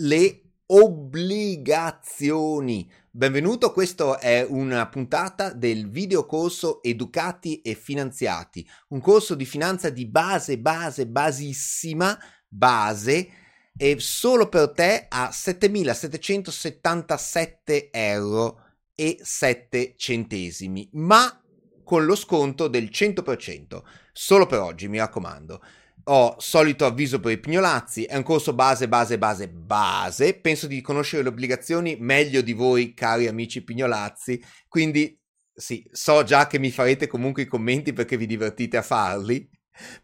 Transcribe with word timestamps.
le 0.00 0.40
obbligazioni. 0.66 2.90
Benvenuto, 3.10 3.72
questa 3.72 4.18
è 4.18 4.46
una 4.48 4.88
puntata 4.88 5.52
del 5.52 5.90
videocorso 5.90 6.82
Educati 6.82 7.60
e 7.60 7.74
Finanziati, 7.74 8.66
un 8.88 9.00
corso 9.00 9.34
di 9.34 9.44
finanza 9.44 9.90
di 9.90 10.06
base, 10.06 10.58
base, 10.58 11.06
basissima, 11.06 12.18
base, 12.48 13.28
e 13.76 13.96
solo 13.98 14.48
per 14.48 14.70
te 14.70 15.04
a 15.08 15.28
7.777 15.30 17.88
euro 17.90 18.64
e 18.94 19.18
7 19.20 19.94
centesimi, 19.96 20.88
ma 20.92 21.42
con 21.84 22.04
lo 22.04 22.14
sconto 22.14 22.68
del 22.68 22.84
100%, 22.84 23.82
solo 24.12 24.46
per 24.46 24.60
oggi, 24.60 24.86
mi 24.88 24.98
raccomando 24.98 25.60
ho 26.04 26.36
solito 26.38 26.86
avviso 26.86 27.20
per 27.20 27.32
i 27.32 27.38
pignolazzi, 27.38 28.04
è 28.04 28.16
un 28.16 28.22
corso 28.22 28.54
base, 28.54 28.88
base, 28.88 29.18
base, 29.18 29.48
base. 29.48 30.34
Penso 30.34 30.66
di 30.66 30.80
conoscere 30.80 31.22
le 31.22 31.28
obbligazioni 31.28 31.96
meglio 31.98 32.40
di 32.40 32.52
voi, 32.52 32.94
cari 32.94 33.26
amici 33.26 33.62
pignolazzi. 33.62 34.42
Quindi 34.68 35.18
sì, 35.52 35.86
so 35.90 36.22
già 36.22 36.46
che 36.46 36.58
mi 36.58 36.70
farete 36.70 37.06
comunque 37.06 37.42
i 37.42 37.46
commenti 37.46 37.92
perché 37.92 38.16
vi 38.16 38.26
divertite 38.26 38.76
a 38.76 38.82
farli. 38.82 39.48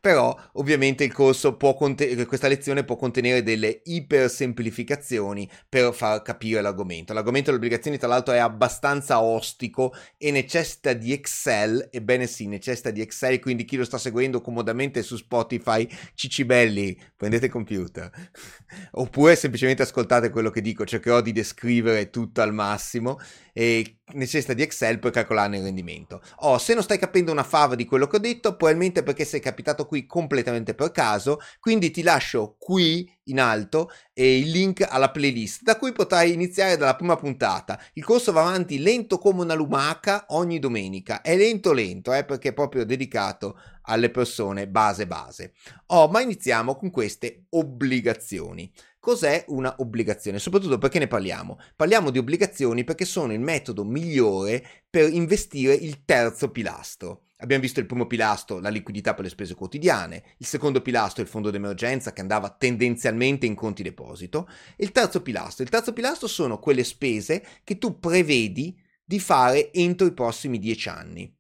Però 0.01 0.37
ovviamente 0.55 1.05
il 1.05 1.13
corso 1.13 1.57
può 1.57 1.75
contenere, 1.75 2.27
questa 2.27 2.49
lezione 2.49 2.85
può 2.85 2.97
contenere 2.97 3.43
delle 3.43 3.81
ipersemplificazioni 3.85 5.49
per 5.69 5.93
far 5.95 6.23
capire 6.23 6.61
l'argomento. 6.61 7.13
L'argomento 7.13 7.51
delle 7.51 7.63
obbligazioni 7.63 7.99
tra 7.99 8.09
l'altro 8.09 8.35
è 8.35 8.39
abbastanza 8.39 9.21
ostico 9.23 9.95
e 10.17 10.31
necessita 10.31 10.93
di 10.93 11.13
Excel, 11.13 11.89
ebbene 11.91 12.27
sì, 12.27 12.47
necessita 12.47 12.91
di 12.91 13.01
Excel, 13.01 13.41
quindi 13.41 13.65
chi 13.65 13.77
lo 13.77 13.85
sta 13.85 13.99
seguendo 13.99 14.41
comodamente 14.41 15.03
su 15.03 15.17
Spotify, 15.17 15.89
cicibelli, 16.15 16.99
prendete 17.17 17.49
computer. 17.49 18.11
Oppure 18.93 19.37
semplicemente 19.37 19.83
ascoltate 19.83 20.31
quello 20.31 20.51
che 20.51 20.61
dico, 20.61 20.85
cercherò 20.85 21.21
di 21.21 21.33
descrivere 21.33 22.11
tutto 22.11 22.41
al 22.41 22.53
massimo 22.53 23.19
e 23.53 23.96
necessita 24.13 24.53
di 24.53 24.63
Excel 24.63 24.99
per 24.99 25.11
calcolarne 25.11 25.59
il 25.59 25.65
rendimento. 25.65 26.23
Oh, 26.41 26.59
se 26.59 26.75
non 26.75 26.83
stai 26.83 26.99
capendo 26.99 27.33
una 27.33 27.43
fava 27.43 27.75
di 27.75 27.85
quello 27.85 28.07
che 28.07 28.17
ho 28.17 28.21
detto, 28.21 28.57
probabilmente 28.57 29.03
perché 29.03 29.25
sei 29.25 29.41
capitato 29.41 29.87
qui 29.87 30.07
completamente 30.07 30.75
per 30.75 30.93
caso, 30.93 31.41
quindi 31.59 31.91
ti 31.91 32.03
lascio 32.03 32.57
qui 32.59 33.11
in 33.25 33.41
alto 33.41 33.91
e 34.13 34.39
il 34.39 34.51
link 34.51 34.87
alla 34.89 35.11
playlist 35.11 35.63
da 35.63 35.77
cui 35.77 35.93
potrai 35.93 36.33
iniziare 36.33 36.77
dalla 36.77 36.95
prima 36.95 37.17
puntata. 37.17 37.81
Il 37.95 38.05
corso 38.05 38.33
va 38.33 38.43
avanti 38.43 38.79
lento 38.79 39.19
come 39.19 39.43
una 39.43 39.55
lumaca 39.55 40.27
ogni 40.29 40.59
domenica. 40.59 41.21
È 41.23 41.37
lento 41.37 41.73
lento, 41.73 42.13
eh, 42.13 42.25
perché 42.25 42.51
è 42.51 42.55
proprio 42.55 42.85
dedicato 42.85 43.59
alle 43.89 44.11
persone 44.11 44.69
base 44.69 45.07
base. 45.07 45.53
Oh, 45.87 46.09
ma 46.09 46.21
iniziamo 46.21 46.77
con 46.77 46.91
queste 46.91 47.47
obbligazioni. 47.51 48.71
Cos'è 49.07 49.45
una 49.51 49.73
obbligazione? 49.79 50.41
Soprattutto 50.41 50.79
perché 50.79 50.99
ne 50.99 51.07
parliamo? 51.07 51.61
Parliamo 51.77 52.11
di 52.11 52.19
obbligazioni 52.19 52.83
perché 52.83 53.05
sono 53.05 53.33
il 53.33 53.39
metodo 53.39 53.85
migliore 53.85 54.83
per 54.91 55.13
investire 55.13 55.75
il 55.75 56.05
terzo 56.05 56.51
pilastro. 56.51 57.27
Abbiamo 57.37 57.63
visto 57.63 57.79
il 57.79 57.87
primo 57.87 58.09
pilastro, 58.09 58.59
la 58.59 58.69
liquidità 58.69 59.15
per 59.15 59.23
le 59.23 59.31
spese 59.31 59.55
quotidiane, 59.55 60.35
il 60.39 60.47
secondo 60.47 60.83
pilastro, 60.83 61.23
il 61.23 61.29
fondo 61.29 61.53
d'emergenza 61.53 62.13
che 62.13 62.21
andava 62.21 62.51
tendenzialmente 62.51 63.47
in 63.47 63.55
conti 63.55 63.85
deposito, 63.85 64.49
e 64.77 64.83
il 64.83 64.91
terzo 64.91 65.23
pilastro. 65.23 65.63
Il 65.63 65.71
terzo 65.71 65.93
pilastro 65.93 66.27
sono 66.27 66.59
quelle 66.59 66.83
spese 66.83 67.47
che 67.63 67.79
tu 67.79 68.01
prevedi 68.01 68.77
di 69.05 69.21
fare 69.21 69.73
entro 69.73 70.09
i 70.09 70.15
prossimi 70.15 70.59
dieci 70.59 70.89
anni. 70.89 71.33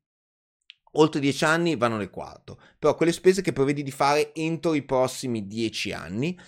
Oltre 0.92 1.18
dieci 1.18 1.44
anni 1.44 1.74
vanno 1.74 1.96
nel 1.96 2.10
quarto, 2.10 2.60
però 2.78 2.94
quelle 2.94 3.10
spese 3.10 3.42
che 3.42 3.52
prevedi 3.52 3.82
di 3.82 3.90
fare 3.90 4.32
entro 4.34 4.74
i 4.74 4.84
prossimi 4.84 5.48
dieci 5.48 5.90
anni 5.90 6.38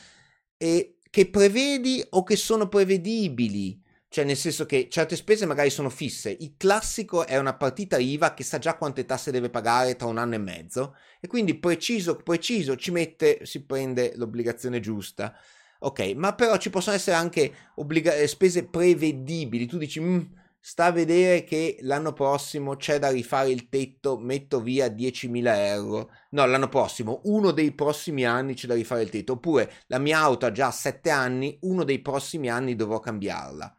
e 0.61 0.98
che 1.19 1.27
prevedi 1.27 2.01
o 2.11 2.23
che 2.23 2.37
sono 2.37 2.69
prevedibili. 2.69 3.83
Cioè, 4.09 4.25
nel 4.25 4.37
senso 4.37 4.67
che 4.67 4.87
certe 4.89 5.17
spese 5.17 5.47
magari 5.47 5.69
sono 5.69 5.91
fisse. 5.91 6.31
Il 6.31 6.55
classico 6.57 7.27
è 7.27 7.37
una 7.39 7.57
partita 7.57 7.99
IVA 7.99 8.35
che 8.35 8.45
sa 8.45 8.61
già 8.61 8.77
quante 8.77 9.05
tasse 9.05 9.33
deve 9.33 9.51
pagare 9.51 9.97
tra 9.97 10.07
un 10.07 10.17
anno 10.17 10.37
e 10.37 10.39
mezzo. 10.39 10.95
E 11.19 11.27
quindi 11.27 11.57
preciso, 11.57 12.15
preciso, 12.15 12.77
ci 12.77 12.93
mette, 12.93 13.41
si 13.43 13.65
prende 13.65 14.13
l'obbligazione 14.15 14.79
giusta. 14.79 15.35
Ok, 15.81 16.13
ma 16.15 16.37
però 16.37 16.57
ci 16.57 16.71
possono 16.71 16.95
essere 16.95 17.17
anche 17.17 17.53
obbliga- 17.75 18.25
spese 18.29 18.67
prevedibili. 18.67 19.67
Tu 19.67 19.77
dici, 19.77 19.99
mm, 19.99 20.21
sta 20.61 20.87
a 20.87 20.93
vedere 20.93 21.45
che 21.45 21.79
l'anno 21.81 22.13
prossimo 22.13 22.77
c'è 22.77 22.99
da 22.99 23.11
rifare 23.11 23.51
il 23.51 23.69
tetto, 23.69 24.19
metto 24.19 24.61
via 24.61 24.89
10.000 24.89 25.55
euro. 25.57 26.11
No, 26.31 26.47
l'anno 26.47 26.69
prossimo, 26.69 27.21
uno 27.25 27.51
dei 27.53 27.73
prossimi 27.73 28.25
anni 28.25 28.55
c'è 28.55 28.67
da 28.67 28.75
rifare 28.75 29.03
il 29.03 29.11
tetto. 29.11 29.33
Oppure 29.33 29.73
la 29.87 29.99
mia 29.99 30.19
auto 30.19 30.47
ha 30.47 30.53
già 30.53 30.71
7 30.71 31.11
anni, 31.11 31.59
uno 31.63 31.85
dei 31.85 32.01
prossimi 32.01 32.51
anni 32.51 32.75
dovrò 32.77 33.01
cambiarla. 33.01 33.75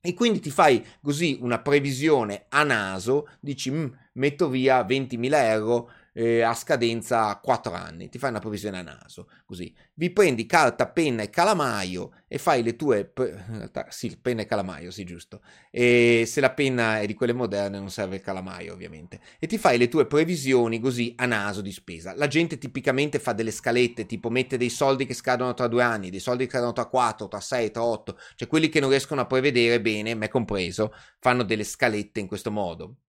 E 0.00 0.14
quindi 0.14 0.38
ti 0.38 0.50
fai 0.50 0.84
così 1.02 1.38
una 1.40 1.60
previsione 1.60 2.46
a 2.50 2.62
naso, 2.62 3.28
dici 3.40 3.70
mm, 3.72 3.86
metto 4.14 4.48
via 4.48 4.82
20.000 4.82 5.30
euro 5.50 5.90
eh, 6.18 6.40
a 6.40 6.54
scadenza 6.54 7.38
4 7.42 7.74
anni, 7.74 8.08
ti 8.08 8.18
fai 8.18 8.30
una 8.30 8.38
provvisione 8.38 8.78
a 8.78 8.82
naso, 8.82 9.28
così. 9.44 9.74
Vi 9.92 10.10
prendi 10.10 10.46
carta, 10.46 10.88
penna 10.88 11.22
e 11.22 11.28
calamaio 11.28 12.22
e 12.26 12.38
fai 12.38 12.62
le 12.62 12.74
tue... 12.74 13.04
Pre- 13.04 13.70
sì, 13.90 14.16
penna 14.16 14.40
e 14.40 14.46
calamaio, 14.46 14.90
sì, 14.90 15.04
giusto. 15.04 15.42
E 15.70 16.24
se 16.26 16.40
la 16.40 16.52
penna 16.54 17.00
è 17.00 17.06
di 17.06 17.12
quelle 17.12 17.34
moderne 17.34 17.78
non 17.78 17.90
serve 17.90 18.16
il 18.16 18.22
calamaio, 18.22 18.72
ovviamente. 18.72 19.20
E 19.38 19.46
ti 19.46 19.58
fai 19.58 19.76
le 19.76 19.88
tue 19.88 20.06
previsioni 20.06 20.80
così 20.80 21.12
a 21.18 21.26
naso 21.26 21.60
di 21.60 21.70
spesa. 21.70 22.14
La 22.14 22.28
gente 22.28 22.56
tipicamente 22.56 23.18
fa 23.18 23.34
delle 23.34 23.50
scalette, 23.50 24.06
tipo 24.06 24.30
mette 24.30 24.56
dei 24.56 24.70
soldi 24.70 25.04
che 25.04 25.12
scadono 25.12 25.52
tra 25.52 25.68
due 25.68 25.82
anni, 25.82 26.08
dei 26.08 26.20
soldi 26.20 26.44
che 26.44 26.50
scadono 26.52 26.72
tra 26.72 26.86
4, 26.86 27.28
tra 27.28 27.40
6, 27.40 27.70
tra 27.70 27.84
8, 27.84 28.18
cioè 28.36 28.48
quelli 28.48 28.70
che 28.70 28.80
non 28.80 28.88
riescono 28.88 29.20
a 29.20 29.26
prevedere 29.26 29.82
bene, 29.82 30.14
me 30.14 30.28
compreso, 30.28 30.94
fanno 31.18 31.42
delle 31.42 31.64
scalette 31.64 32.20
in 32.20 32.26
questo 32.26 32.50
modo. 32.50 33.00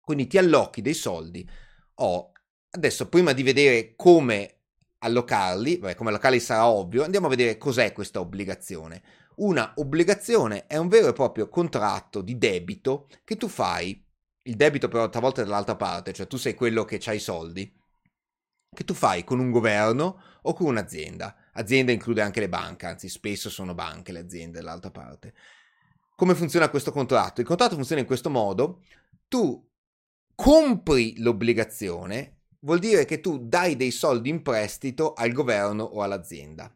Quindi 0.00 0.28
ti 0.28 0.38
allocchi 0.38 0.80
dei 0.80 0.94
soldi 0.94 1.48
o 1.96 2.32
Adesso, 2.74 3.08
prima 3.08 3.32
di 3.32 3.42
vedere 3.42 3.92
come 3.96 4.60
allocarli, 5.00 5.76
beh, 5.76 5.94
come 5.94 6.08
allocarli 6.08 6.40
sarà 6.40 6.66
ovvio, 6.68 7.04
andiamo 7.04 7.26
a 7.26 7.30
vedere 7.30 7.58
cos'è 7.58 7.92
questa 7.92 8.18
obbligazione. 8.18 9.02
Una 9.36 9.74
obbligazione 9.76 10.66
è 10.66 10.78
un 10.78 10.88
vero 10.88 11.08
e 11.08 11.12
proprio 11.12 11.50
contratto 11.50 12.22
di 12.22 12.38
debito 12.38 13.08
che 13.24 13.36
tu 13.36 13.48
fai, 13.48 14.02
il 14.44 14.56
debito 14.56 14.88
però 14.88 15.10
talvolta 15.10 15.42
è 15.42 15.44
dall'altra 15.44 15.76
parte, 15.76 16.14
cioè 16.14 16.26
tu 16.26 16.38
sei 16.38 16.54
quello 16.54 16.86
che 16.86 16.98
ha 17.04 17.12
i 17.12 17.18
soldi, 17.18 17.70
che 18.74 18.84
tu 18.84 18.94
fai 18.94 19.22
con 19.22 19.38
un 19.38 19.50
governo 19.50 20.22
o 20.40 20.54
con 20.54 20.68
un'azienda. 20.68 21.50
Azienda 21.52 21.92
include 21.92 22.22
anche 22.22 22.40
le 22.40 22.48
banche, 22.48 22.86
anzi 22.86 23.10
spesso 23.10 23.50
sono 23.50 23.74
banche 23.74 24.12
le 24.12 24.20
aziende 24.20 24.60
dall'altra 24.60 24.90
parte. 24.90 25.34
Come 26.16 26.34
funziona 26.34 26.70
questo 26.70 26.90
contratto? 26.90 27.42
Il 27.42 27.46
contratto 27.46 27.74
funziona 27.74 28.00
in 28.00 28.06
questo 28.06 28.30
modo, 28.30 28.82
tu 29.28 29.62
compri 30.34 31.20
l'obbligazione 31.20 32.38
vuol 32.64 32.78
dire 32.78 33.04
che 33.04 33.20
tu 33.20 33.38
dai 33.38 33.76
dei 33.76 33.90
soldi 33.90 34.28
in 34.28 34.42
prestito 34.42 35.12
al 35.12 35.32
governo 35.32 35.84
o 35.84 36.02
all'azienda. 36.02 36.74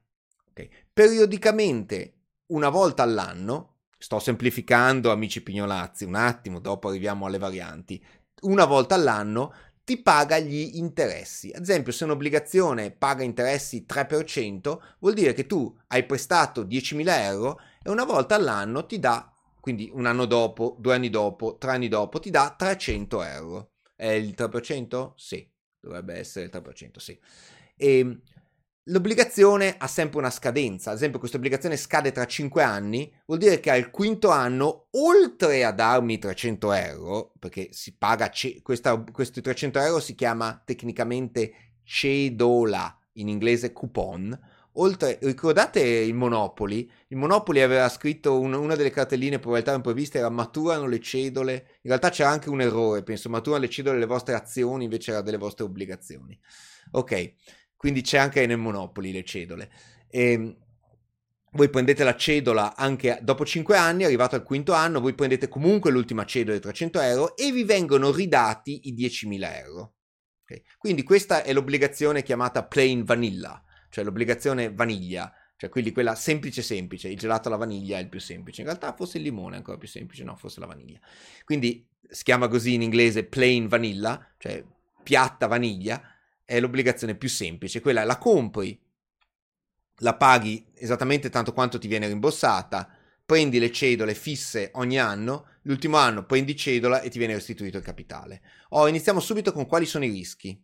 Okay. 0.50 0.70
Periodicamente, 0.92 2.14
una 2.47 2.69
volta 2.69 3.02
all'anno, 3.02 3.74
sto 3.98 4.19
semplificando 4.19 5.10
amici 5.10 5.42
pignolazzi, 5.42 6.04
un 6.04 6.14
attimo, 6.14 6.60
dopo 6.60 6.88
arriviamo 6.88 7.26
alle 7.26 7.38
varianti, 7.38 8.02
una 8.42 8.64
volta 8.64 8.94
all'anno 8.94 9.54
ti 9.84 9.98
paga 9.98 10.38
gli 10.38 10.76
interessi. 10.76 11.50
Ad 11.54 11.62
esempio, 11.62 11.92
se 11.92 12.04
un'obbligazione 12.04 12.91
paga 12.91 13.22
interessi 13.22 13.86
3%, 13.86 14.80
vuol 14.98 15.14
dire 15.14 15.32
che 15.32 15.47
tu 15.47 15.74
hai 15.88 16.04
prestato 16.04 16.64
10.000 16.64 17.22
euro 17.22 17.60
e 17.82 17.91
una 17.91 18.04
volta 18.04 18.34
all'anno 18.34 18.84
ti 18.84 18.98
dà, 18.98 19.32
quindi 19.60 19.88
un 19.92 20.06
anno 20.06 20.24
dopo, 20.24 20.76
due 20.80 20.94
anni 20.94 21.08
dopo, 21.08 21.56
tre 21.56 21.70
anni 21.70 21.88
dopo, 21.88 22.18
ti 22.18 22.30
dà 22.30 22.54
300 22.56 23.22
euro. 23.22 23.70
È 23.94 24.08
il 24.08 24.34
3%? 24.36 25.12
Sì. 25.14 25.48
Dovrebbe 25.86 26.14
essere 26.14 26.47
il 26.47 26.50
3%, 26.50 26.98
sì. 26.98 27.16
E 27.76 27.98
ehm, 27.98 28.20
l'obbligazione 28.84 29.76
ha 29.78 29.86
sempre 29.86 30.19
una 30.19 30.30
scadenza. 30.30 30.91
Ad 30.91 30.97
esempio, 30.97 31.20
questa 31.20 31.36
obbligazione 31.36 31.76
scade 31.76 32.10
tra 32.10 32.26
5 32.26 32.62
anni, 32.62 33.12
vuol 33.24 33.38
dire 33.38 33.60
che 33.60 33.71
al 33.71 33.91
quinto 33.91 34.30
anno, 34.30 34.88
oltre 34.92 35.65
a 35.65 35.71
darmi 35.71 36.18
300 36.18 36.72
euro, 36.72 37.33
perché 37.38 37.68
si 37.71 37.97
paga, 37.97 38.30
ce- 38.30 38.60
questa, 38.62 38.97
questi 38.98 39.41
300 39.41 39.78
euro 39.78 40.00
si 40.00 40.16
chiama 40.16 40.60
tecnicamente 40.65 41.53
cedola, 41.84 42.98
in 43.12 43.28
inglese 43.28 43.72
coupon, 43.72 44.39
oltre, 44.77 45.19
ricordate 45.23 45.81
il 45.81 46.15
Monopoli? 46.15 46.91
Il 47.09 47.17
Monopoli 47.17 47.61
aveva 47.61 47.89
scritto 47.89 48.39
un, 48.39 48.53
una 48.53 48.75
delle 48.75 48.91
cartelline 48.91 49.39
probabilità 49.39 49.75
impreviste 49.75 50.19
era 50.19 50.28
maturano 50.28 50.87
le 50.87 51.01
cedole. 51.01 51.53
In 51.83 51.91
realtà 51.91 52.11
c'era 52.11 52.31
anche 52.31 52.51
un 52.51 52.61
errore, 52.61 53.03
penso, 53.03 53.28
maturano 53.28 53.63
le 53.63 53.71
cedole 53.71 53.99
le 53.99 54.07
vostre 54.07 54.34
azioni 54.34 54.84
invece 54.84 55.13
era 55.13 55.21
delle 55.21 55.37
vostre 55.37 55.65
obbligazioni. 55.65 56.39
Ok, 56.93 57.34
quindi 57.77 58.03
c'è 58.03 58.19
anche 58.19 58.47
nel 58.47 58.59
Monopoli 58.59 59.13
le 59.13 59.25
cedole. 59.25 59.71
E, 60.09 60.33
ehm, 60.33 60.57
voi 61.53 61.71
prendete 61.71 62.05
la 62.05 62.15
cedola 62.17 62.77
anche 62.77 63.19
dopo 63.23 63.45
5 63.45 63.77
anni, 63.77 64.05
arrivato 64.05 64.34
al 64.34 64.43
quinto 64.43 64.73
anno, 64.75 65.01
voi 65.01 65.15
prendete 65.15 65.49
comunque 65.49 65.91
l'ultima 65.91 66.25
cedola 66.27 66.57
di 66.57 66.63
300 66.63 67.01
euro 67.01 67.37
e 67.37 67.51
vi 67.51 67.65
vengono 67.65 68.13
ridati 68.13 68.89
i 68.89 68.95
10.000 68.95 69.65
euro. 69.65 69.95
Okay. 70.43 70.63
Quindi 70.77 71.03
questa 71.03 71.43
è 71.43 71.53
l'obbligazione 71.53 72.23
chiamata 72.23 72.65
plain 72.65 73.05
vanilla 73.05 73.61
cioè 73.88 74.04
l'obbligazione 74.04 74.72
vaniglia, 74.72 75.33
cioè 75.56 75.71
quindi 75.71 75.92
quella 75.92 76.15
semplice 76.15 76.62
semplice, 76.62 77.09
il 77.09 77.18
gelato 77.18 77.48
alla 77.48 77.56
vaniglia 77.56 77.98
è 77.98 78.00
il 78.00 78.09
più 78.09 78.21
semplice, 78.21 78.60
in 78.60 78.66
realtà 78.66 78.92
forse 78.94 79.18
il 79.18 79.24
limone 79.24 79.54
è 79.54 79.59
ancora 79.59 79.78
più 79.78 79.88
semplice, 79.88 80.24
no, 80.24 80.36
forse 80.36 80.60
la 80.60 80.66
vaniglia. 80.66 81.00
Quindi 81.44 81.86
si 82.09 82.22
chiama 82.22 82.48
così 82.48 82.74
in 82.74 82.83
inglese 82.83 83.24
plain 83.24 83.68
vanilla, 83.68 84.34
cioè 84.38 84.65
piatta 85.03 85.47
vaniglia, 85.47 86.03
è 86.44 86.60
l'obbligazione 86.60 87.15
più 87.16 87.28
semplice, 87.28 87.80
quella 87.80 88.04
la 88.04 88.18
compri, 88.18 88.78
la 90.00 90.15
paghi 90.15 90.66
esattamente 90.74 91.30
tanto 91.30 91.53
quanto 91.53 91.78
ti 91.78 91.89
viene 91.89 92.06
rimborsata, 92.06 92.89
prendi 93.24 93.59
le 93.59 93.72
cedole 93.72 94.15
fisse 94.15 94.71
ogni 94.74 94.98
anno, 94.98 95.47
l'ultimo 95.62 95.97
anno 95.97 96.24
prendi 96.24 96.54
cedola 96.54 97.00
e 97.00 97.10
ti 97.10 97.18
viene 97.18 97.34
restituito 97.34 97.78
il 97.78 97.82
capitale. 97.82 98.42
Oh, 98.71 98.86
iniziamo 98.86 99.21
subito 99.21 99.53
con 99.53 99.66
quali 99.66 99.86
sono 99.86 100.04
i 100.04 100.10
rischi. 100.10 100.62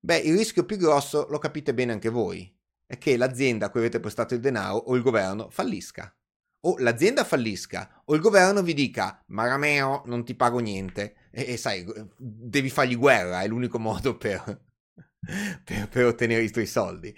Beh, 0.00 0.18
il 0.18 0.36
rischio 0.36 0.64
più 0.64 0.76
grosso 0.76 1.26
lo 1.28 1.38
capite 1.38 1.74
bene 1.74 1.92
anche 1.92 2.08
voi 2.08 2.54
è 2.86 2.96
che 2.96 3.16
l'azienda 3.16 3.66
a 3.66 3.70
cui 3.70 3.80
avete 3.80 4.00
prestato 4.00 4.34
il 4.34 4.40
denaro 4.40 4.76
o 4.76 4.96
il 4.96 5.02
governo 5.02 5.50
fallisca. 5.50 6.10
O 6.60 6.76
l'azienda 6.78 7.24
fallisca 7.24 8.02
o 8.06 8.14
il 8.14 8.20
governo 8.20 8.62
vi 8.62 8.74
dica 8.74 9.22
Marameo 9.26 10.02
non 10.06 10.24
ti 10.24 10.34
pago 10.34 10.58
niente 10.58 11.28
e, 11.30 11.52
e 11.52 11.56
sai, 11.56 11.84
devi 12.16 12.70
fargli 12.70 12.96
guerra, 12.96 13.42
è 13.42 13.46
l'unico 13.46 13.78
modo 13.78 14.16
per, 14.16 14.67
per, 15.64 15.88
per, 15.88 16.04
ottenere 16.06 16.42
i 16.42 16.50
tuoi 16.50 16.66
soldi. 16.66 17.14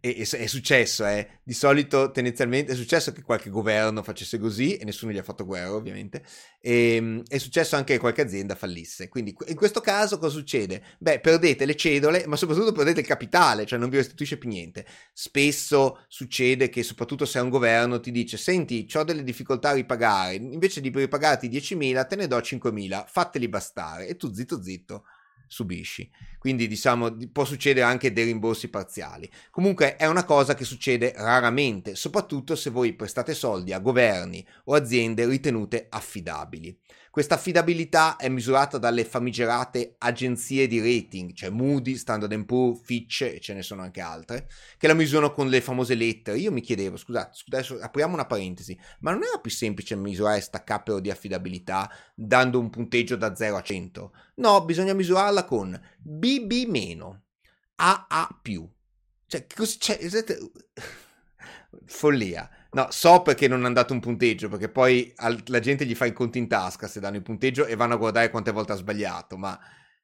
E, 0.00 0.20
e, 0.20 0.22
è 0.22 0.46
successo, 0.46 1.06
eh. 1.06 1.40
Di 1.42 1.54
solito, 1.54 2.10
tendenzialmente, 2.10 2.72
è 2.72 2.74
successo 2.74 3.12
che 3.12 3.22
qualche 3.22 3.50
governo 3.50 4.02
facesse 4.02 4.38
così 4.38 4.76
e 4.76 4.84
nessuno 4.84 5.12
gli 5.12 5.18
ha 5.18 5.22
fatto 5.22 5.44
guerra, 5.44 5.74
ovviamente. 5.74 6.22
E, 6.60 6.94
ehm, 6.96 7.22
è 7.26 7.38
successo 7.38 7.76
anche 7.76 7.94
che 7.94 7.98
qualche 7.98 8.20
azienda 8.20 8.54
fallisse. 8.54 9.08
Quindi, 9.08 9.34
in 9.46 9.56
questo 9.56 9.80
caso, 9.80 10.18
cosa 10.18 10.36
succede? 10.36 10.82
Beh, 10.98 11.20
perdete 11.20 11.64
le 11.64 11.74
cedole, 11.74 12.26
ma 12.26 12.36
soprattutto 12.36 12.72
perdete 12.72 13.00
il 13.00 13.06
capitale, 13.06 13.66
cioè 13.66 13.78
non 13.78 13.88
vi 13.88 13.96
restituisce 13.96 14.36
più 14.36 14.48
niente. 14.48 14.86
Spesso 15.12 16.04
succede 16.08 16.68
che, 16.68 16.82
soprattutto 16.82 17.24
se 17.24 17.38
un 17.40 17.48
governo, 17.48 17.98
ti 17.98 18.10
dice: 18.10 18.36
Senti, 18.36 18.86
ho 18.94 19.04
delle 19.04 19.24
difficoltà 19.24 19.70
a 19.70 19.72
ripagare, 19.72 20.34
invece 20.34 20.80
di 20.80 20.90
ripagarti 20.90 21.48
10.000, 21.48 22.06
te 22.06 22.16
ne 22.16 22.26
do 22.26 22.38
5.000, 22.38 23.04
fateli 23.08 23.48
bastare. 23.48 24.06
E 24.06 24.16
tu, 24.16 24.32
zitto, 24.32 24.62
zitto 24.62 25.04
subisci. 25.48 26.08
Quindi 26.38 26.68
diciamo 26.68 27.16
può 27.32 27.44
succedere 27.44 27.84
anche 27.84 28.12
dei 28.12 28.24
rimborsi 28.24 28.68
parziali. 28.68 29.28
Comunque 29.50 29.96
è 29.96 30.06
una 30.06 30.24
cosa 30.24 30.54
che 30.54 30.64
succede 30.64 31.12
raramente, 31.16 31.94
soprattutto 31.94 32.54
se 32.54 32.70
voi 32.70 32.92
prestate 32.94 33.34
soldi 33.34 33.72
a 33.72 33.80
governi 33.80 34.46
o 34.64 34.74
aziende 34.74 35.26
ritenute 35.26 35.86
affidabili. 35.88 36.78
Questa 37.18 37.34
affidabilità 37.34 38.14
è 38.14 38.28
misurata 38.28 38.78
dalle 38.78 39.04
famigerate 39.04 39.96
agenzie 39.98 40.68
di 40.68 40.78
rating, 40.78 41.32
cioè 41.32 41.50
Moody, 41.50 41.96
Standard 41.96 42.44
Poor's, 42.44 42.80
Fitch 42.84 43.22
e 43.22 43.40
ce 43.40 43.54
ne 43.54 43.62
sono 43.62 43.82
anche 43.82 44.00
altre, 44.00 44.48
che 44.76 44.86
la 44.86 44.94
misurano 44.94 45.32
con 45.32 45.48
le 45.48 45.60
famose 45.60 45.96
lettere. 45.96 46.38
Io 46.38 46.52
mi 46.52 46.60
chiedevo, 46.60 46.96
scusate, 46.96 47.36
adesso 47.48 47.76
apriamo 47.80 48.14
una 48.14 48.26
parentesi, 48.26 48.78
ma 49.00 49.10
non 49.10 49.24
era 49.24 49.40
più 49.40 49.50
semplice 49.50 49.96
misurare 49.96 50.40
sta 50.40 50.62
cappero 50.62 51.00
di 51.00 51.10
affidabilità 51.10 51.90
dando 52.14 52.60
un 52.60 52.70
punteggio 52.70 53.16
da 53.16 53.34
0 53.34 53.56
a 53.56 53.62
100? 53.62 54.12
No, 54.36 54.64
bisogna 54.64 54.92
misurarla 54.92 55.44
con 55.44 55.76
BB-, 55.98 57.18
AA+. 57.74 58.28
Cioè, 59.26 59.46
cos- 59.56 59.76
cioè, 59.80 59.98
follia. 61.84 62.48
No, 62.70 62.86
so 62.90 63.22
perché 63.22 63.48
non 63.48 63.64
hanno 63.64 63.74
dato 63.74 63.94
un 63.94 64.00
punteggio, 64.00 64.48
perché 64.48 64.68
poi 64.68 65.10
al- 65.16 65.42
la 65.46 65.58
gente 65.60 65.86
gli 65.86 65.94
fa 65.94 66.04
i 66.04 66.12
conti 66.12 66.38
in 66.38 66.48
tasca 66.48 66.86
se 66.86 67.00
danno 67.00 67.16
il 67.16 67.22
punteggio 67.22 67.64
e 67.66 67.76
vanno 67.76 67.94
a 67.94 67.96
guardare 67.96 68.28
quante 68.30 68.50
volte 68.50 68.72
ha 68.72 68.76
sbagliato, 68.76 69.38
ma 69.38 69.58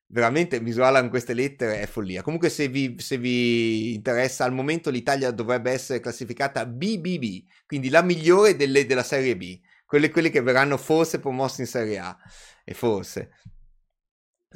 veramente 0.07 0.61
misurarla 0.61 1.01
con 1.01 1.11
queste 1.11 1.35
lettere 1.35 1.81
è 1.81 1.87
follia. 1.87 2.23
Comunque 2.23 2.49
se 2.49 2.69
vi, 2.69 2.97
se 2.99 3.19
vi 3.19 3.93
interessa, 3.95 4.45
al 4.45 4.53
momento 4.55 4.89
l'Italia 4.91 5.31
dovrebbe 5.31 5.73
essere 5.73 6.01
classificata 6.01 6.65
BBB, 6.65 7.45
quindi 7.67 7.91
la 7.91 8.03
migliore 8.03 8.57
delle, 8.57 8.87
della 8.87 9.03
Serie 9.03 9.37
B, 9.37 9.61
quelle, 9.85 10.11
quelle 10.11 10.31
che 10.31 10.41
verranno 10.41 10.79
forse 10.79 11.21
promosse 11.21 11.63
in 11.63 11.67
Serie 11.67 11.99
A, 11.99 12.17
e 12.65 12.73
forse. 12.73 13.31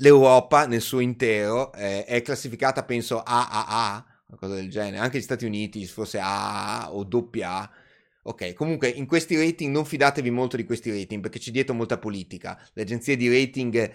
L'Europa 0.00 0.66
nel 0.66 0.80
suo 0.80 1.00
intero 1.00 1.72
eh, 1.74 2.04
è 2.04 2.22
classificata 2.22 2.84
penso 2.84 3.22
AAA, 3.22 4.22
qualcosa 4.26 4.54
del 4.54 4.70
genere, 4.70 4.98
anche 4.98 5.18
gli 5.18 5.22
Stati 5.22 5.44
Uniti 5.44 5.84
forse 5.86 6.18
AAA 6.20 6.94
o 6.94 7.06
AA 7.42 7.70
Ok, 8.28 8.52
comunque 8.52 8.88
in 8.88 9.06
questi 9.06 9.36
rating 9.36 9.72
non 9.72 9.86
fidatevi 9.86 10.28
molto 10.28 10.56
di 10.56 10.64
questi 10.64 10.90
rating 10.90 11.22
perché 11.22 11.38
c'è 11.38 11.50
dietro 11.50 11.74
molta 11.74 11.96
politica. 11.96 12.60
Le 12.74 12.82
agenzie 12.82 13.16
di 13.16 13.26
rating 13.26 13.90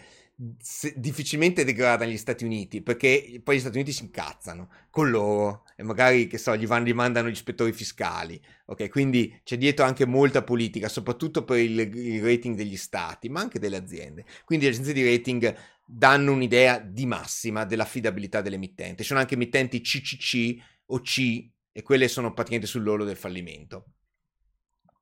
difficilmente 0.95 1.63
degradano 1.63 2.09
gli 2.09 2.17
Stati 2.17 2.43
Uniti 2.43 2.81
perché 2.81 3.39
poi 3.43 3.57
gli 3.57 3.59
Stati 3.59 3.75
Uniti 3.75 3.91
si 3.91 4.01
incazzano 4.01 4.69
con 4.89 5.11
loro 5.11 5.65
e 5.75 5.83
magari 5.83 6.25
che 6.25 6.39
so 6.39 6.57
gli, 6.57 6.65
vanno, 6.65 6.87
gli 6.87 6.93
mandano 6.93 7.29
gli 7.29 7.33
ispettori 7.33 7.71
fiscali. 7.73 8.41
Ok 8.65 8.89
quindi 8.89 9.39
c'è 9.43 9.55
dietro 9.55 9.85
anche 9.85 10.07
molta 10.07 10.41
politica 10.41 10.89
soprattutto 10.89 11.43
per 11.43 11.59
il, 11.59 11.79
il 11.79 12.23
rating 12.23 12.55
degli 12.55 12.75
stati 12.75 13.29
ma 13.29 13.39
anche 13.39 13.59
delle 13.59 13.77
aziende. 13.77 14.25
Quindi 14.45 14.65
le 14.65 14.71
agenzie 14.71 14.93
di 14.93 15.07
rating 15.07 15.55
danno 15.85 16.31
un'idea 16.31 16.79
di 16.79 17.05
massima 17.05 17.65
dell'affidabilità 17.65 18.41
dell'emittente 18.41 19.03
ci 19.03 19.09
sono 19.09 19.19
anche 19.19 19.35
emittenti 19.35 19.79
CCC 19.79 20.55
o 20.87 21.01
C 21.01 21.47
e 21.71 21.83
quelle 21.83 22.07
sono 22.07 22.33
praticamente 22.33 22.67
sull'orlo 22.67 23.05
del 23.05 23.15
fallimento 23.15 23.85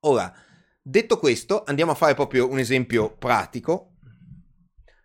Ora, 0.02 0.34
detto 0.82 1.20
questo, 1.20 1.64
andiamo 1.64 1.92
a 1.92 1.96
fare 1.96 2.16
proprio 2.16 2.50
un 2.50 2.58
esempio 2.58 3.16
pratico. 3.16 3.98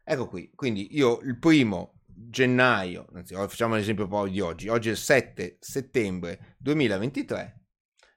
Ecco 0.05 0.29
qui, 0.29 0.51
quindi 0.55 0.97
io 0.97 1.21
il 1.21 1.39
primo 1.39 2.01
gennaio, 2.07 3.07
anzi 3.13 3.35
facciamo 3.35 3.75
l'esempio 3.75 4.07
poi 4.07 4.31
di 4.31 4.41
oggi, 4.41 4.69
oggi 4.69 4.89
è 4.89 4.93
il 4.93 4.97
7 4.97 5.59
settembre 5.61 6.57
2023, 6.59 7.67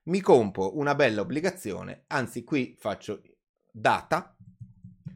mi 0.04 0.22
compro 0.22 0.78
una 0.78 0.96
bella 0.96 1.22
obbligazione, 1.22 2.06
anzi 2.08 2.44
qui 2.44 2.76
faccio 2.80 3.22
data 3.72 4.36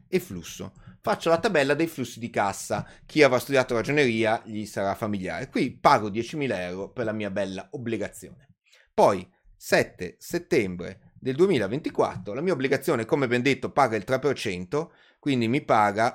e 0.08 0.20
flusso. 0.20 0.74
Faccio 1.00 1.28
la 1.28 1.38
tabella 1.38 1.74
dei 1.74 1.86
flussi 1.86 2.18
di 2.18 2.30
cassa. 2.30 2.88
Chi 3.04 3.22
avrà 3.22 3.38
studiato 3.38 3.74
ragioneria 3.74 4.40
gli 4.46 4.64
sarà 4.64 4.94
familiare. 4.94 5.50
Qui 5.50 5.78
pago 5.78 6.08
10.000 6.08 6.58
euro 6.60 6.92
per 6.92 7.04
la 7.04 7.12
mia 7.12 7.30
bella 7.30 7.68
obbligazione. 7.72 8.54
Poi 8.94 9.28
7 9.54 10.16
settembre 10.18 11.13
del 11.24 11.36
2024. 11.36 12.34
La 12.34 12.42
mia 12.42 12.52
obbligazione, 12.52 13.06
come 13.06 13.26
ben 13.26 13.40
detto, 13.40 13.70
paga 13.70 13.96
il 13.96 14.04
3%, 14.06 14.90
quindi 15.18 15.48
mi 15.48 15.64
paga 15.64 16.14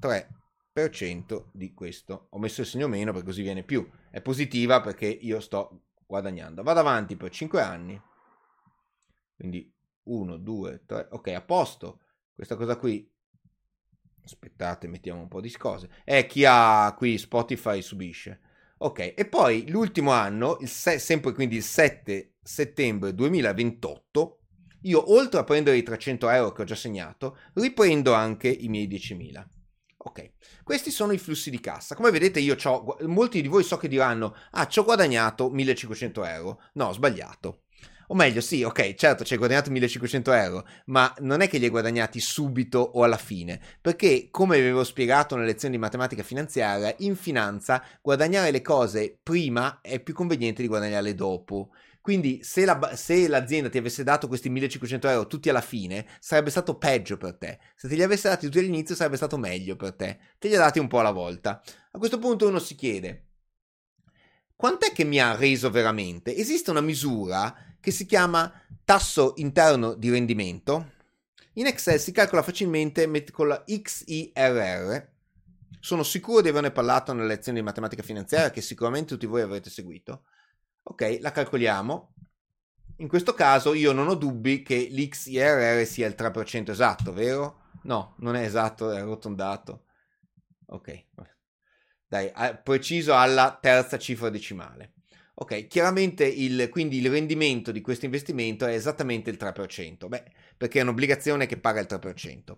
3% 0.00 1.46
di 1.50 1.74
questo. 1.74 2.28
Ho 2.30 2.38
messo 2.38 2.60
il 2.60 2.68
segno 2.68 2.86
meno 2.86 3.10
perché 3.10 3.26
così 3.26 3.42
viene 3.42 3.64
più. 3.64 3.90
È 4.10 4.20
positiva 4.20 4.80
perché 4.80 5.06
io 5.06 5.40
sto 5.40 5.86
guadagnando. 6.06 6.62
Vado 6.62 6.78
avanti 6.78 7.16
per 7.16 7.30
5 7.30 7.60
anni. 7.60 8.00
Quindi 9.34 9.74
1, 10.04 10.36
2, 10.36 10.82
3. 10.86 11.08
Ok, 11.10 11.26
a 11.28 11.42
posto. 11.42 11.98
Questa 12.32 12.54
cosa 12.54 12.76
qui. 12.76 13.10
Aspettate, 14.22 14.86
mettiamo 14.86 15.20
un 15.20 15.26
po' 15.26 15.40
di 15.40 15.50
cose. 15.50 15.90
È 16.04 16.26
chi 16.26 16.44
ha 16.46 16.94
qui 16.96 17.18
Spotify 17.18 17.82
subisce. 17.82 18.40
Ok, 18.84 19.14
e 19.16 19.26
poi 19.26 19.68
l'ultimo 19.70 20.10
anno, 20.10 20.58
se- 20.64 20.98
sempre 20.98 21.32
quindi 21.32 21.54
il 21.54 21.62
7 21.62 22.34
settembre 22.42 23.14
2028, 23.14 24.40
io 24.82 25.12
oltre 25.12 25.38
a 25.38 25.44
prendere 25.44 25.76
i 25.76 25.84
300 25.84 26.28
euro 26.28 26.50
che 26.50 26.62
ho 26.62 26.64
già 26.64 26.74
segnato, 26.74 27.38
riprendo 27.54 28.12
anche 28.12 28.48
i 28.48 28.66
miei 28.66 28.88
10.000. 28.88 29.48
Ok, 29.98 30.32
questi 30.64 30.90
sono 30.90 31.12
i 31.12 31.18
flussi 31.18 31.48
di 31.48 31.60
cassa. 31.60 31.94
Come 31.94 32.10
vedete 32.10 32.40
io 32.40 32.56
ho, 32.60 32.96
molti 33.02 33.40
di 33.40 33.46
voi 33.46 33.62
so 33.62 33.76
che 33.76 33.86
diranno, 33.86 34.34
ah, 34.50 34.66
ci 34.66 34.80
ho 34.80 34.84
guadagnato 34.84 35.48
1.500 35.48 36.24
euro. 36.24 36.60
No, 36.72 36.86
ho 36.86 36.92
sbagliato. 36.92 37.61
O 38.12 38.14
meglio, 38.14 38.42
sì, 38.42 38.62
ok, 38.62 38.92
certo, 38.92 39.24
ci 39.24 39.32
hai 39.32 39.38
guadagnato 39.38 39.70
1500 39.70 40.32
euro, 40.32 40.66
ma 40.86 41.14
non 41.20 41.40
è 41.40 41.48
che 41.48 41.56
li 41.56 41.64
hai 41.64 41.70
guadagnati 41.70 42.20
subito 42.20 42.78
o 42.78 43.04
alla 43.04 43.16
fine, 43.16 43.58
perché, 43.80 44.28
come 44.30 44.58
avevo 44.58 44.84
spiegato 44.84 45.34
nelle 45.34 45.46
lezioni 45.46 45.76
di 45.76 45.80
matematica 45.80 46.22
finanziaria, 46.22 46.94
in 46.98 47.16
finanza 47.16 47.82
guadagnare 48.02 48.50
le 48.50 48.60
cose 48.60 49.18
prima 49.22 49.80
è 49.80 49.98
più 49.98 50.12
conveniente 50.12 50.60
di 50.60 50.68
guadagnarle 50.68 51.14
dopo. 51.14 51.70
Quindi 52.02 52.40
se, 52.42 52.66
la, 52.66 52.94
se, 52.96 53.28
l'azienda 53.28 53.70
ti 53.70 53.78
avesse 53.78 54.04
dato 54.04 54.28
questi 54.28 54.50
1500 54.50 55.08
euro 55.08 55.26
tutti 55.26 55.48
alla 55.48 55.62
fine, 55.62 56.06
sarebbe 56.20 56.50
stato 56.50 56.76
peggio 56.76 57.16
per 57.16 57.38
te. 57.38 57.60
Se 57.74 57.88
te 57.88 57.94
li 57.94 58.02
avesse 58.02 58.28
dati 58.28 58.44
tutti 58.44 58.58
all'inizio, 58.58 58.94
sarebbe 58.94 59.16
stato 59.16 59.38
meglio 59.38 59.74
per 59.74 59.94
te. 59.94 60.18
Te 60.38 60.48
li 60.48 60.54
ha 60.54 60.58
dati 60.58 60.78
un 60.78 60.86
po' 60.86 60.98
alla 60.98 61.12
volta. 61.12 61.62
A 61.92 61.96
questo 61.96 62.18
punto 62.18 62.46
uno 62.46 62.58
si 62.58 62.74
chiede, 62.74 63.28
quant'è 64.54 64.92
che 64.92 65.04
mi 65.04 65.18
ha 65.18 65.34
reso 65.34 65.70
veramente? 65.70 66.36
Esiste 66.36 66.70
una 66.70 66.82
misura 66.82 67.70
che 67.82 67.90
si 67.90 68.06
chiama 68.06 68.50
tasso 68.84 69.32
interno 69.36 69.94
di 69.94 70.08
rendimento. 70.08 70.92
In 71.54 71.66
Excel 71.66 71.98
si 71.98 72.12
calcola 72.12 72.42
facilmente 72.42 73.10
con 73.32 73.48
la 73.48 73.62
XIRR. 73.64 75.10
Sono 75.80 76.04
sicuro 76.04 76.40
di 76.40 76.48
averne 76.48 76.70
parlato 76.70 77.12
nelle 77.12 77.26
lezioni 77.26 77.58
di 77.58 77.64
matematica 77.64 78.04
finanziaria 78.04 78.50
che 78.50 78.60
sicuramente 78.60 79.14
tutti 79.14 79.26
voi 79.26 79.42
avrete 79.42 79.68
seguito. 79.68 80.26
Ok, 80.84 81.18
la 81.20 81.32
calcoliamo. 81.32 82.14
In 82.98 83.08
questo 83.08 83.34
caso 83.34 83.74
io 83.74 83.90
non 83.90 84.06
ho 84.06 84.14
dubbi 84.14 84.62
che 84.62 84.86
l'XIRR 84.88 85.84
sia 85.84 86.06
il 86.06 86.14
3% 86.16 86.70
esatto, 86.70 87.12
vero? 87.12 87.70
No, 87.82 88.14
non 88.18 88.36
è 88.36 88.44
esatto, 88.44 88.92
è 88.92 89.00
arrotondato. 89.00 89.86
Ok, 90.66 91.06
dai, 92.06 92.30
preciso 92.62 93.16
alla 93.16 93.58
terza 93.60 93.98
cifra 93.98 94.28
decimale. 94.28 94.92
Ok, 95.34 95.66
chiaramente 95.66 96.26
il, 96.26 96.68
quindi 96.68 96.98
il 96.98 97.10
rendimento 97.10 97.72
di 97.72 97.80
questo 97.80 98.04
investimento 98.04 98.66
è 98.66 98.74
esattamente 98.74 99.30
il 99.30 99.38
3%, 99.40 100.06
beh, 100.06 100.24
perché 100.56 100.78
è 100.78 100.82
un'obbligazione 100.82 101.46
che 101.46 101.56
paga 101.56 101.80
il 101.80 101.86
3%. 101.88 102.56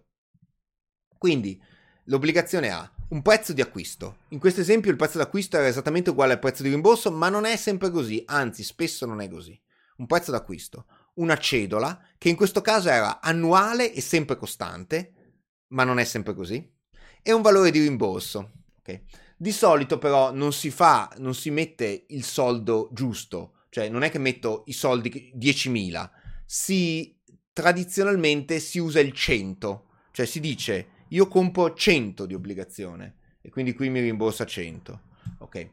Quindi 1.16 1.62
l'obbligazione 2.06 2.70
ha 2.70 2.90
un 3.10 3.22
prezzo 3.22 3.52
di 3.52 3.60
acquisto. 3.60 4.18
In 4.30 4.40
questo 4.40 4.60
esempio 4.60 4.90
il 4.90 4.96
prezzo 4.96 5.18
d'acquisto 5.18 5.56
era 5.56 5.68
esattamente 5.68 6.10
uguale 6.10 6.32
al 6.32 6.38
prezzo 6.40 6.62
di 6.64 6.68
rimborso, 6.68 7.12
ma 7.12 7.28
non 7.28 7.44
è 7.44 7.56
sempre 7.56 7.90
così, 7.90 8.22
anzi 8.26 8.64
spesso 8.64 9.06
non 9.06 9.20
è 9.20 9.28
così. 9.28 9.58
Un 9.98 10.06
prezzo 10.06 10.32
d'acquisto, 10.32 10.86
una 11.14 11.36
cedola, 11.36 12.08
che 12.18 12.28
in 12.28 12.36
questo 12.36 12.60
caso 12.60 12.88
era 12.88 13.20
annuale 13.20 13.92
e 13.92 14.00
sempre 14.00 14.36
costante, 14.36 15.12
ma 15.68 15.84
non 15.84 16.00
è 16.00 16.04
sempre 16.04 16.34
così, 16.34 16.72
e 17.22 17.32
un 17.32 17.40
valore 17.40 17.70
di 17.70 17.80
rimborso. 17.80 18.50
Okay. 18.80 19.04
Di 19.36 19.52
solito 19.52 19.98
però 19.98 20.32
non 20.32 20.52
si 20.52 20.70
fa, 20.70 21.10
non 21.18 21.34
si 21.34 21.50
mette 21.50 22.04
il 22.08 22.24
soldo 22.24 22.88
giusto, 22.92 23.64
cioè 23.68 23.88
non 23.88 24.02
è 24.02 24.10
che 24.10 24.18
metto 24.18 24.62
i 24.66 24.72
soldi 24.72 25.32
10.000, 25.36 26.10
si 26.46 27.16
tradizionalmente 27.52 28.60
si 28.60 28.78
usa 28.78 29.00
il 29.00 29.12
100, 29.12 29.86
cioè 30.12 30.26
si 30.26 30.40
dice 30.40 30.88
io 31.08 31.28
compro 31.28 31.74
100 31.74 32.26
di 32.26 32.34
obbligazione 32.34 33.16
e 33.40 33.50
quindi 33.50 33.74
qui 33.74 33.90
mi 33.90 34.00
rimborsa 34.00 34.44
100. 34.44 35.00
Ok. 35.38 35.70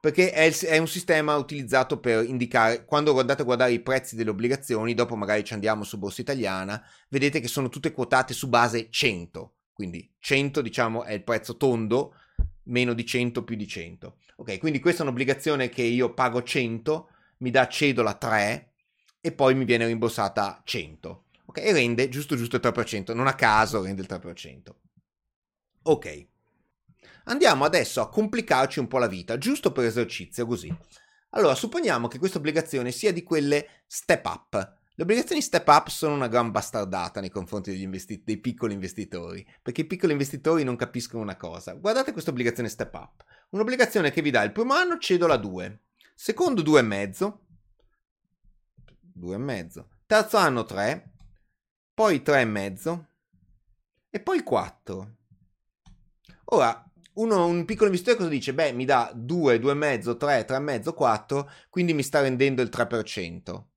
Perché 0.00 0.32
è, 0.32 0.52
è, 0.52 0.78
un 0.78 0.88
sistema 0.88 1.36
utilizzato 1.36 2.00
per 2.00 2.24
indicare, 2.24 2.84
quando 2.84 3.16
andate 3.16 3.42
a 3.42 3.44
guardare 3.44 3.72
i 3.72 3.80
prezzi 3.80 4.16
delle 4.16 4.30
obbligazioni, 4.30 4.94
dopo 4.94 5.14
magari 5.14 5.44
ci 5.44 5.52
andiamo 5.52 5.84
su 5.84 5.96
Borsa 5.96 6.22
Italiana, 6.22 6.84
vedete 7.08 7.38
che 7.38 7.46
sono 7.46 7.68
tutte 7.68 7.92
quotate 7.92 8.34
su 8.34 8.48
base 8.48 8.88
100. 8.90 9.54
Quindi 9.72 10.12
100 10.18 10.60
diciamo 10.60 11.04
è 11.04 11.12
il 11.12 11.22
prezzo 11.22 11.56
tondo, 11.56 12.16
meno 12.64 12.92
di 12.92 13.04
100 13.04 13.44
più 13.44 13.56
di 13.56 13.66
100. 13.66 14.18
Ok, 14.36 14.58
quindi 14.58 14.80
questa 14.80 15.02
è 15.02 15.06
un'obbligazione 15.06 15.68
che 15.68 15.82
io 15.82 16.14
pago 16.14 16.42
100, 16.42 17.08
mi 17.38 17.50
dà 17.50 17.66
cedola 17.68 18.14
3 18.14 18.72
e 19.20 19.32
poi 19.32 19.54
mi 19.54 19.64
viene 19.64 19.86
rimborsata 19.86 20.62
100. 20.64 21.24
Ok, 21.46 21.58
e 21.58 21.72
rende 21.72 22.08
giusto 22.08 22.36
giusto 22.36 22.56
il 22.56 22.62
3%, 22.62 23.14
non 23.14 23.26
a 23.26 23.34
caso 23.34 23.82
rende 23.82 24.02
il 24.02 24.08
3%. 24.08 24.74
Ok. 25.84 26.26
Andiamo 27.24 27.64
adesso 27.64 28.00
a 28.00 28.08
complicarci 28.08 28.78
un 28.78 28.88
po' 28.88 28.98
la 28.98 29.06
vita, 29.06 29.38
giusto 29.38 29.70
per 29.72 29.84
esercizio 29.84 30.46
così. 30.46 30.74
Allora, 31.30 31.54
supponiamo 31.54 32.08
che 32.08 32.18
questa 32.18 32.38
obbligazione 32.38 32.90
sia 32.90 33.12
di 33.12 33.22
quelle 33.22 33.84
step 33.86 34.24
up, 34.26 34.80
le 34.94 35.04
obbligazioni 35.04 35.40
step 35.40 35.66
up 35.68 35.88
sono 35.88 36.14
una 36.14 36.28
gran 36.28 36.50
bastardata 36.50 37.20
nei 37.20 37.30
confronti 37.30 37.80
investi- 37.80 38.22
dei 38.22 38.36
piccoli 38.36 38.74
investitori, 38.74 39.46
perché 39.62 39.80
i 39.80 39.86
piccoli 39.86 40.12
investitori 40.12 40.64
non 40.64 40.76
capiscono 40.76 41.22
una 41.22 41.36
cosa. 41.36 41.72
Guardate 41.72 42.12
questa 42.12 42.30
obbligazione 42.30 42.68
step 42.68 42.92
up, 42.94 43.24
un'obbligazione 43.50 44.10
che 44.10 44.20
vi 44.20 44.30
dà 44.30 44.42
il 44.42 44.52
primo 44.52 44.74
anno 44.74 44.98
cedola 44.98 45.38
2, 45.38 45.80
secondo 46.14 46.60
2,5, 46.60 47.38
2,5, 49.18 49.84
terzo 50.04 50.36
anno 50.36 50.64
3, 50.64 51.12
poi 51.94 52.18
3,5 52.18 53.04
e 54.10 54.20
poi 54.20 54.42
4. 54.42 55.16
Ora, 56.44 56.86
uno, 57.14 57.46
un 57.46 57.64
piccolo 57.64 57.86
investitore 57.86 58.18
cosa 58.18 58.28
dice? 58.28 58.52
Beh, 58.52 58.72
mi 58.72 58.84
dà 58.84 59.10
2, 59.14 59.58
2,5, 59.58 60.18
3, 60.18 60.46
3,5, 60.46 60.92
4, 60.92 61.50
quindi 61.70 61.94
mi 61.94 62.02
sta 62.02 62.20
rendendo 62.20 62.60
il 62.60 62.68
3%. 62.70 63.71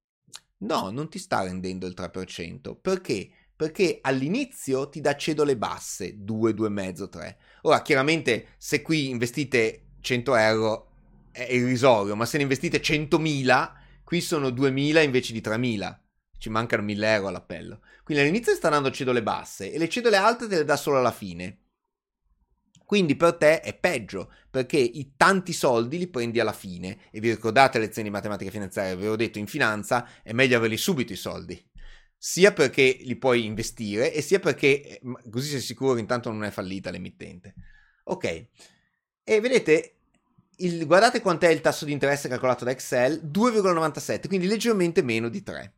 No, 0.58 0.90
non 0.90 1.10
ti 1.10 1.20
sta 1.20 1.44
rendendo 1.44 1.86
il 1.86 1.94
3%. 1.94 2.76
Perché? 2.76 3.30
Perché 3.56 4.00
all'inizio 4.02 4.90
ti 4.90 5.02
dà 5.02 5.16
cedole 5.16 5.58
basse, 5.58 6.24
2, 6.24 6.54
2,5, 6.54 7.10
3. 7.10 7.38
Ora, 7.64 7.82
chiaramente, 7.82 8.48
se 8.58 8.82
qui 8.82 9.10
investite 9.10 9.92
100 10.02 10.36
euro 10.36 10.90
è 11.32 11.44
irrisorio, 11.52 12.16
ma 12.16 12.26
se 12.26 12.38
ne 12.38 12.44
investite 12.44 12.80
100.000, 12.80 13.72
qui 14.04 14.22
sono 14.22 14.50
2.000 14.50 15.04
invece 15.04 15.34
di 15.34 15.42
3.000. 15.42 16.00
Ci 16.38 16.50
mancano 16.50 16.84
1.000 16.84 17.04
euro 17.04 17.28
all'appello. 17.28 17.82
Quindi 18.04 18.24
all'inizio 18.24 18.54
sta 18.54 18.70
dando 18.70 18.92
cedole 18.92 19.24
basse 19.24 19.72
e 19.72 19.78
le 19.78 19.90
cedole 19.90 20.18
alte 20.18 20.48
te 20.48 20.58
le 20.58 20.66
dà 20.66 20.76
solo 20.76 20.98
alla 20.98 21.12
fine. 21.12 21.60
Quindi 22.86 23.16
per 23.16 23.34
te 23.34 23.62
è 23.62 23.74
peggio, 23.74 24.32
perché 24.50 24.78
i 24.78 25.14
tanti 25.18 25.54
soldi 25.54 25.98
li 25.98 26.08
prendi 26.08 26.40
alla 26.40 26.54
fine. 26.54 27.00
E 27.12 27.20
vi 27.20 27.32
ricordate 27.32 27.80
le 27.80 27.86
lezioni 27.86 28.08
di 28.08 28.14
matematica 28.14 28.52
finanziaria? 28.52 28.96
Vi 28.96 29.08
ho 29.08 29.16
detto 29.16 29.40
in 29.40 29.48
finanza 29.48 30.08
è 30.22 30.32
meglio 30.34 30.58
averli 30.58 30.78
subito 30.78 31.12
i 31.12 31.18
soldi. 31.18 31.62
Sia 32.18 32.54
perché 32.54 32.98
li 33.02 33.16
puoi 33.16 33.46
investire 33.46 34.14
e 34.14 34.22
sia 34.22 34.40
perché 34.40 34.82
eh, 34.82 35.02
così 35.30 35.50
sei 35.50 35.60
sicuro 35.60 35.98
intanto 35.98 36.32
non 36.32 36.44
è 36.44 36.52
fallita 36.52 36.92
l'emittente. 36.92 37.56
Ok. 38.06 38.48
E 39.24 39.40
vedete, 39.42 39.96
il, 40.58 40.86
guardate 40.86 41.22
quant'è 41.22 41.50
il 41.50 41.62
tasso 41.62 41.86
di 41.86 41.92
interesse 41.92 42.30
calcolato 42.30 42.64
da 42.64 42.72
Excel, 42.72 43.22
2,97, 43.26 44.28
quindi 44.28 44.48
leggermente 44.48 45.02
meno 45.02 45.28
di 45.28 45.42
3. 45.42 45.74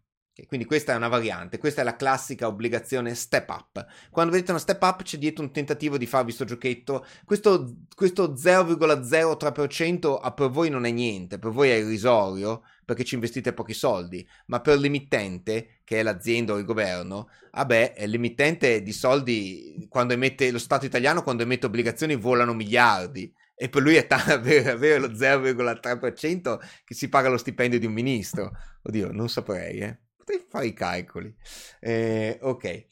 Quindi 0.46 0.66
questa 0.66 0.94
è 0.94 0.96
una 0.96 1.08
variante, 1.08 1.58
questa 1.58 1.82
è 1.82 1.84
la 1.84 1.96
classica 1.96 2.48
obbligazione 2.48 3.16
step 3.16 3.50
up. 3.50 3.86
Quando 4.12 4.32
vedete 4.32 4.52
una 4.52 4.60
step 4.60 4.82
up 4.84 5.04
c'è 5.04 5.18
dietro 5.18 5.44
un 5.44 5.52
tentativo 5.52 5.98
di 5.98 6.06
farvi 6.06 6.32
sto 6.32 6.46
giochetto, 6.46 7.06
questo, 7.26 7.76
questo 7.96 8.34
0,03% 8.34 10.34
per 10.34 10.50
voi 10.50 10.70
non 10.70 10.86
è 10.86 10.92
niente, 10.92 11.40
per 11.40 11.52
voi 11.52 11.70
è 11.70 11.76
irrisorio 11.76 12.62
perché 12.86 13.04
ci 13.04 13.16
investite 13.16 13.54
pochi 13.54 13.74
soldi, 13.74 14.26
ma 14.46 14.62
per 14.62 14.78
l'emittente, 14.78 15.80
che 15.84 16.00
è 16.00 16.04
l'azienda 16.04 16.54
o 16.54 16.58
il 16.58 16.66
governo, 16.66 17.30
vabbè, 17.52 17.96
l'emittente 18.06 18.82
di 18.82 18.94
soldi, 18.94 19.88
quando 19.90 20.14
emette 20.14 20.52
lo 20.52 20.60
Stato 20.60 20.86
italiano, 20.86 21.22
quando 21.22 21.44
emette 21.44 21.66
obbligazioni 21.66 22.16
volano 22.16 22.54
miliardi 22.54 23.34
e 23.56 23.70
per 23.70 23.82
lui 23.82 23.96
è 23.96 24.08
tanto 24.08 24.32
avere, 24.32 24.70
avere 24.70 25.00
lo 25.00 25.08
0,3% 25.08 26.60
che 26.86 26.94
si 26.94 27.10
paga 27.10 27.28
lo 27.28 27.38
stipendio 27.38 27.80
di 27.80 27.88
un 27.88 27.94
ministro. 27.94 28.52
Oddio, 28.84 29.12
non 29.12 29.28
saprei, 29.28 29.80
eh 29.80 30.00
potrei 30.28 30.46
fare 30.50 30.68
i 30.68 30.74
calcoli. 30.74 31.34
Eh, 31.80 32.38
ok. 32.42 32.86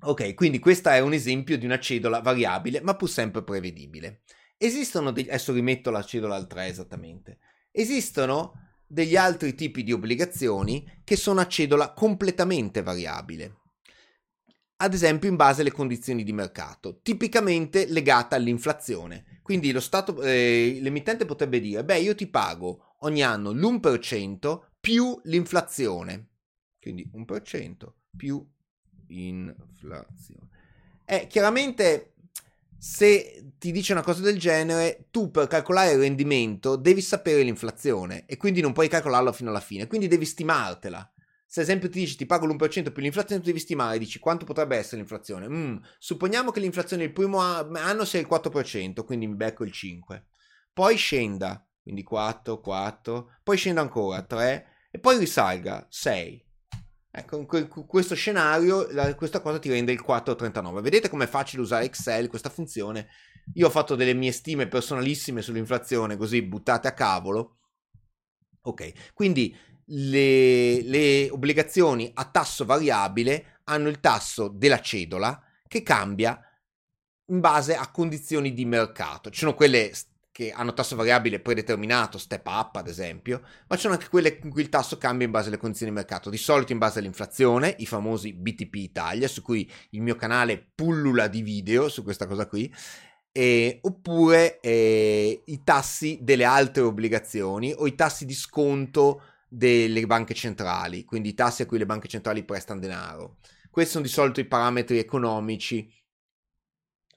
Ok, 0.00 0.34
quindi 0.34 0.58
questo 0.58 0.90
è 0.90 0.98
un 1.00 1.12
esempio 1.12 1.56
di 1.56 1.64
una 1.64 1.78
cedola 1.78 2.20
variabile, 2.20 2.80
ma 2.80 2.94
pur 2.94 3.08
sempre 3.08 3.42
prevedibile. 3.42 4.22
Esistono 4.56 5.12
degli... 5.12 5.28
adesso 5.28 5.52
rimetto 5.52 5.90
la 5.90 6.02
cedola 6.02 6.34
al 6.34 6.46
3 6.48 6.66
esattamente. 6.66 7.38
Esistono 7.70 8.66
degli 8.86 9.16
altri 9.16 9.54
tipi 9.54 9.84
di 9.84 9.92
obbligazioni 9.92 11.02
che 11.04 11.16
sono 11.16 11.40
a 11.40 11.46
cedola 11.46 11.92
completamente 11.92 12.82
variabile. 12.82 13.56
Ad 14.80 14.94
esempio 14.94 15.28
in 15.28 15.36
base 15.36 15.60
alle 15.60 15.72
condizioni 15.72 16.22
di 16.22 16.32
mercato, 16.32 17.00
tipicamente 17.02 17.86
legata 17.86 18.36
all'inflazione. 18.36 19.40
Quindi 19.42 19.72
lo 19.72 19.80
stato, 19.80 20.22
eh, 20.22 20.78
l'emittente 20.80 21.24
potrebbe 21.24 21.58
dire, 21.58 21.84
beh 21.84 21.98
io 21.98 22.14
ti 22.14 22.28
pago 22.28 22.94
ogni 23.00 23.22
anno 23.22 23.50
l'1% 23.50 24.60
più 24.80 25.18
l'inflazione. 25.24 26.28
Quindi 26.80 27.10
1% 27.14 27.92
più 28.16 28.46
inflazione. 29.08 30.48
Eh, 31.04 31.26
chiaramente 31.26 32.14
se 32.78 33.54
ti 33.58 33.72
dice 33.72 33.92
una 33.92 34.02
cosa 34.02 34.22
del 34.22 34.38
genere, 34.38 35.08
tu 35.10 35.30
per 35.32 35.48
calcolare 35.48 35.92
il 35.92 35.98
rendimento 35.98 36.76
devi 36.76 37.00
sapere 37.00 37.42
l'inflazione 37.42 38.24
e 38.26 38.36
quindi 38.36 38.60
non 38.60 38.72
puoi 38.72 38.88
calcolarlo 38.88 39.32
fino 39.32 39.50
alla 39.50 39.60
fine, 39.60 39.88
quindi 39.88 40.06
devi 40.06 40.24
stimartela. 40.24 41.12
Se 41.44 41.60
ad 41.60 41.66
esempio 41.66 41.88
ti 41.88 41.98
dici 41.98 42.16
ti 42.16 42.26
pago 42.26 42.46
l'1% 42.46 42.92
più 42.92 43.02
l'inflazione, 43.02 43.40
tu 43.40 43.48
devi 43.48 43.58
stimare, 43.58 43.98
dici 43.98 44.18
quanto 44.18 44.44
potrebbe 44.44 44.76
essere 44.76 44.98
l'inflazione. 44.98 45.48
Mm, 45.48 45.76
supponiamo 45.98 46.50
che 46.52 46.60
l'inflazione 46.60 47.04
il 47.04 47.12
primo 47.12 47.38
anno 47.38 48.04
sia 48.04 48.20
il 48.20 48.28
4%, 48.30 49.04
quindi 49.04 49.26
mi 49.26 49.34
becco 49.34 49.64
il 49.64 49.72
5%. 49.72 50.22
Poi 50.72 50.96
scenda, 50.96 51.67
quindi 51.88 52.02
4, 52.02 52.60
4, 52.60 53.30
poi 53.42 53.56
scenda 53.56 53.80
ancora 53.80 54.20
3 54.20 54.66
e 54.90 54.98
poi 54.98 55.16
risalga 55.16 55.86
6. 55.88 56.46
Ecco, 57.10 57.38
in 57.38 57.68
questo 57.86 58.14
scenario 58.14 58.86
la, 58.90 59.14
questa 59.14 59.40
cosa 59.40 59.58
ti 59.58 59.70
rende 59.70 59.92
il 59.92 60.04
4,39. 60.06 60.82
Vedete 60.82 61.08
com'è 61.08 61.26
facile 61.26 61.62
usare 61.62 61.86
Excel, 61.86 62.28
questa 62.28 62.50
funzione. 62.50 63.08
Io 63.54 63.68
ho 63.68 63.70
fatto 63.70 63.94
delle 63.94 64.12
mie 64.12 64.32
stime 64.32 64.68
personalissime 64.68 65.40
sull'inflazione, 65.40 66.18
così 66.18 66.42
buttate 66.42 66.88
a 66.88 66.92
cavolo. 66.92 67.56
Ok, 68.60 69.14
quindi 69.14 69.56
le, 69.86 70.82
le 70.82 71.30
obbligazioni 71.30 72.10
a 72.12 72.26
tasso 72.26 72.66
variabile 72.66 73.60
hanno 73.64 73.88
il 73.88 74.00
tasso 74.00 74.48
della 74.48 74.82
cedola 74.82 75.42
che 75.66 75.82
cambia 75.82 76.38
in 77.30 77.40
base 77.40 77.74
a 77.74 77.90
condizioni 77.90 78.52
di 78.52 78.66
mercato. 78.66 79.30
Ci 79.30 79.38
sono 79.38 79.54
quelle 79.54 79.90
che 80.38 80.52
hanno 80.52 80.72
tasso 80.72 80.94
variabile 80.94 81.40
predeterminato, 81.40 82.16
step 82.16 82.46
up 82.46 82.76
ad 82.76 82.86
esempio, 82.86 83.42
ma 83.66 83.74
ci 83.74 83.82
sono 83.82 83.94
anche 83.94 84.08
quelle 84.08 84.38
in 84.40 84.50
cui 84.50 84.62
il 84.62 84.68
tasso 84.68 84.96
cambia 84.96 85.26
in 85.26 85.32
base 85.32 85.48
alle 85.48 85.56
condizioni 85.56 85.90
di 85.90 85.98
mercato, 85.98 86.30
di 86.30 86.36
solito 86.36 86.70
in 86.70 86.78
base 86.78 87.00
all'inflazione, 87.00 87.74
i 87.78 87.86
famosi 87.86 88.34
BTP 88.34 88.76
Italia, 88.76 89.26
su 89.26 89.42
cui 89.42 89.68
il 89.90 90.00
mio 90.00 90.14
canale 90.14 90.64
pullula 90.76 91.26
di 91.26 91.42
video 91.42 91.88
su 91.88 92.04
questa 92.04 92.28
cosa 92.28 92.46
qui, 92.46 92.72
eh, 93.32 93.80
oppure 93.82 94.60
eh, 94.60 95.42
i 95.44 95.64
tassi 95.64 96.20
delle 96.22 96.44
altre 96.44 96.82
obbligazioni 96.82 97.74
o 97.76 97.88
i 97.88 97.96
tassi 97.96 98.24
di 98.24 98.34
sconto 98.34 99.22
delle 99.48 100.06
banche 100.06 100.34
centrali, 100.34 101.02
quindi 101.02 101.30
i 101.30 101.34
tassi 101.34 101.62
a 101.62 101.66
cui 101.66 101.78
le 101.78 101.86
banche 101.86 102.06
centrali 102.06 102.44
prestano 102.44 102.78
denaro. 102.78 103.38
Questi 103.72 103.90
sono 103.90 104.04
di 104.04 104.10
solito 104.10 104.38
i 104.38 104.44
parametri 104.44 104.98
economici 104.98 105.92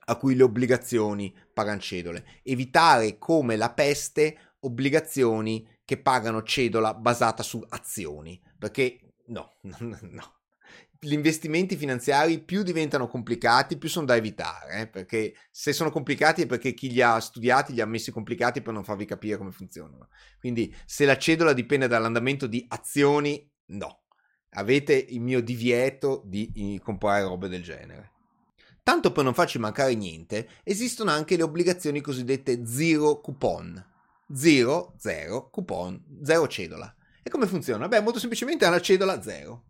a 0.06 0.16
cui 0.16 0.36
le 0.36 0.44
obbligazioni 0.44 1.36
pagancedole. 1.54 2.26
Evitare 2.44 3.18
come 3.18 3.56
la 3.56 3.72
peste 3.72 4.56
obbligazioni 4.62 5.68
che 5.86 5.98
pagano 5.98 6.44
cedola 6.44 6.94
basata 6.94 7.44
su 7.44 7.64
azioni, 7.70 8.42
perché 8.58 9.14
no, 9.28 9.56
no, 9.62 9.78
no. 10.02 10.36
Gli 11.04 11.14
investimenti 11.14 11.76
finanziari 11.76 12.40
più 12.40 12.62
diventano 12.62 13.08
complicati, 13.08 13.78
più 13.78 13.90
sono 13.90 14.06
da 14.06 14.16
evitare, 14.16 14.82
eh? 14.82 14.88
perché 14.88 15.34
se 15.50 15.74
sono 15.74 15.90
complicati 15.90 16.44
è 16.44 16.46
perché 16.46 16.76
chi 16.76 16.92
li 16.92 17.02
ha 17.02 17.20
studiati 17.20 17.74
li 17.74 17.82
ha 17.82 17.88
messi 17.88 18.12
complicati 18.12 18.62
per 18.62 18.72
non 18.72 18.84
farvi 18.84 19.06
capire 19.06 19.38
come 19.38 19.52
funzionano. 19.52 20.10
Quindi 20.40 20.74
se 20.86 21.06
la 21.06 21.18
cedola 21.18 21.54
dipende 21.54 21.88
dall'andamento 21.88 22.46
di 22.46 22.64
azioni, 22.70 23.50
no. 23.68 24.04
Avete 24.52 24.94
il 24.94 25.22
mio 25.22 25.42
divieto 25.42 26.22
di 26.26 26.80
comprare 26.84 27.24
robe 27.24 27.48
del 27.48 27.64
genere. 27.64 28.12
Tanto 28.84 29.12
per 29.12 29.24
non 29.24 29.34
farci 29.34 29.60
mancare 29.60 29.94
niente, 29.94 30.50
esistono 30.64 31.12
anche 31.12 31.38
le 31.38 31.44
obbligazioni 31.44 32.02
cosiddette 32.02 32.66
zero 32.66 33.22
coupon. 33.22 33.86
Zero, 34.34 34.96
zero, 34.98 35.50
coupon, 35.50 36.04
zero 36.24 36.48
cedola. 36.48 36.94
E 37.22 37.30
come 37.30 37.46
funziona? 37.46 37.88
Beh, 37.88 38.02
molto 38.02 38.18
semplicemente 38.18 38.66
è 38.66 38.70
una 38.70 38.82
cedola 38.82 39.22
zero. 39.22 39.66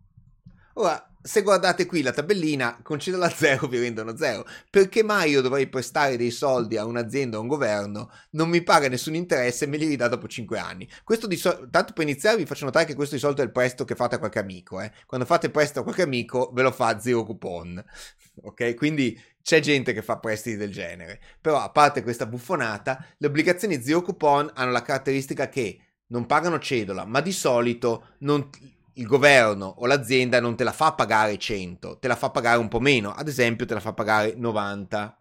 Ora, 0.74 1.11
se 1.22 1.42
guardate 1.42 1.86
qui 1.86 2.02
la 2.02 2.12
tabellina, 2.12 2.80
con 2.82 2.98
cedola 2.98 3.28
zero 3.34 3.68
vi 3.68 3.78
rendono 3.78 4.16
zero. 4.16 4.44
Perché 4.68 5.02
mai 5.02 5.30
io 5.30 5.40
dovrei 5.40 5.68
prestare 5.68 6.16
dei 6.16 6.30
soldi 6.30 6.76
a 6.76 6.84
un'azienda 6.84 7.36
o 7.36 7.40
a 7.40 7.42
un 7.42 7.48
governo, 7.48 8.10
non 8.30 8.48
mi 8.48 8.62
paga 8.62 8.88
nessun 8.88 9.14
interesse 9.14 9.64
e 9.64 9.68
me 9.68 9.76
li 9.76 9.86
ridà 9.86 10.08
dopo 10.08 10.26
5 10.26 10.58
anni? 10.58 10.88
Questo 11.04 11.26
di 11.26 11.36
so- 11.36 11.68
tanto 11.70 11.92
per 11.92 12.04
iniziare 12.04 12.36
vi 12.36 12.46
faccio 12.46 12.64
notare 12.64 12.84
che 12.84 12.94
questo 12.94 13.14
di 13.14 13.20
solito 13.20 13.40
è 13.40 13.44
il 13.44 13.52
prestito 13.52 13.84
che 13.84 13.94
fate 13.94 14.16
a 14.16 14.18
qualche 14.18 14.40
amico. 14.40 14.80
Eh? 14.80 14.90
Quando 15.06 15.26
fate 15.26 15.50
prestito 15.50 15.80
a 15.80 15.82
qualche 15.84 16.02
amico 16.02 16.50
ve 16.52 16.62
lo 16.62 16.72
fa 16.72 16.98
zero 16.98 17.24
coupon. 17.24 17.82
Ok? 18.44 18.74
Quindi 18.76 19.20
c'è 19.42 19.60
gente 19.60 19.92
che 19.92 20.00
fa 20.00 20.16
prestiti 20.18 20.56
del 20.56 20.72
genere. 20.72 21.20
Però 21.38 21.60
a 21.60 21.68
parte 21.68 22.02
questa 22.02 22.24
buffonata, 22.24 23.04
le 23.18 23.26
obbligazioni 23.26 23.82
zero 23.82 24.00
coupon 24.00 24.50
hanno 24.54 24.70
la 24.70 24.80
caratteristica 24.80 25.50
che 25.50 25.78
non 26.06 26.24
pagano 26.24 26.58
cedola, 26.58 27.04
ma 27.04 27.20
di 27.20 27.32
solito 27.32 28.14
non, 28.20 28.48
il 28.94 29.06
governo 29.06 29.66
o 29.78 29.86
l'azienda 29.86 30.40
non 30.40 30.56
te 30.56 30.64
la 30.64 30.72
fa 30.72 30.92
pagare 30.92 31.38
100, 31.38 31.98
te 31.98 32.08
la 32.08 32.16
fa 32.16 32.30
pagare 32.30 32.58
un 32.58 32.68
po' 32.68 32.80
meno, 32.80 33.12
ad 33.12 33.28
esempio 33.28 33.64
te 33.66 33.74
la 33.74 33.80
fa 33.80 33.92
pagare 33.92 34.34
90. 34.36 35.16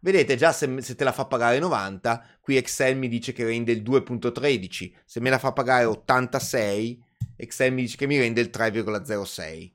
Vedete 0.00 0.36
già 0.36 0.52
se, 0.52 0.80
se, 0.80 0.94
te 0.94 1.02
la 1.02 1.12
fa 1.12 1.26
pagare 1.26 1.58
90, 1.58 2.24
qui 2.40 2.56
Excel 2.56 2.96
mi 2.96 3.08
dice 3.08 3.32
che 3.32 3.44
rende 3.44 3.72
il 3.72 3.82
2.13, 3.82 4.92
se 5.04 5.20
me 5.20 5.30
la 5.30 5.38
fa 5.38 5.52
pagare 5.52 5.84
86, 5.86 7.02
Excel 7.36 7.72
mi 7.72 7.82
dice 7.82 7.96
che 7.96 8.06
mi 8.06 8.18
rende 8.18 8.40
il 8.40 8.50
3,06. 8.52 9.72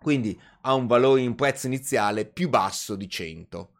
Quindi 0.00 0.40
ha 0.62 0.74
un 0.74 0.86
valore 0.86 1.20
in 1.20 1.34
prezzo 1.34 1.66
iniziale 1.66 2.24
più 2.24 2.48
basso 2.48 2.96
di 2.96 3.08
100. 3.08 3.72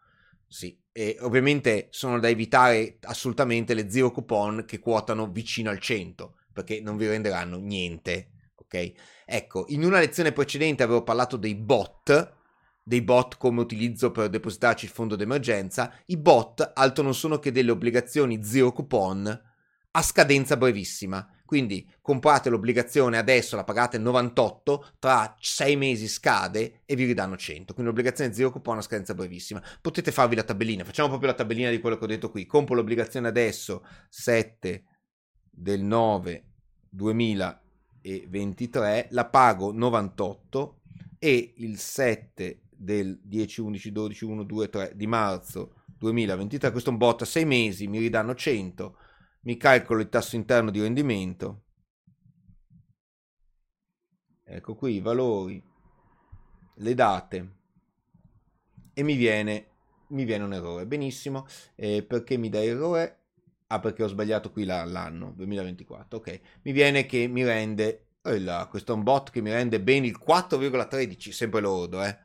Sì, 0.46 0.78
e 0.92 1.16
ovviamente 1.20 1.88
sono 1.90 2.20
da 2.20 2.28
evitare 2.28 2.98
assolutamente 3.02 3.74
le 3.74 3.90
zero 3.90 4.10
coupon 4.10 4.64
che 4.66 4.78
quotano 4.78 5.28
vicino 5.28 5.70
al 5.70 5.78
100 5.78 6.34
perché 6.62 6.80
non 6.80 6.96
vi 6.96 7.06
renderanno 7.06 7.58
niente. 7.58 8.30
Ok? 8.54 8.92
Ecco, 9.24 9.64
in 9.68 9.84
una 9.84 9.98
lezione 9.98 10.32
precedente 10.32 10.82
avevo 10.82 11.02
parlato 11.02 11.36
dei 11.36 11.54
bot, 11.54 12.36
dei 12.82 13.02
bot 13.02 13.36
come 13.36 13.60
utilizzo 13.60 14.10
per 14.10 14.28
depositarci 14.28 14.84
il 14.84 14.90
fondo 14.90 15.16
d'emergenza. 15.16 15.92
I 16.06 16.16
bot 16.16 16.72
altro 16.74 17.02
non 17.02 17.14
sono 17.14 17.38
che 17.38 17.52
delle 17.52 17.70
obbligazioni 17.70 18.44
zero 18.44 18.72
coupon 18.72 19.48
a 19.92 20.02
scadenza 20.02 20.56
brevissima. 20.56 21.28
Quindi 21.44 21.90
comprate 22.00 22.48
l'obbligazione 22.48 23.18
adesso, 23.18 23.56
la 23.56 23.64
pagate 23.64 23.98
98, 23.98 24.92
tra 25.00 25.34
6 25.36 25.74
mesi 25.74 26.06
scade 26.06 26.82
e 26.84 26.94
vi 26.94 27.06
ridanno 27.06 27.36
100. 27.36 27.74
Quindi 27.74 27.90
l'obbligazione 27.90 28.32
zero 28.32 28.52
coupon 28.52 28.78
a 28.78 28.82
scadenza 28.82 29.14
brevissima. 29.14 29.60
Potete 29.80 30.12
farvi 30.12 30.36
la 30.36 30.44
tabellina, 30.44 30.84
facciamo 30.84 31.08
proprio 31.08 31.30
la 31.30 31.36
tabellina 31.36 31.70
di 31.70 31.80
quello 31.80 31.98
che 31.98 32.04
ho 32.04 32.06
detto 32.06 32.30
qui. 32.30 32.46
Compro 32.46 32.76
l'obbligazione 32.76 33.26
adesso 33.26 33.84
7 34.10 34.84
del 35.50 35.82
9 35.82 36.49
2023, 36.90 39.08
la 39.10 39.26
pago 39.26 39.72
98 39.72 40.80
e 41.18 41.54
il 41.56 41.78
7 41.78 42.62
del 42.70 43.18
10, 43.22 43.60
11, 43.60 43.92
12, 43.92 44.24
1, 44.24 44.42
2, 44.42 44.68
3 44.68 44.92
di 44.94 45.06
marzo 45.06 45.74
2023, 45.98 46.70
questo 46.70 46.90
è 46.90 46.92
un 46.92 46.98
bot 46.98 47.22
a 47.22 47.26
6 47.26 47.44
mesi, 47.44 47.86
mi 47.86 47.98
ridanno 47.98 48.34
100, 48.34 48.96
mi 49.42 49.56
calcolo 49.56 50.00
il 50.00 50.08
tasso 50.08 50.36
interno 50.36 50.70
di 50.70 50.80
rendimento, 50.80 51.64
ecco 54.44 54.74
qui 54.74 54.94
i 54.94 55.00
valori, 55.00 55.62
le 56.76 56.94
date. 56.94 57.54
E 58.92 59.02
mi 59.02 59.14
viene, 59.14 59.68
mi 60.08 60.24
viene 60.24 60.44
un 60.44 60.52
errore, 60.52 60.86
benissimo, 60.86 61.46
eh, 61.76 62.02
perché 62.02 62.36
mi 62.36 62.48
dà 62.48 62.62
errore? 62.62 63.19
Ah, 63.72 63.78
perché 63.78 64.02
ho 64.02 64.08
sbagliato 64.08 64.50
qui 64.50 64.64
la, 64.64 64.84
l'anno 64.84 65.32
2024. 65.36 66.18
Ok, 66.18 66.40
mi 66.62 66.72
viene 66.72 67.06
che 67.06 67.28
mi 67.28 67.44
rende. 67.44 68.06
Oh 68.22 68.36
là, 68.36 68.66
questo 68.68 68.92
è 68.92 68.96
un 68.96 69.04
bot 69.04 69.30
che 69.30 69.40
mi 69.40 69.50
rende 69.50 69.80
bene 69.80 70.08
il 70.08 70.18
4,13, 70.18 71.30
sempre 71.30 71.60
lordo, 71.60 72.02
eh. 72.02 72.18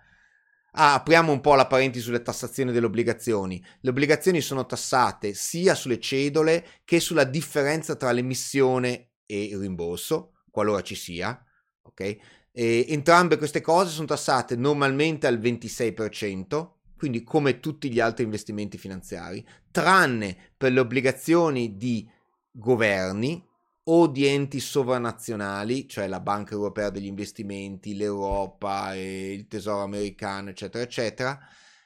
Ah, 0.77 0.95
apriamo 0.95 1.31
un 1.31 1.41
po' 1.41 1.53
la 1.55 1.67
parentesi 1.67 2.03
sulle 2.03 2.21
tassazioni 2.23 2.71
delle 2.71 2.87
obbligazioni. 2.87 3.63
Le 3.81 3.89
obbligazioni 3.91 4.41
sono 4.41 4.65
tassate 4.65 5.33
sia 5.35 5.75
sulle 5.75 5.99
cedole 5.99 6.65
che 6.83 6.99
sulla 6.99 7.23
differenza 7.23 7.95
tra 7.95 8.11
l'emissione 8.11 9.11
e 9.25 9.43
il 9.43 9.57
rimborso, 9.57 10.33
qualora 10.49 10.81
ci 10.81 10.95
sia. 10.95 11.41
Ok? 11.83 12.17
E 12.51 12.85
entrambe 12.89 13.37
queste 13.37 13.61
cose 13.61 13.91
sono 13.91 14.07
tassate 14.07 14.55
normalmente 14.55 15.27
al 15.27 15.39
26%, 15.39 16.74
quindi 16.97 17.23
come 17.23 17.59
tutti 17.59 17.91
gli 17.91 17.99
altri 17.99 18.23
investimenti 18.23 18.77
finanziari, 18.77 19.45
tranne 19.71 20.35
per 20.55 20.71
le 20.71 20.79
obbligazioni 20.79 21.77
di 21.77 22.07
governi 22.51 23.43
o 23.87 24.07
di 24.07 24.25
enti 24.25 24.59
sovranazionali, 24.59 25.87
cioè 25.87 26.07
la 26.07 26.19
Banca 26.19 26.53
Europea 26.53 26.89
degli 26.89 27.05
Investimenti, 27.05 27.95
l'Europa, 27.95 28.95
il 28.95 29.47
Tesoro 29.47 29.83
americano, 29.83 30.49
eccetera, 30.49 30.83
eccetera, 30.83 31.39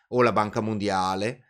o 0.10 0.22
la 0.22 0.32
Banca 0.32 0.62
Mondiale, 0.62 1.44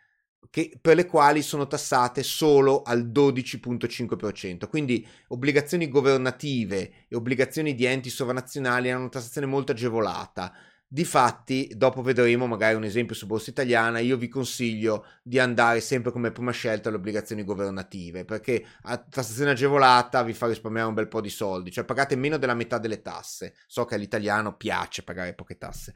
che, 0.50 0.76
per 0.80 0.96
le 0.96 1.06
quali 1.06 1.42
sono 1.42 1.68
tassate 1.68 2.24
solo 2.24 2.82
al 2.82 3.06
12.5%. 3.06 4.68
Quindi 4.68 5.06
obbligazioni 5.28 5.88
governative 5.88 7.06
e 7.08 7.14
obbligazioni 7.14 7.74
di 7.74 7.84
enti 7.84 8.10
sovranazionali 8.10 8.90
hanno 8.90 9.00
una 9.00 9.08
tassazione 9.08 9.46
molto 9.46 9.70
agevolata 9.72 10.52
Difatti, 10.92 11.70
dopo 11.76 12.02
vedremo 12.02 12.48
magari 12.48 12.74
un 12.74 12.82
esempio 12.82 13.14
su 13.14 13.26
borsa 13.26 13.50
italiana, 13.50 14.00
io 14.00 14.16
vi 14.16 14.26
consiglio 14.26 15.06
di 15.22 15.38
andare 15.38 15.80
sempre 15.80 16.10
come 16.10 16.32
prima 16.32 16.50
scelta 16.50 16.88
alle 16.88 16.98
obbligazioni 16.98 17.44
governative, 17.44 18.24
perché 18.24 18.66
a 18.82 18.98
tassazione 18.98 19.52
agevolata 19.52 20.24
vi 20.24 20.32
fa 20.32 20.48
risparmiare 20.48 20.88
un 20.88 20.94
bel 20.94 21.06
po' 21.06 21.20
di 21.20 21.28
soldi, 21.28 21.70
cioè 21.70 21.84
pagate 21.84 22.16
meno 22.16 22.38
della 22.38 22.54
metà 22.54 22.78
delle 22.78 23.02
tasse. 23.02 23.54
So 23.68 23.84
che 23.84 23.94
all'italiano 23.94 24.56
piace 24.56 25.04
pagare 25.04 25.32
poche 25.34 25.58
tasse, 25.58 25.94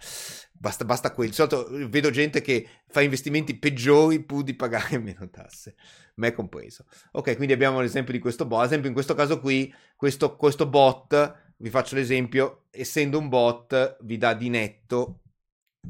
basta, 0.52 0.84
basta 0.84 1.10
quello. 1.10 1.30
Di 1.30 1.34
solito 1.34 1.66
vedo 1.88 2.10
gente 2.10 2.40
che 2.40 2.64
fa 2.86 3.00
investimenti 3.00 3.58
peggiori 3.58 4.22
pur 4.22 4.44
di 4.44 4.54
pagare 4.54 4.98
meno 5.02 5.28
tasse, 5.28 5.74
me 6.14 6.32
compreso. 6.32 6.84
Ok, 7.14 7.34
quindi 7.34 7.52
abbiamo 7.52 7.80
l'esempio 7.80 8.12
di 8.12 8.20
questo 8.20 8.46
bot, 8.46 8.60
ad 8.60 8.66
esempio 8.66 8.90
in 8.90 8.94
questo 8.94 9.14
caso 9.14 9.40
qui, 9.40 9.74
questo, 9.96 10.36
questo 10.36 10.68
bot 10.68 11.42
vi 11.56 11.70
faccio 11.70 11.94
l'esempio, 11.94 12.64
essendo 12.70 13.18
un 13.18 13.28
bot 13.28 13.98
vi 14.02 14.18
dà 14.18 14.34
di 14.34 14.48
netto 14.48 15.20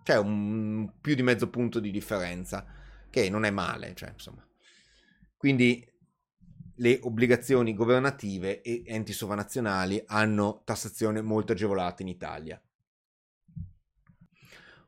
cioè 0.03 0.19
un, 0.19 0.91
più 1.01 1.15
di 1.15 1.23
mezzo 1.23 1.49
punto 1.49 1.81
di 1.81 1.91
differenza, 1.91 2.67
che 3.11 3.29
non 3.31 3.45
è 3.45 3.51
male, 3.51 3.95
cioè, 3.95 4.11
insomma. 4.11 4.47
Quindi 5.37 5.87
le 6.77 6.99
obbligazioni 7.03 7.75
governative 7.75 8.63
e 8.63 8.83
enti 8.87 9.13
sovranazionali 9.13 10.03
hanno 10.07 10.63
tassazione 10.65 11.21
molto 11.21 11.53
agevolata 11.53 12.03
in 12.03 12.09
Italia. 12.09 12.61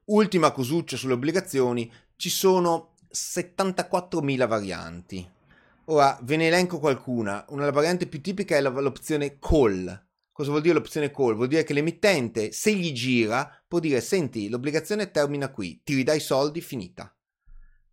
Ultima 0.06 0.50
cosuccia 0.50 0.96
sulle 0.96 1.14
obbligazioni, 1.14 1.90
ci 2.16 2.30
sono 2.30 2.94
74.000 3.12 4.46
varianti. 4.46 5.30
Ora 5.86 6.18
ve 6.22 6.36
ne 6.36 6.46
elenco 6.48 6.78
qualcuna. 6.78 7.44
Una 7.48 7.70
variante 7.70 8.06
più 8.06 8.20
tipica 8.20 8.56
è 8.56 8.60
l'opzione 8.60 9.38
call, 9.38 10.03
Cosa 10.34 10.50
vuol 10.50 10.62
dire 10.62 10.74
l'opzione 10.74 11.12
call? 11.12 11.36
Vuol 11.36 11.46
dire 11.46 11.62
che 11.62 11.72
l'emittente, 11.72 12.50
se 12.50 12.74
gli 12.74 12.90
gira, 12.90 13.48
può 13.68 13.78
dire: 13.78 14.00
Senti, 14.00 14.48
l'obbligazione 14.48 15.12
termina 15.12 15.48
qui, 15.48 15.80
ti 15.84 15.94
ridai 15.94 16.16
i 16.16 16.20
soldi, 16.20 16.60
finita. 16.60 17.16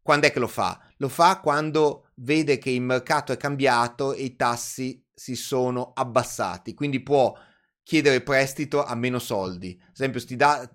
Quando 0.01 0.25
è 0.25 0.31
che 0.31 0.39
lo 0.39 0.47
fa? 0.47 0.81
Lo 0.97 1.07
fa 1.07 1.39
quando 1.39 2.07
vede 2.15 2.57
che 2.57 2.71
il 2.71 2.81
mercato 2.81 3.31
è 3.31 3.37
cambiato 3.37 4.13
e 4.13 4.23
i 4.23 4.35
tassi 4.35 5.05
si 5.13 5.35
sono 5.35 5.91
abbassati, 5.93 6.73
quindi 6.73 7.03
può 7.03 7.31
chiedere 7.83 8.21
prestito 8.21 8.83
a 8.83 8.95
meno 8.95 9.19
soldi. 9.19 9.79
Ad 9.79 9.91
esempio, 9.93 10.25
ti 10.25 10.35
dà, 10.35 10.67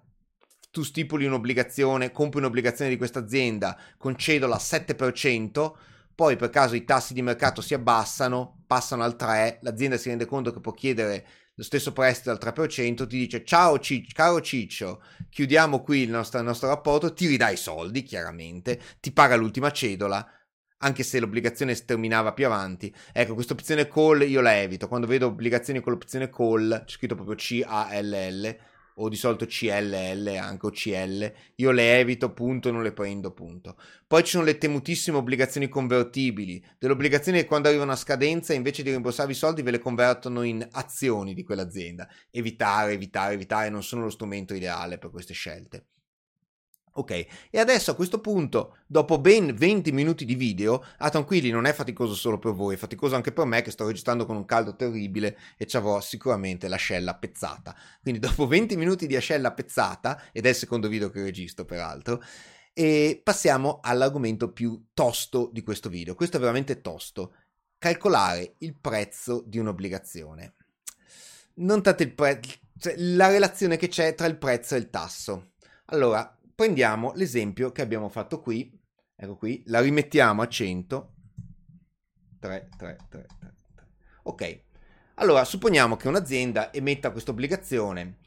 tu 0.71 0.85
stipuli 0.85 1.27
un'obbligazione, 1.27 2.13
compri 2.13 2.39
un'obbligazione 2.39 2.93
di 2.93 2.97
questa 2.97 3.19
azienda 3.19 3.77
con 3.97 4.17
cedola 4.17 4.59
7%, 4.59 5.73
poi 6.15 6.37
per 6.37 6.51
caso 6.51 6.77
i 6.77 6.85
tassi 6.85 7.13
di 7.13 7.23
mercato 7.23 7.61
si 7.61 7.75
abbassano, 7.75 8.63
passano 8.69 9.03
al 9.03 9.17
3%, 9.19 9.59
l'azienda 9.63 9.97
si 9.97 10.11
rende 10.11 10.27
conto 10.27 10.53
che 10.53 10.61
può 10.61 10.71
chiedere 10.71 11.27
lo 11.59 11.63
stesso 11.63 11.93
prestito 11.93 12.31
al 12.31 12.39
3%, 12.41 13.07
ti 13.07 13.17
dice 13.17 13.43
ciao 13.43 13.79
Ciccio, 13.79 14.13
caro 14.15 14.43
Ciccio, 14.43 15.03
chiudiamo 15.31 15.83
qui 15.83 16.01
il 16.01 16.11
nostro, 16.11 16.39
il 16.39 16.45
nostro 16.45 16.69
rapporto, 16.69 17.15
ti 17.15 17.27
ridà 17.27 17.49
i 17.49 17.57
soldi 17.57 18.03
chiaramente, 18.03 18.79
ti 19.01 19.11
paga 19.11 19.37
l'ultima 19.37 19.71
cedola, 19.71 20.27
anche 20.81 21.03
se 21.03 21.19
l'obbligazione 21.19 21.75
terminava 21.75 22.35
più 22.35 22.45
avanti. 22.45 22.95
Ecco, 23.11 23.33
questa 23.33 23.55
opzione 23.55 23.89
call 23.89 24.29
io 24.29 24.43
la 24.43 24.61
evito. 24.61 24.87
Quando 24.87 25.07
vedo 25.07 25.29
obbligazioni 25.29 25.81
con 25.81 25.93
l'opzione 25.93 26.29
call, 26.29 26.85
c'è 26.85 26.93
scritto 26.93 27.15
proprio 27.15 27.37
C-A-L-L, 27.37 28.57
o 28.99 29.09
di 29.09 29.17
solito 29.17 29.47
CLL, 29.47 30.37
anche 30.39 30.67
o 30.67 30.71
CL, 30.71 31.33
io 31.57 31.71
le 31.71 31.99
evito, 31.99 32.33
punto, 32.33 32.71
non 32.71 32.83
le 32.83 32.93
prendo, 32.93 33.33
punto. 33.33 33.77
Poi 34.07 34.23
ci 34.23 34.33
sono 34.33 34.45
le 34.45 34.59
temutissime 34.59 35.17
obbligazioni 35.17 35.69
convertibili, 35.69 36.65
delle 36.79 36.93
obbligazioni 36.93 37.39
che 37.39 37.47
quando 37.47 37.69
arrivano 37.69 37.93
a 37.93 37.97
scadenza, 37.97 38.55
invece 38.55 38.83
di 38.83 38.91
rimborsarvi 38.91 39.33
i 39.33 39.35
soldi, 39.35 39.63
ve 39.63 39.73
le 39.73 39.79
convertono 39.79 40.43
in 40.43 40.67
azioni 40.73 41.35
di 41.35 41.45
quell'azienda. 41.45 42.09
Evitare, 42.31 42.93
evitare, 42.93 43.35
evitare, 43.35 43.69
non 43.69 43.83
sono 43.83 44.03
lo 44.03 44.11
strumento 44.11 44.55
ideale 44.55 44.99
per 44.99 45.11
queste 45.11 45.35
scelte. 45.35 45.87
Ok, 46.99 47.27
e 47.51 47.59
adesso 47.59 47.91
a 47.91 47.95
questo 47.95 48.21
punto, 48.21 48.79
dopo 48.87 49.19
ben 49.19 49.55
20 49.55 49.93
minuti 49.93 50.25
di 50.25 50.35
video, 50.35 50.83
ah 50.97 51.11
tranquilli, 51.11 51.51
non 51.51 51.67
è 51.67 51.75
faticoso 51.75 52.15
solo 52.15 52.39
per 52.39 52.53
voi, 52.53 52.75
è 52.75 52.79
faticoso 52.79 53.15
anche 53.15 53.33
per 53.33 53.45
me 53.45 53.61
che 53.61 53.71
sto 53.71 53.87
registrando 53.87 54.25
con 54.25 54.35
un 54.35 54.47
caldo 54.47 54.75
terribile 54.77 55.37
e 55.59 55.67
ci 55.67 55.77
avrò 55.77 56.01
sicuramente 56.01 56.69
l'ascella 56.69 57.15
pezzata. 57.15 57.77
Quindi 58.01 58.19
dopo 58.19 58.47
20 58.49 58.77
minuti 58.77 59.07
di 59.07 59.15
ascella 59.15 59.53
pezzata, 59.53 60.31
ed 60.33 60.47
è 60.47 60.49
il 60.49 60.55
secondo 60.55 60.89
video 60.89 61.11
che 61.11 61.23
registro 61.23 61.67
peraltro, 61.67 62.23
e 62.73 63.21
passiamo 63.23 63.81
all'argomento 63.83 64.51
più 64.53 64.87
tosto 64.95 65.51
di 65.53 65.63
questo 65.63 65.91
video. 65.91 66.15
Questo 66.15 66.39
è 66.39 66.41
veramente 66.41 66.81
tosto. 66.81 67.35
Calcolare 67.77 68.55
il 68.59 68.75
prezzo 68.75 69.43
di 69.47 69.59
un'obbligazione. 69.59 70.55
Non 71.57 71.83
tanto 71.83 72.03
il 72.03 72.15
prezzo, 72.15 72.51
cioè 72.79 72.95
la 72.97 73.29
relazione 73.29 73.77
che 73.77 73.89
c'è 73.89 74.15
tra 74.15 74.27
il 74.27 74.39
prezzo 74.39 74.75
e 74.75 74.79
il 74.79 74.89
tasso. 74.89 75.53
Allora, 75.87 76.36
prendiamo 76.57 77.13
l'esempio 77.15 77.71
che 77.71 77.83
abbiamo 77.83 78.09
fatto 78.09 78.41
qui, 78.41 78.73
ecco 79.15 79.37
qui, 79.37 79.63
la 79.67 79.81
rimettiamo 79.81 80.43
a 80.43 80.49
100. 80.49 81.13
3, 82.41 82.69
3, 82.77 82.97
3, 83.09 83.27
3, 83.39 83.55
3. 83.75 83.87
Ok, 84.25 84.63
allora 85.17 85.45
supponiamo 85.45 85.97
che 85.97 86.09
un'azienda 86.09 86.73
emetta 86.73 87.11
questa 87.11 87.31
obbligazione, 87.31 88.19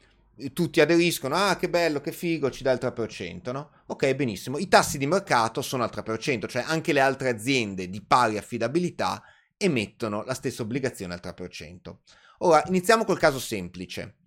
tutti 0.52 0.80
aderiscono, 0.80 1.34
ah 1.34 1.56
che 1.56 1.68
bello, 1.68 2.00
che 2.00 2.12
figo, 2.12 2.50
ci 2.50 2.62
dà 2.62 2.70
il 2.70 2.78
3%, 2.80 3.52
no? 3.52 3.70
Ok, 3.86 4.14
benissimo, 4.14 4.58
i 4.58 4.68
tassi 4.68 4.96
di 4.96 5.06
mercato 5.06 5.60
sono 5.60 5.82
al 5.82 5.90
3%, 5.92 6.46
cioè 6.46 6.64
anche 6.66 6.92
le 6.92 7.00
altre 7.00 7.30
aziende 7.30 7.90
di 7.90 8.00
pari 8.00 8.38
affidabilità 8.38 9.22
emettono 9.56 10.22
la 10.22 10.34
stessa 10.34 10.62
obbligazione 10.62 11.14
al 11.14 11.20
3%. 11.22 11.96
Ora, 12.38 12.62
iniziamo 12.68 13.04
col 13.04 13.18
caso 13.18 13.40
semplice. 13.40 14.18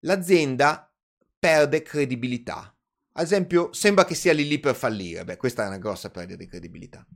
L'azienda 0.00 0.92
perde 1.38 1.82
credibilità 1.82 2.75
ad 3.16 3.24
esempio, 3.24 3.72
sembra 3.72 4.04
che 4.04 4.14
sia 4.14 4.32
lì 4.32 4.46
lì 4.46 4.60
per 4.60 4.74
fallire. 4.74 5.24
Beh, 5.24 5.36
questa 5.36 5.64
è 5.64 5.66
una 5.66 5.78
grossa 5.78 6.10
perdita 6.10 6.36
di 6.36 6.46
credibilità. 6.46 7.06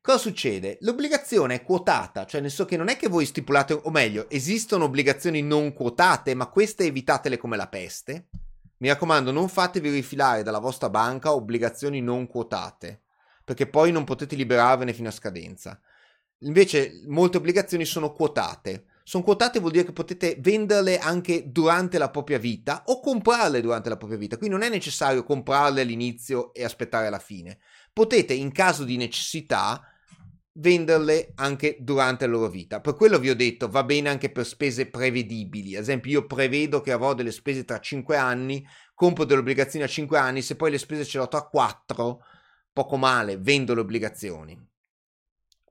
Cosa 0.00 0.18
succede? 0.18 0.78
L'obbligazione 0.80 1.56
è 1.56 1.62
quotata, 1.62 2.24
cioè 2.24 2.40
nel 2.40 2.50
senso 2.50 2.64
che 2.64 2.76
non 2.76 2.88
è 2.88 2.96
che 2.96 3.08
voi 3.08 3.26
stipulate, 3.26 3.72
o 3.74 3.90
meglio, 3.90 4.30
esistono 4.30 4.84
obbligazioni 4.84 5.42
non 5.42 5.72
quotate, 5.72 6.34
ma 6.34 6.46
queste 6.46 6.84
evitatele 6.84 7.36
come 7.36 7.56
la 7.56 7.68
peste. 7.68 8.28
Mi 8.78 8.88
raccomando, 8.88 9.30
non 9.30 9.48
fatevi 9.48 9.90
rifilare 9.90 10.42
dalla 10.42 10.58
vostra 10.58 10.88
banca 10.90 11.34
obbligazioni 11.34 12.00
non 12.00 12.26
quotate, 12.26 13.02
perché 13.44 13.66
poi 13.66 13.92
non 13.92 14.04
potete 14.04 14.36
liberarvene 14.36 14.92
fino 14.92 15.08
a 15.08 15.12
scadenza. 15.12 15.80
Invece, 16.40 17.02
molte 17.06 17.38
obbligazioni 17.38 17.84
sono 17.84 18.12
quotate 18.12 18.84
sono 19.08 19.22
quotate 19.22 19.60
vuol 19.60 19.70
dire 19.70 19.84
che 19.84 19.92
potete 19.92 20.36
venderle 20.40 20.98
anche 20.98 21.52
durante 21.52 21.96
la 21.96 22.10
propria 22.10 22.38
vita 22.38 22.82
o 22.86 22.98
comprarle 22.98 23.60
durante 23.60 23.88
la 23.88 23.96
propria 23.96 24.18
vita. 24.18 24.36
Quindi 24.36 24.56
non 24.56 24.66
è 24.66 24.68
necessario 24.68 25.22
comprarle 25.22 25.82
all'inizio 25.82 26.52
e 26.52 26.64
aspettare 26.64 27.08
la 27.08 27.20
fine. 27.20 27.60
Potete, 27.92 28.34
in 28.34 28.50
caso 28.50 28.82
di 28.82 28.96
necessità, 28.96 29.80
venderle 30.54 31.34
anche 31.36 31.76
durante 31.78 32.26
la 32.26 32.32
loro 32.32 32.48
vita. 32.48 32.80
Per 32.80 32.96
quello 32.96 33.20
vi 33.20 33.30
ho 33.30 33.36
detto, 33.36 33.68
va 33.68 33.84
bene 33.84 34.08
anche 34.08 34.32
per 34.32 34.44
spese 34.44 34.90
prevedibili. 34.90 35.76
Ad 35.76 35.82
esempio, 35.82 36.10
io 36.10 36.26
prevedo 36.26 36.80
che 36.80 36.90
avrò 36.90 37.14
delle 37.14 37.30
spese 37.30 37.64
tra 37.64 37.78
5 37.78 38.16
anni, 38.16 38.66
compro 38.92 39.22
delle 39.22 39.38
obbligazioni 39.38 39.84
a 39.84 39.88
5 39.88 40.18
anni, 40.18 40.42
se 40.42 40.56
poi 40.56 40.72
le 40.72 40.78
spese 40.78 41.04
ce 41.04 41.18
l'ho 41.18 41.28
tra 41.28 41.42
4, 41.42 42.24
poco 42.72 42.96
male, 42.96 43.36
vendo 43.36 43.72
le 43.72 43.82
obbligazioni. 43.82 44.60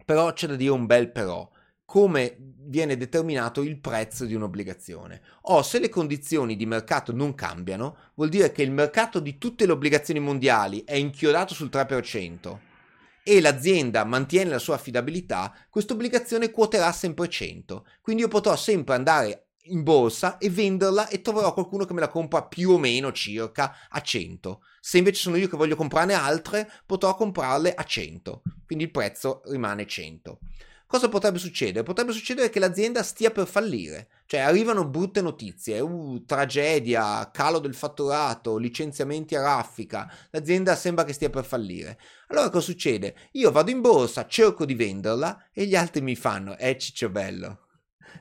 Però 0.06 0.32
c'è 0.32 0.48
da 0.48 0.56
dire 0.56 0.72
un 0.72 0.86
bel 0.86 1.12
però 1.12 1.52
come 1.86 2.36
viene 2.66 2.98
determinato 2.98 3.62
il 3.62 3.80
prezzo 3.80 4.26
di 4.26 4.34
un'obbligazione. 4.34 5.22
O 5.44 5.62
se 5.62 5.80
le 5.80 5.90
condizioni 5.90 6.56
di 6.56 6.66
mercato 6.66 7.14
non 7.14 7.36
cambiano, 7.36 7.98
vuol 8.16 8.30
dire 8.30 8.52
che 8.52 8.64
il 8.64 8.72
mercato 8.72 9.20
di 9.20 9.38
tutte 9.38 9.66
le 9.66 9.72
obbligazioni 9.72 10.20
mondiali 10.20 10.84
è 10.84 10.96
inchiodato 10.96 11.54
sul 11.54 11.70
3% 11.72 12.58
e 13.24 13.42
l'azienda 13.42 14.04
mantiene 14.04 14.52
la 14.52 14.60
sua 14.60 14.76
affidabilità, 14.76 15.52
questa 15.70 15.94
obbligazione 15.94 16.52
quoterà 16.52 16.92
sempre 16.92 17.28
100. 17.28 17.88
Quindi 18.02 18.24
io 18.24 18.28
potrò 18.28 18.56
sempre 18.56 18.96
andare 18.96 19.48
in 19.68 19.82
borsa 19.82 20.38
e 20.38 20.50
venderla 20.50 21.08
e 21.08 21.22
troverò 21.22 21.54
qualcuno 21.54 21.86
che 21.86 21.94
me 21.94 22.02
la 22.02 22.08
compra 22.08 22.44
più 22.44 22.72
o 22.72 22.78
meno 22.78 23.12
circa 23.12 23.78
a 23.90 24.00
100. 24.00 24.62
Se 24.80 25.00
invece 25.00 25.22
sono 25.22 25.38
io 25.38 25.48
che 25.48 25.58
voglio 25.58 25.76
comprarne 25.76 26.14
altre, 26.14 26.70
potrò 26.86 27.16
comprarle 27.16 27.74
a 27.74 27.84
100. 27.84 28.44
Quindi 28.66 28.86
il 28.86 28.92
prezzo 28.92 29.42
rimane 29.46 29.88
100 29.88 30.40
cosa 30.96 31.10
potrebbe 31.10 31.40
succedere? 31.40 31.84
Potrebbe 31.84 32.14
succedere 32.14 32.50
che 32.50 32.60
l'azienda 32.60 33.04
stia 33.04 33.30
per 33.30 33.48
fallire, 33.48 34.08
cioè 34.28 34.40
arrivano 34.40 34.88
brutte 34.88 35.22
notizie, 35.22 35.82
uh, 35.82 36.24
tragedia, 36.26 37.30
calo 37.34 37.60
del 37.60 37.76
fatturato, 37.76 38.56
licenziamenti 38.56 39.36
a 39.36 39.42
raffica, 39.42 40.10
l'azienda 40.30 40.74
sembra 40.76 41.04
che 41.04 41.12
stia 41.12 41.30
per 41.30 41.44
fallire. 41.44 42.00
Allora 42.28 42.50
cosa 42.50 42.64
succede? 42.64 43.16
Io 43.34 43.52
vado 43.52 43.72
in 43.72 43.82
borsa, 43.82 44.26
cerco 44.26 44.64
di 44.64 44.74
venderla 44.74 45.50
e 45.52 45.66
gli 45.66 45.76
altri 45.76 46.02
mi 46.02 46.16
fanno, 46.16 46.58
eh 46.58 46.78
ciccio 46.78 47.10
bello, 47.10 47.68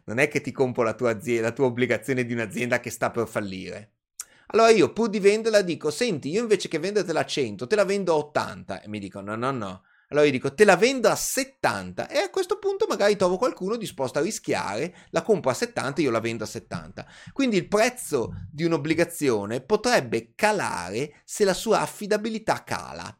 non 0.06 0.18
è 0.18 0.26
che 0.26 0.40
ti 0.40 0.50
compro 0.50 0.82
la 0.82 0.94
tua, 0.94 1.10
azienda, 1.10 1.48
la 1.48 1.52
tua 1.52 1.66
obbligazione 1.66 2.26
di 2.26 2.32
un'azienda 2.32 2.80
che 2.80 2.90
sta 2.90 3.12
per 3.12 3.28
fallire. 3.28 3.90
Allora 4.48 4.70
io 4.70 4.92
pur 4.92 5.08
di 5.08 5.20
venderla 5.20 5.62
dico, 5.62 5.92
senti, 5.92 6.28
io 6.28 6.42
invece 6.42 6.66
che 6.66 6.80
vendertela 6.80 7.20
a 7.20 7.24
100, 7.24 7.68
te 7.68 7.76
la 7.76 7.84
vendo 7.84 8.12
a 8.12 8.16
80 8.16 8.82
e 8.82 8.88
mi 8.88 8.98
dicono, 8.98 9.36
no, 9.36 9.52
no, 9.52 9.56
no 9.56 9.82
allora 10.08 10.26
io 10.26 10.32
dico, 10.32 10.54
te 10.54 10.64
la 10.64 10.76
vendo 10.76 11.08
a 11.08 11.16
70 11.16 12.08
e 12.08 12.18
a 12.18 12.30
questo 12.30 12.58
punto 12.58 12.86
magari 12.88 13.16
trovo 13.16 13.36
qualcuno 13.36 13.76
disposto 13.76 14.18
a 14.18 14.22
rischiare, 14.22 14.94
la 15.10 15.22
compro 15.22 15.50
a 15.50 15.54
70 15.54 16.00
e 16.00 16.04
io 16.04 16.10
la 16.10 16.20
vendo 16.20 16.44
a 16.44 16.46
70. 16.46 17.06
Quindi 17.32 17.56
il 17.56 17.68
prezzo 17.68 18.34
di 18.50 18.64
un'obbligazione 18.64 19.60
potrebbe 19.60 20.32
calare 20.34 21.22
se 21.24 21.44
la 21.44 21.54
sua 21.54 21.80
affidabilità 21.80 22.62
cala. 22.64 23.16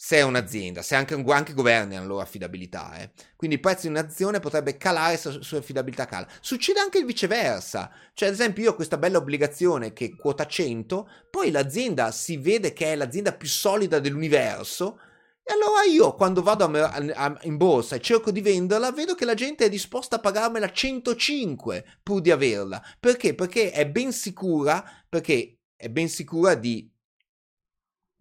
Se 0.00 0.16
è 0.16 0.22
un'azienda, 0.22 0.80
se 0.80 0.94
anche, 0.94 1.20
anche 1.26 1.52
governi 1.54 1.96
hanno 1.96 2.06
loro 2.06 2.20
affidabilità. 2.20 2.98
Eh. 2.98 3.10
Quindi 3.34 3.56
il 3.56 3.62
prezzo 3.62 3.82
di 3.82 3.88
un'azione 3.88 4.38
potrebbe 4.38 4.76
calare 4.76 5.16
se 5.16 5.32
la 5.32 5.42
sua 5.42 5.58
affidabilità 5.58 6.06
cala. 6.06 6.28
Succede 6.40 6.78
anche 6.78 6.98
il 6.98 7.04
viceversa. 7.04 7.90
Cioè, 8.14 8.28
ad 8.28 8.34
esempio, 8.34 8.62
io 8.62 8.70
ho 8.70 8.74
questa 8.76 8.96
bella 8.96 9.18
obbligazione 9.18 9.92
che 9.92 10.14
quota 10.14 10.46
100, 10.46 11.08
poi 11.28 11.50
l'azienda 11.50 12.12
si 12.12 12.36
vede 12.36 12.72
che 12.72 12.92
è 12.92 12.94
l'azienda 12.94 13.32
più 13.32 13.48
solida 13.48 13.98
dell'universo, 13.98 15.00
e 15.48 15.52
allora 15.54 15.82
io 15.84 16.14
quando 16.14 16.42
vado 16.42 16.64
a, 16.64 16.92
a, 17.14 17.38
in 17.44 17.56
borsa 17.56 17.96
e 17.96 18.02
cerco 18.02 18.30
di 18.30 18.42
venderla, 18.42 18.92
vedo 18.92 19.14
che 19.14 19.24
la 19.24 19.32
gente 19.32 19.64
è 19.64 19.70
disposta 19.70 20.16
a 20.16 20.18
pagarmela 20.18 20.70
105 20.70 22.00
pur 22.02 22.20
di 22.20 22.30
averla. 22.30 22.84
Perché? 23.00 23.34
Perché 23.34 23.70
è 23.70 23.88
ben 23.88 24.12
sicura, 24.12 24.84
perché 25.08 25.60
è 25.74 25.88
ben 25.88 26.10
sicura 26.10 26.54
di 26.54 26.86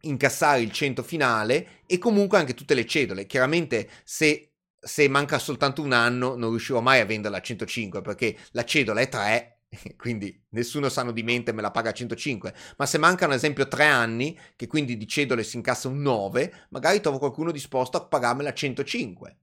incassare 0.03 0.61
il 0.61 0.71
100 0.71 1.03
finale 1.03 1.81
e 1.85 1.97
comunque 1.97 2.37
anche 2.37 2.53
tutte 2.53 2.73
le 2.73 2.85
cedole. 2.85 3.25
Chiaramente 3.25 3.89
se, 4.05 4.53
se 4.79 5.09
manca 5.09 5.37
soltanto 5.37 5.81
un 5.81 5.91
anno 5.91 6.37
non 6.37 6.51
riuscirò 6.51 6.79
mai 6.79 7.01
a 7.01 7.05
venderla 7.05 7.39
a 7.39 7.41
105 7.41 7.99
perché 7.99 8.37
la 8.51 8.63
cedola 8.63 9.01
è 9.01 9.09
3 9.09 9.56
quindi 9.97 10.45
nessuno 10.49 10.89
sano 10.89 11.11
di 11.11 11.23
mente 11.23 11.51
me 11.51 11.61
la 11.61 11.71
paga 11.71 11.89
a 11.89 11.93
105, 11.93 12.53
ma 12.77 12.85
se 12.85 12.97
mancano 12.97 13.31
ad 13.31 13.37
esempio 13.37 13.67
3 13.67 13.85
anni, 13.85 14.37
che 14.55 14.67
quindi 14.67 14.97
di 14.97 15.07
cedole 15.07 15.43
si 15.43 15.57
incassa 15.57 15.87
un 15.87 16.01
9, 16.01 16.67
magari 16.69 17.01
trovo 17.01 17.17
qualcuno 17.17 17.51
disposto 17.51 17.97
a 17.97 18.05
pagarmela 18.05 18.49
a 18.49 18.53
105. 18.53 19.37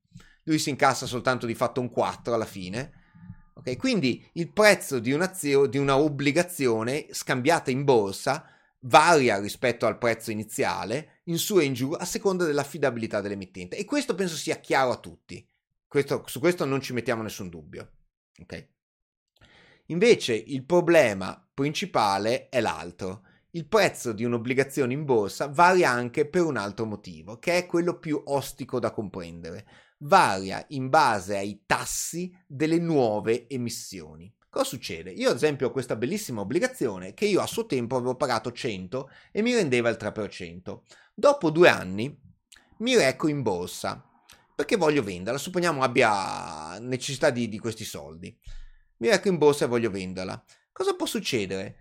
Lui 0.44 0.58
si 0.58 0.70
incassa 0.70 1.06
soltanto 1.06 1.46
di 1.46 1.54
fatto 1.54 1.80
un 1.80 1.90
4 1.90 2.34
alla 2.34 2.44
fine. 2.44 3.02
Okay? 3.54 3.76
Quindi 3.76 4.26
il 4.34 4.52
prezzo 4.52 4.98
di, 4.98 5.16
di 5.68 5.78
una 5.78 5.96
obbligazione 5.96 7.06
scambiata 7.10 7.70
in 7.70 7.84
borsa 7.84 8.48
varia 8.80 9.40
rispetto 9.40 9.86
al 9.86 9.98
prezzo 9.98 10.30
iniziale, 10.30 11.20
in 11.24 11.38
su 11.38 11.58
e 11.58 11.64
in 11.64 11.72
giù, 11.72 11.92
a 11.92 12.04
seconda 12.04 12.44
dell'affidabilità 12.44 13.20
dell'emittente. 13.20 13.76
E 13.76 13.84
questo 13.84 14.14
penso 14.14 14.36
sia 14.36 14.56
chiaro 14.56 14.90
a 14.90 14.98
tutti. 14.98 15.46
questo, 15.86 16.24
su 16.26 16.40
questo 16.40 16.64
non 16.64 16.80
ci 16.80 16.92
mettiamo 16.92 17.22
nessun 17.22 17.48
dubbio. 17.48 17.90
Ok? 18.40 18.72
Invece 19.88 20.34
il 20.34 20.64
problema 20.64 21.46
principale 21.52 22.48
è 22.48 22.60
l'altro. 22.60 23.22
Il 23.50 23.66
prezzo 23.66 24.12
di 24.12 24.24
un'obbligazione 24.24 24.94
in 24.94 25.04
borsa 25.04 25.46
varia 25.48 25.90
anche 25.90 26.26
per 26.26 26.42
un 26.42 26.56
altro 26.56 26.86
motivo, 26.86 27.38
che 27.38 27.58
è 27.58 27.66
quello 27.66 27.98
più 27.98 28.20
ostico 28.26 28.78
da 28.80 28.90
comprendere. 28.90 29.66
Varia 29.98 30.64
in 30.70 30.88
base 30.88 31.36
ai 31.36 31.62
tassi 31.66 32.34
delle 32.46 32.78
nuove 32.78 33.46
emissioni. 33.48 34.32
Cosa 34.48 34.64
succede? 34.64 35.10
Io 35.10 35.30
ad 35.30 35.36
esempio 35.36 35.66
ho 35.66 35.70
questa 35.70 35.96
bellissima 35.96 36.40
obbligazione 36.40 37.12
che 37.12 37.26
io 37.26 37.40
a 37.40 37.46
suo 37.46 37.66
tempo 37.66 37.96
avevo 37.96 38.14
pagato 38.14 38.52
100 38.52 39.10
e 39.32 39.42
mi 39.42 39.54
rendeva 39.54 39.88
il 39.88 39.98
3%. 40.00 40.80
Dopo 41.12 41.50
due 41.50 41.68
anni 41.68 42.16
mi 42.78 42.96
reco 42.96 43.28
in 43.28 43.42
borsa 43.42 44.02
perché 44.54 44.76
voglio 44.76 45.02
venderla, 45.02 45.38
supponiamo 45.38 45.82
abbia 45.82 46.78
necessità 46.78 47.30
di, 47.30 47.48
di 47.48 47.58
questi 47.58 47.84
soldi. 47.84 48.36
Mi 48.98 49.08
reco 49.08 49.28
in 49.28 49.38
borsa 49.38 49.64
e 49.64 49.68
voglio 49.68 49.90
venderla. 49.90 50.42
Cosa 50.72 50.94
può 50.94 51.06
succedere? 51.06 51.76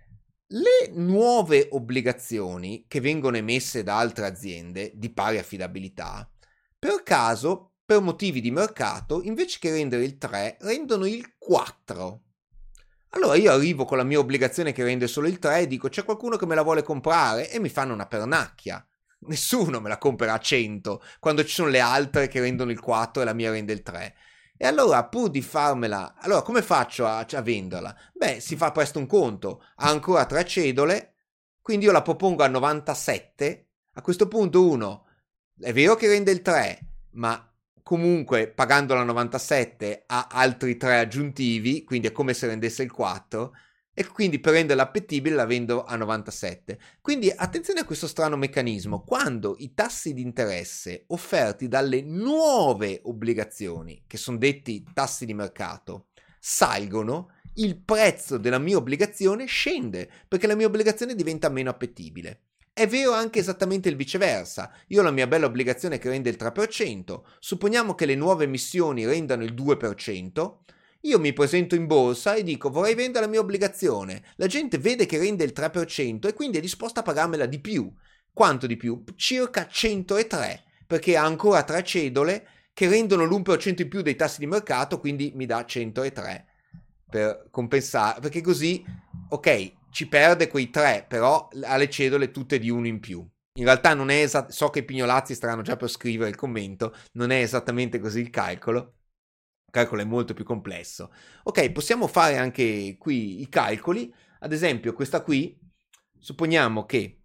Le 0.48 0.90
nuove 0.92 1.68
obbligazioni 1.70 2.84
che 2.86 3.00
vengono 3.00 3.36
emesse 3.36 3.82
da 3.82 3.98
altre 3.98 4.26
aziende 4.26 4.92
di 4.94 5.10
pari 5.10 5.38
affidabilità, 5.38 6.30
per 6.78 7.02
caso, 7.02 7.74
per 7.84 8.00
motivi 8.00 8.40
di 8.40 8.50
mercato, 8.50 9.22
invece 9.22 9.58
che 9.58 9.70
rendere 9.70 10.04
il 10.04 10.18
3, 10.18 10.58
rendono 10.60 11.06
il 11.06 11.34
4. 11.38 12.22
Allora 13.10 13.36
io 13.36 13.52
arrivo 13.52 13.84
con 13.84 13.96
la 13.96 14.04
mia 14.04 14.18
obbligazione 14.18 14.72
che 14.72 14.82
rende 14.82 15.06
solo 15.06 15.28
il 15.28 15.38
3 15.38 15.60
e 15.60 15.66
dico 15.66 15.88
c'è 15.88 16.04
qualcuno 16.04 16.36
che 16.36 16.46
me 16.46 16.54
la 16.54 16.62
vuole 16.62 16.82
comprare 16.82 17.50
e 17.50 17.60
mi 17.60 17.68
fanno 17.68 17.94
una 17.94 18.06
pernacchia. 18.06 18.84
Nessuno 19.26 19.80
me 19.80 19.88
la 19.88 19.98
compra 19.98 20.32
a 20.32 20.38
100 20.38 21.02
quando 21.20 21.44
ci 21.44 21.54
sono 21.54 21.68
le 21.68 21.80
altre 21.80 22.28
che 22.28 22.40
rendono 22.40 22.72
il 22.72 22.80
4 22.80 23.22
e 23.22 23.24
la 23.24 23.32
mia 23.32 23.50
rende 23.50 23.72
il 23.72 23.82
3. 23.82 24.14
E 24.56 24.66
allora, 24.66 25.04
pur 25.04 25.30
di 25.30 25.42
farmela, 25.42 26.14
allora 26.18 26.42
come 26.42 26.62
faccio 26.62 27.06
a, 27.06 27.26
a 27.28 27.42
venderla? 27.42 27.94
Beh, 28.12 28.40
si 28.40 28.56
fa 28.56 28.70
presto 28.70 28.98
un 28.98 29.06
conto, 29.06 29.64
ha 29.76 29.88
ancora 29.88 30.26
tre 30.26 30.44
cedole, 30.44 31.14
quindi 31.60 31.86
io 31.86 31.92
la 31.92 32.02
propongo 32.02 32.42
a 32.42 32.48
97. 32.48 33.68
A 33.94 34.00
questo 34.02 34.28
punto 34.28 34.68
uno, 34.68 35.06
è 35.60 35.72
vero 35.72 35.96
che 35.96 36.08
rende 36.08 36.30
il 36.30 36.42
3, 36.42 36.78
ma 37.12 37.52
comunque 37.82 38.48
pagando 38.48 38.94
la 38.94 39.02
97 39.02 40.04
ha 40.06 40.28
altri 40.30 40.76
3 40.76 40.98
aggiuntivi, 40.98 41.84
quindi 41.84 42.08
è 42.08 42.12
come 42.12 42.32
se 42.32 42.46
rendesse 42.46 42.82
il 42.82 42.92
4 42.92 43.52
e 43.94 44.06
quindi 44.08 44.40
per 44.40 44.54
renderla 44.54 44.82
appetibile 44.82 45.36
la 45.36 45.46
vendo 45.46 45.84
a 45.84 45.96
97. 45.96 46.78
Quindi 47.00 47.32
attenzione 47.34 47.80
a 47.80 47.84
questo 47.84 48.08
strano 48.08 48.36
meccanismo, 48.36 49.04
quando 49.04 49.54
i 49.58 49.72
tassi 49.72 50.12
di 50.12 50.20
interesse 50.20 51.04
offerti 51.06 51.68
dalle 51.68 52.02
nuove 52.02 53.00
obbligazioni, 53.04 54.02
che 54.06 54.16
sono 54.16 54.36
detti 54.36 54.84
tassi 54.92 55.24
di 55.24 55.32
mercato, 55.32 56.08
salgono, 56.38 57.30
il 57.54 57.76
prezzo 57.76 58.36
della 58.36 58.58
mia 58.58 58.76
obbligazione 58.76 59.46
scende 59.46 60.10
perché 60.26 60.48
la 60.48 60.56
mia 60.56 60.66
obbligazione 60.66 61.14
diventa 61.14 61.48
meno 61.48 61.70
appetibile. 61.70 62.40
È 62.72 62.88
vero 62.88 63.12
anche 63.12 63.38
esattamente 63.38 63.88
il 63.88 63.94
viceversa. 63.94 64.72
Io 64.88 65.00
ho 65.00 65.04
la 65.04 65.12
mia 65.12 65.28
bella 65.28 65.46
obbligazione 65.46 65.98
che 65.98 66.08
rende 66.08 66.30
il 66.30 66.36
3%, 66.36 67.20
supponiamo 67.38 67.94
che 67.94 68.04
le 68.04 68.16
nuove 68.16 68.44
emissioni 68.44 69.06
rendano 69.06 69.44
il 69.44 69.54
2%, 69.54 70.54
io 71.04 71.18
mi 71.18 71.32
presento 71.32 71.74
in 71.74 71.86
borsa 71.86 72.34
e 72.34 72.42
dico 72.42 72.70
vorrei 72.70 72.94
vendere 72.94 73.24
la 73.24 73.30
mia 73.30 73.40
obbligazione. 73.40 74.22
La 74.36 74.46
gente 74.46 74.78
vede 74.78 75.06
che 75.06 75.18
rende 75.18 75.44
il 75.44 75.52
3% 75.54 76.26
e 76.26 76.32
quindi 76.32 76.58
è 76.58 76.60
disposta 76.60 77.00
a 77.00 77.02
pagarmela 77.02 77.46
di 77.46 77.60
più. 77.60 77.92
Quanto 78.32 78.66
di 78.66 78.76
più? 78.76 79.04
Circa 79.14 79.68
103, 79.68 80.64
perché 80.86 81.16
ha 81.16 81.24
ancora 81.24 81.62
tre 81.62 81.84
cedole 81.84 82.48
che 82.72 82.88
rendono 82.88 83.24
l'1% 83.24 83.82
in 83.82 83.88
più 83.88 84.02
dei 84.02 84.16
tassi 84.16 84.40
di 84.40 84.46
mercato, 84.46 84.98
quindi 84.98 85.32
mi 85.34 85.46
dà 85.46 85.64
103 85.64 86.46
per 87.08 87.48
compensare, 87.50 88.20
perché 88.20 88.40
così, 88.40 88.84
ok, 89.28 89.72
ci 89.90 90.08
perde 90.08 90.48
quei 90.48 90.70
tre, 90.70 91.04
però 91.06 91.48
ha 91.62 91.76
le 91.76 91.88
cedole 91.88 92.32
tutte 92.32 92.58
di 92.58 92.70
uno 92.70 92.88
in 92.88 92.98
più. 92.98 93.24
In 93.56 93.64
realtà 93.64 93.94
non 93.94 94.10
è 94.10 94.22
esatto, 94.22 94.52
so 94.52 94.70
che 94.70 94.80
i 94.80 94.84
pignolazzi 94.84 95.34
staranno 95.34 95.62
già 95.62 95.76
per 95.76 95.88
scrivere 95.88 96.30
il 96.30 96.34
commento, 96.34 96.92
non 97.12 97.30
è 97.30 97.40
esattamente 97.40 98.00
così 98.00 98.18
il 98.18 98.30
calcolo. 98.30 98.94
Calcolo 99.74 100.02
è 100.02 100.04
molto 100.04 100.34
più 100.34 100.44
complesso. 100.44 101.12
Ok, 101.42 101.72
possiamo 101.72 102.06
fare 102.06 102.38
anche 102.38 102.96
qui 102.96 103.40
i 103.40 103.48
calcoli. 103.48 104.14
Ad 104.38 104.52
esempio, 104.52 104.92
questa 104.92 105.20
qui, 105.20 105.58
supponiamo 106.16 106.86
che 106.86 107.22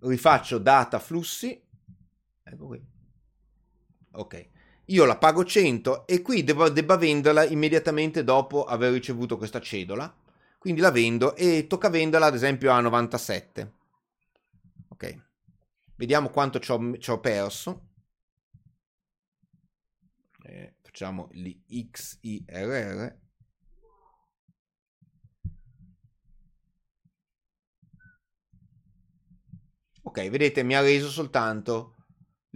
rifaccio 0.00 0.58
data 0.58 0.98
flussi. 0.98 1.62
Ecco 2.42 2.66
qui. 2.66 2.84
Ok. 4.14 4.48
Io 4.86 5.04
la 5.04 5.16
pago 5.16 5.44
100 5.44 6.04
e 6.04 6.20
qui 6.20 6.42
devo, 6.42 6.68
debba 6.68 6.96
venderla 6.96 7.44
immediatamente 7.44 8.24
dopo 8.24 8.64
aver 8.64 8.92
ricevuto 8.92 9.36
questa 9.36 9.60
cedola 9.60 10.12
quindi 10.58 10.80
la 10.80 10.90
vendo 10.90 11.34
e 11.36 11.66
tocca 11.68 11.88
venderla 11.88 12.26
ad 12.26 12.34
esempio 12.34 12.70
a 12.70 12.80
97 12.80 13.72
ok 14.88 15.22
vediamo 15.96 16.30
quanto 16.30 16.60
ci 16.60 16.70
ho 16.72 17.20
perso 17.20 17.85
eh, 20.46 20.76
facciamo 20.80 21.28
l'XIRR 21.32 23.16
ok 30.02 30.28
vedete 30.30 30.62
mi 30.62 30.74
ha 30.76 30.80
reso 30.80 31.08
soltanto 31.08 31.96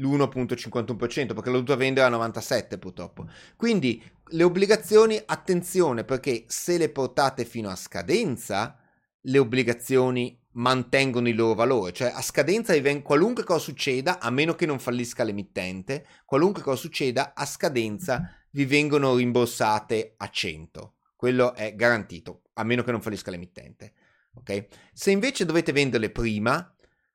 l'1.51% 0.00 1.35
perché 1.35 1.50
l'ho 1.50 1.57
dovuto 1.57 1.76
vendere 1.76 2.07
a 2.07 2.11
97 2.11 2.79
purtroppo. 2.79 3.29
Quindi 3.57 4.03
le 4.29 4.42
obbligazioni, 4.42 5.20
attenzione 5.24 6.05
perché 6.05 6.44
se 6.46 6.79
le 6.79 6.88
portate 6.88 7.44
fino 7.44 7.68
a 7.68 7.76
scadenza, 7.76 8.79
le 9.20 9.38
obbligazioni 9.38 10.39
mantengono 10.52 11.28
il 11.28 11.36
loro 11.36 11.54
valore, 11.54 11.92
cioè 11.92 12.10
a 12.14 12.22
scadenza 12.22 12.74
qualunque 13.02 13.44
cosa 13.44 13.60
succeda, 13.60 14.18
a 14.18 14.30
meno 14.30 14.54
che 14.54 14.66
non 14.66 14.78
fallisca 14.78 15.22
l'emittente, 15.22 16.06
qualunque 16.24 16.62
cosa 16.62 16.80
succeda, 16.80 17.34
a 17.34 17.46
scadenza 17.46 18.34
vi 18.50 18.64
vengono 18.64 19.14
rimborsate 19.14 20.14
a 20.16 20.28
100. 20.28 20.94
Quello 21.14 21.54
è 21.54 21.74
garantito, 21.74 22.42
a 22.54 22.64
meno 22.64 22.82
che 22.82 22.90
non 22.90 23.02
fallisca 23.02 23.30
l'emittente. 23.30 23.92
Ok? 24.34 24.66
Se 24.92 25.10
invece 25.10 25.44
dovete 25.44 25.72
venderle 25.72 26.10
prima, 26.10 26.74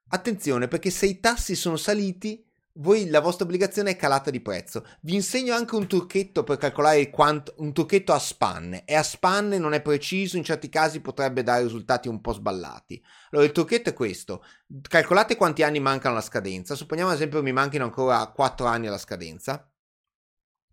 attenzione 0.10 0.68
perché 0.68 0.90
se 0.90 1.08
i 1.08 1.20
tassi 1.20 1.56
sono 1.56 1.76
saliti, 1.76 2.46
voi 2.78 3.10
la 3.10 3.22
vostra 3.22 3.46
obbligazione 3.46 3.92
è 3.92 3.96
calata 3.96 4.30
di 4.30 4.42
prezzo. 4.42 4.86
Vi 5.02 5.14
insegno 5.14 5.54
anche 5.54 5.76
un 5.76 5.88
trucchetto 5.88 6.44
per 6.44 6.58
calcolare 6.58 7.10
quanto, 7.10 7.54
un 7.58 7.72
trucchetto 7.74 8.12
a 8.12 8.20
spanne. 8.20 8.84
È 8.84 8.96
a 8.96 9.04
spanne, 9.04 9.58
non 9.58 9.74
è 9.74 9.82
preciso, 9.82 10.36
in 10.38 10.44
certi 10.44 10.68
casi 10.68 11.00
potrebbe 11.00 11.44
dare 11.44 11.64
risultati 11.64 12.08
un 12.08 12.20
po' 12.20 12.34
sballati. 12.34 13.02
Allora 13.32 13.48
il 13.48 13.54
trucchetto 13.54 13.90
è 13.90 13.94
questo. 13.94 14.44
Calcolate 14.82 15.38
quanti 15.38 15.64
anni 15.64 15.80
mancano 15.80 16.16
alla 16.16 16.24
scadenza. 16.24 16.76
Supponiamo 16.76 17.12
ad 17.12 17.16
esempio 17.16 17.42
mi 17.42 17.54
manchino 17.54 17.86
ancora 17.86 18.26
4 18.28 18.66
anni 18.66 18.88
alla 18.88 18.98
scadenza. 18.98 19.72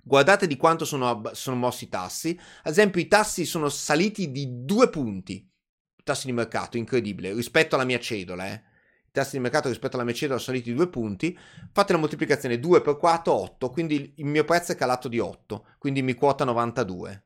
Guardate 0.05 0.49
di 0.49 0.57
quanto 0.57 0.85
sono, 0.85 1.23
sono 1.33 1.57
mossi 1.57 1.85
i 1.85 1.89
tassi. 1.89 2.39
Ad 2.65 2.73
esempio 2.73 3.01
i 3.01 3.07
tassi 3.07 3.45
sono 3.45 3.69
saliti 3.69 4.33
di 4.33 4.65
2 4.65 4.91
punti. 4.91 5.49
Tassi 6.03 6.27
di 6.27 6.33
mercato, 6.33 6.77
incredibile, 6.77 7.33
rispetto 7.33 7.77
alla 7.77 7.85
mia 7.85 8.01
cedola, 8.01 8.47
eh 8.49 8.71
tassi 9.13 9.37
di 9.37 9.43
mercato 9.43 9.69
rispetto 9.69 9.97
alla 9.97 10.05
Mercedes 10.05 10.41
sono 10.41 10.57
saliti 10.57 10.71
di 10.71 10.77
2 10.77 10.89
punti, 10.89 11.39
fate 11.71 11.93
la 11.93 11.99
moltiplicazione 11.99 12.59
2 12.59 12.81
per 12.81 12.97
4, 12.97 13.33
8, 13.33 13.71
quindi 13.71 14.15
il 14.17 14.25
mio 14.25 14.45
prezzo 14.45 14.73
è 14.73 14.75
calato 14.75 15.07
di 15.09 15.19
8, 15.19 15.67
quindi 15.79 16.03
mi 16.03 16.15
quota 16.15 16.45
92. 16.45 17.25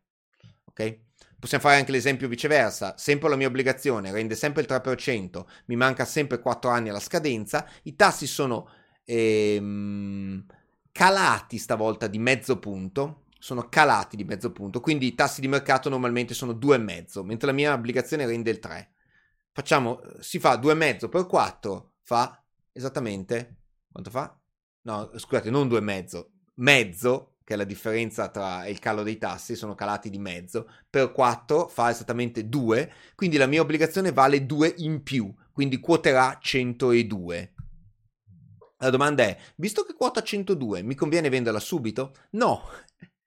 Ok? 0.64 0.99
Possiamo 1.38 1.62
fare 1.62 1.79
anche 1.79 1.92
l'esempio 1.92 2.29
viceversa, 2.29 2.94
sempre 2.99 3.29
la 3.29 3.37
mia 3.37 3.46
obbligazione 3.46 4.11
rende 4.11 4.35
sempre 4.35 4.62
il 4.62 4.68
3%, 4.68 5.44
mi 5.66 5.77
manca 5.77 6.05
sempre 6.05 6.40
4 6.40 6.68
anni 6.70 6.88
alla 6.88 6.99
scadenza, 6.99 7.66
i 7.85 7.94
tassi 7.94 8.27
sono 8.27 8.68
ehm, 9.05 10.44
calati 10.90 11.59
stavolta 11.59 12.09
di 12.09 12.18
mezzo 12.18 12.59
punto, 12.59 13.27
sono 13.38 13.68
calati 13.68 14.16
di 14.16 14.25
mezzo 14.25 14.51
punto, 14.51 14.81
quindi 14.81 15.07
i 15.07 15.14
tassi 15.14 15.40
di 15.40 15.46
mercato 15.46 15.88
normalmente 15.88 16.35
sono 16.35 16.53
2,5, 16.53 17.22
mentre 17.22 17.46
la 17.46 17.53
mia 17.53 17.75
obbligazione 17.75 18.27
rende 18.27 18.51
il 18.51 18.59
3 18.59 18.90
facciamo, 19.57 20.03
si 20.21 20.38
fa 20.38 20.57
2,5 20.57 21.09
per 21.09 21.25
4, 21.25 21.95
fa 22.03 22.45
esattamente, 22.73 23.62
quanto 23.90 24.11
fa? 24.11 24.38
No, 24.83 25.11
scusate, 25.16 25.49
non 25.49 25.66
2,5, 25.66 26.27
mezzo, 26.57 27.37
che 27.42 27.55
è 27.55 27.57
la 27.57 27.64
differenza 27.64 28.29
tra 28.29 28.66
il 28.66 28.79
calo 28.79 29.03
dei 29.03 29.16
tassi, 29.16 29.57
sono 29.57 29.75
calati 29.75 30.11
di 30.11 30.19
mezzo, 30.19 30.71
per 30.90 31.11
4 31.11 31.69
fa 31.69 31.88
esattamente 31.88 32.51
2, 32.51 32.92
quindi 33.14 33.38
la 33.38 33.47
mia 33.47 33.62
obbligazione 33.62 34.12
vale 34.12 34.45
2 34.45 34.75
in 34.77 35.03
più, 35.03 35.35
quindi 35.53 35.81
quoterà 35.81 36.37
102. 36.38 37.55
La 38.81 38.90
domanda 38.90 39.23
è, 39.23 39.38
visto 39.57 39.85
che 39.85 39.95
quota 39.95 40.23
102, 40.23 40.83
mi 40.83 40.95
conviene 40.95 41.31
venderla 41.31 41.61
subito? 41.61 42.14
No, 42.33 42.61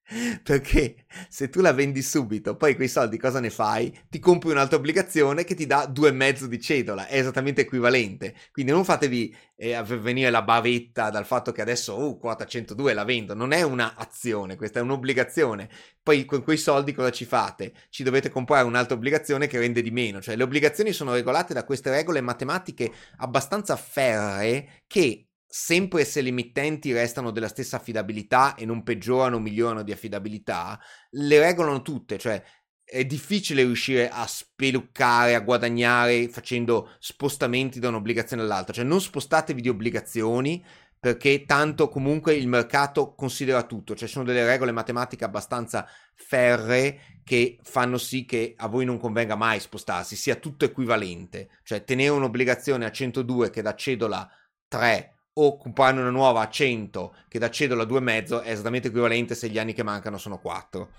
Perché 0.44 1.06
se 1.30 1.50
tu 1.50 1.62
la 1.62 1.72
vendi 1.72 2.02
subito, 2.02 2.56
poi 2.56 2.76
quei 2.76 2.88
soldi 2.88 3.18
cosa 3.18 3.40
ne 3.40 3.50
fai? 3.50 3.96
Ti 4.10 4.20
compri 4.20 4.50
un'altra 4.50 4.78
obbligazione 4.78 5.44
che 5.44 5.54
ti 5.54 5.68
dà 5.68 5.86
due 5.86 6.10
e 6.10 6.12
mezzo 6.12 6.48
di 6.48 6.60
cedola, 6.60 7.08
è 7.08 7.20
esattamente 7.20 7.62
equivalente. 7.62 8.36
Quindi 8.52 8.72
non 8.72 8.84
fatevi 8.86 9.36
eh, 9.56 9.82
venire 9.84 10.32
la 10.32 10.42
bavetta 10.42 11.10
dal 11.12 11.26
fatto 11.26 11.52
che 11.52 11.62
adesso, 11.62 11.98
uh, 11.98 12.18
quota 12.18 12.46
102 12.46 12.94
la 12.94 13.04
vendo. 13.04 13.36
Non 13.36 13.52
è 13.52 13.62
un'azione, 13.62 14.56
questa 14.56 14.80
è 14.80 14.82
un'obbligazione. 14.82 15.70
Poi 16.02 16.26
con 16.26 16.42
quei 16.42 16.58
soldi 16.58 16.92
cosa 16.92 17.12
ci 17.12 17.26
fate? 17.26 17.74
Ci 17.90 18.04
dovete 18.04 18.30
comprare 18.30 18.66
un'altra 18.66 18.96
obbligazione 18.96 19.48
che 19.48 19.60
rende 19.60 19.82
di 19.84 19.92
meno. 19.92 20.22
Cioè 20.22 20.36
le 20.36 20.44
obbligazioni 20.44 20.92
sono 20.92 21.14
regolate 21.14 21.54
da 21.54 21.64
queste 21.64 21.92
regole 21.92 22.22
matematiche 22.22 22.92
abbastanza 23.18 23.76
ferree 23.76 24.84
che 24.88 25.29
sempre 25.52 26.06
se 26.06 26.22
le 26.22 26.30
emittenti 26.30 26.94
restano 26.94 27.32
della 27.32 27.48
stessa 27.48 27.78
affidabilità 27.78 28.54
e 28.54 28.66
non 28.66 28.84
peggiorano 28.84 29.38
o 29.38 29.40
migliorano 29.40 29.82
di 29.82 29.92
affidabilità, 29.92 30.80
le 31.12 31.40
regolano 31.40 31.82
tutte, 31.82 32.20
cioè 32.20 32.42
è 32.84 33.04
difficile 33.04 33.64
riuscire 33.64 34.10
a 34.10 34.28
speluccare, 34.28 35.34
a 35.34 35.42
guadagnare 35.42 36.28
facendo 36.30 36.92
spostamenti 37.00 37.80
da 37.80 37.88
un'obbligazione 37.88 38.44
all'altra, 38.44 38.74
cioè 38.74 38.84
non 38.84 39.02
spostatevi 39.02 39.60
di 39.60 39.70
obbligazioni 39.70 40.64
perché 41.00 41.46
tanto 41.46 41.90
comunque 41.90 42.36
il 42.36 42.48
mercato 42.48 43.16
considera 43.16 43.64
tutto, 43.64 43.96
cioè 43.96 44.08
ci 44.08 44.14
sono 44.14 44.26
delle 44.26 44.46
regole 44.46 44.72
matematiche 44.72 45.24
abbastanza 45.24 45.88
ferre 46.14 47.22
che 47.24 47.58
fanno 47.64 47.98
sì 47.98 48.24
che 48.26 48.54
a 48.56 48.68
voi 48.68 48.86
non 48.86 49.00
convenga 49.00 49.36
mai 49.36 49.60
spostarsi, 49.60 50.16
sia 50.16 50.36
tutto 50.36 50.66
equivalente, 50.66 51.50
cioè 51.64 51.84
tenere 51.84 52.10
un'obbligazione 52.10 52.86
a 52.86 52.92
102 52.92 53.50
che 53.50 53.64
da 53.64 53.74
cedola 53.74 54.30
3 54.68 55.19
o 55.42 55.60
una 55.64 56.10
nuova 56.10 56.42
a 56.42 56.50
100 56.50 57.16
che 57.28 57.40
da 57.40 57.50
cedola 57.50 57.84
2,5 57.84 58.44
è 58.44 58.52
esattamente 58.52 58.90
equivalente 58.90 59.36
se 59.36 59.50
gli 59.50 59.58
anni 59.58 59.74
che 59.74 59.84
mancano 59.84 60.18
sono 60.18 60.40
4. 60.40 60.90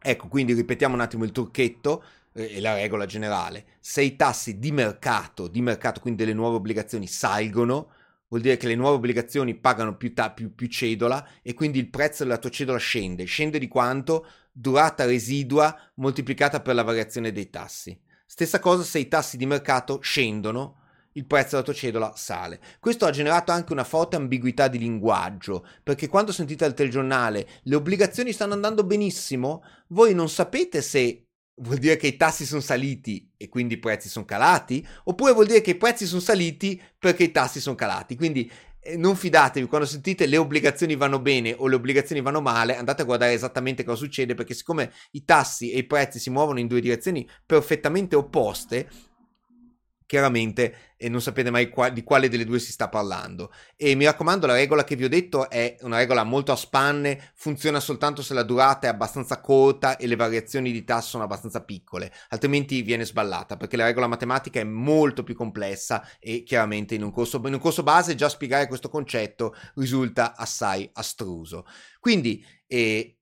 Ecco, 0.00 0.28
quindi 0.28 0.52
ripetiamo 0.52 0.94
un 0.94 1.00
attimo 1.00 1.24
il 1.24 1.32
trucchetto 1.32 2.04
eh, 2.34 2.56
e 2.56 2.60
la 2.60 2.74
regola 2.74 3.06
generale. 3.06 3.64
Se 3.80 4.02
i 4.02 4.16
tassi 4.16 4.58
di 4.58 4.72
mercato, 4.72 5.46
di 5.46 5.62
mercato, 5.62 6.00
quindi 6.00 6.24
delle 6.24 6.34
nuove 6.34 6.56
obbligazioni, 6.56 7.06
salgono, 7.06 7.90
vuol 8.28 8.42
dire 8.42 8.56
che 8.56 8.66
le 8.66 8.74
nuove 8.74 8.96
obbligazioni 8.96 9.54
pagano 9.54 9.96
più, 9.96 10.12
ta- 10.12 10.32
più, 10.32 10.54
più 10.54 10.66
cedola 10.66 11.26
e 11.42 11.54
quindi 11.54 11.78
il 11.78 11.88
prezzo 11.88 12.24
della 12.24 12.38
tua 12.38 12.50
cedola 12.50 12.78
scende. 12.78 13.24
Scende 13.24 13.58
di 13.58 13.68
quanto? 13.68 14.26
Durata 14.50 15.04
residua 15.04 15.74
moltiplicata 15.94 16.60
per 16.60 16.74
la 16.74 16.82
variazione 16.82 17.32
dei 17.32 17.48
tassi. 17.48 17.98
Stessa 18.26 18.58
cosa 18.58 18.82
se 18.82 18.98
i 18.98 19.08
tassi 19.08 19.36
di 19.36 19.46
mercato 19.46 20.00
scendono, 20.00 20.82
il 21.14 21.26
prezzo 21.26 21.50
della 21.50 21.62
tua 21.62 21.74
cedola 21.74 22.12
sale. 22.16 22.60
Questo 22.80 23.06
ha 23.06 23.10
generato 23.10 23.52
anche 23.52 23.72
una 23.72 23.84
forte 23.84 24.16
ambiguità 24.16 24.68
di 24.68 24.78
linguaggio, 24.78 25.66
perché 25.82 26.08
quando 26.08 26.32
sentite 26.32 26.64
al 26.64 26.74
telegiornale 26.74 27.48
le 27.62 27.74
obbligazioni 27.74 28.32
stanno 28.32 28.54
andando 28.54 28.84
benissimo, 28.84 29.62
voi 29.88 30.14
non 30.14 30.28
sapete 30.28 30.82
se 30.82 31.24
vuol 31.58 31.78
dire 31.78 31.96
che 31.96 32.08
i 32.08 32.16
tassi 32.16 32.44
sono 32.44 32.60
saliti 32.60 33.30
e 33.36 33.48
quindi 33.48 33.74
i 33.74 33.78
prezzi 33.78 34.08
sono 34.08 34.24
calati, 34.24 34.86
oppure 35.04 35.32
vuol 35.32 35.46
dire 35.46 35.60
che 35.60 35.70
i 35.70 35.76
prezzi 35.76 36.06
sono 36.06 36.20
saliti 36.20 36.80
perché 36.98 37.24
i 37.24 37.30
tassi 37.30 37.60
sono 37.60 37.76
calati. 37.76 38.16
Quindi 38.16 38.50
eh, 38.80 38.96
non 38.96 39.16
fidatevi 39.16 39.66
quando 39.66 39.86
sentite 39.86 40.26
le 40.26 40.36
obbligazioni 40.36 40.96
vanno 40.96 41.20
bene 41.20 41.54
o 41.56 41.68
le 41.68 41.76
obbligazioni 41.76 42.20
vanno 42.20 42.40
male, 42.40 42.76
andate 42.76 43.02
a 43.02 43.04
guardare 43.04 43.32
esattamente 43.32 43.84
cosa 43.84 43.96
succede 43.96 44.34
perché 44.34 44.54
siccome 44.54 44.92
i 45.12 45.24
tassi 45.24 45.70
e 45.70 45.78
i 45.78 45.84
prezzi 45.84 46.18
si 46.18 46.30
muovono 46.30 46.58
in 46.58 46.66
due 46.66 46.80
direzioni 46.80 47.28
perfettamente 47.46 48.16
opposte, 48.16 48.88
chiaramente 50.06 50.94
e 50.96 51.08
non 51.08 51.20
sapete 51.20 51.50
mai 51.50 51.68
qua, 51.68 51.90
di 51.90 52.02
quale 52.02 52.28
delle 52.28 52.44
due 52.44 52.58
si 52.58 52.72
sta 52.72 52.88
parlando. 52.88 53.52
E 53.76 53.94
mi 53.94 54.04
raccomando, 54.04 54.46
la 54.46 54.54
regola 54.54 54.84
che 54.84 54.96
vi 54.96 55.04
ho 55.04 55.08
detto 55.08 55.50
è 55.50 55.76
una 55.82 55.98
regola 55.98 56.24
molto 56.24 56.52
a 56.52 56.56
spanne, 56.56 57.32
funziona 57.34 57.80
soltanto 57.80 58.22
se 58.22 58.32
la 58.32 58.42
durata 58.42 58.86
è 58.86 58.90
abbastanza 58.90 59.40
corta 59.40 59.96
e 59.96 60.06
le 60.06 60.16
variazioni 60.16 60.72
di 60.72 60.84
tasso 60.84 61.10
sono 61.10 61.24
abbastanza 61.24 61.62
piccole, 61.62 62.12
altrimenti 62.30 62.82
viene 62.82 63.04
sballata 63.04 63.56
perché 63.56 63.76
la 63.76 63.84
regola 63.84 64.06
matematica 64.06 64.60
è 64.60 64.64
molto 64.64 65.22
più 65.22 65.34
complessa 65.34 66.06
e 66.18 66.42
chiaramente 66.42 66.94
in 66.94 67.02
un 67.02 67.10
corso, 67.10 67.40
in 67.44 67.52
un 67.52 67.60
corso 67.60 67.82
base 67.82 68.14
già 68.14 68.28
spiegare 68.28 68.66
questo 68.66 68.88
concetto 68.88 69.54
risulta 69.74 70.34
assai 70.36 70.88
astruso. 70.94 71.66
Quindi 72.00 72.44
eh, 72.66 73.13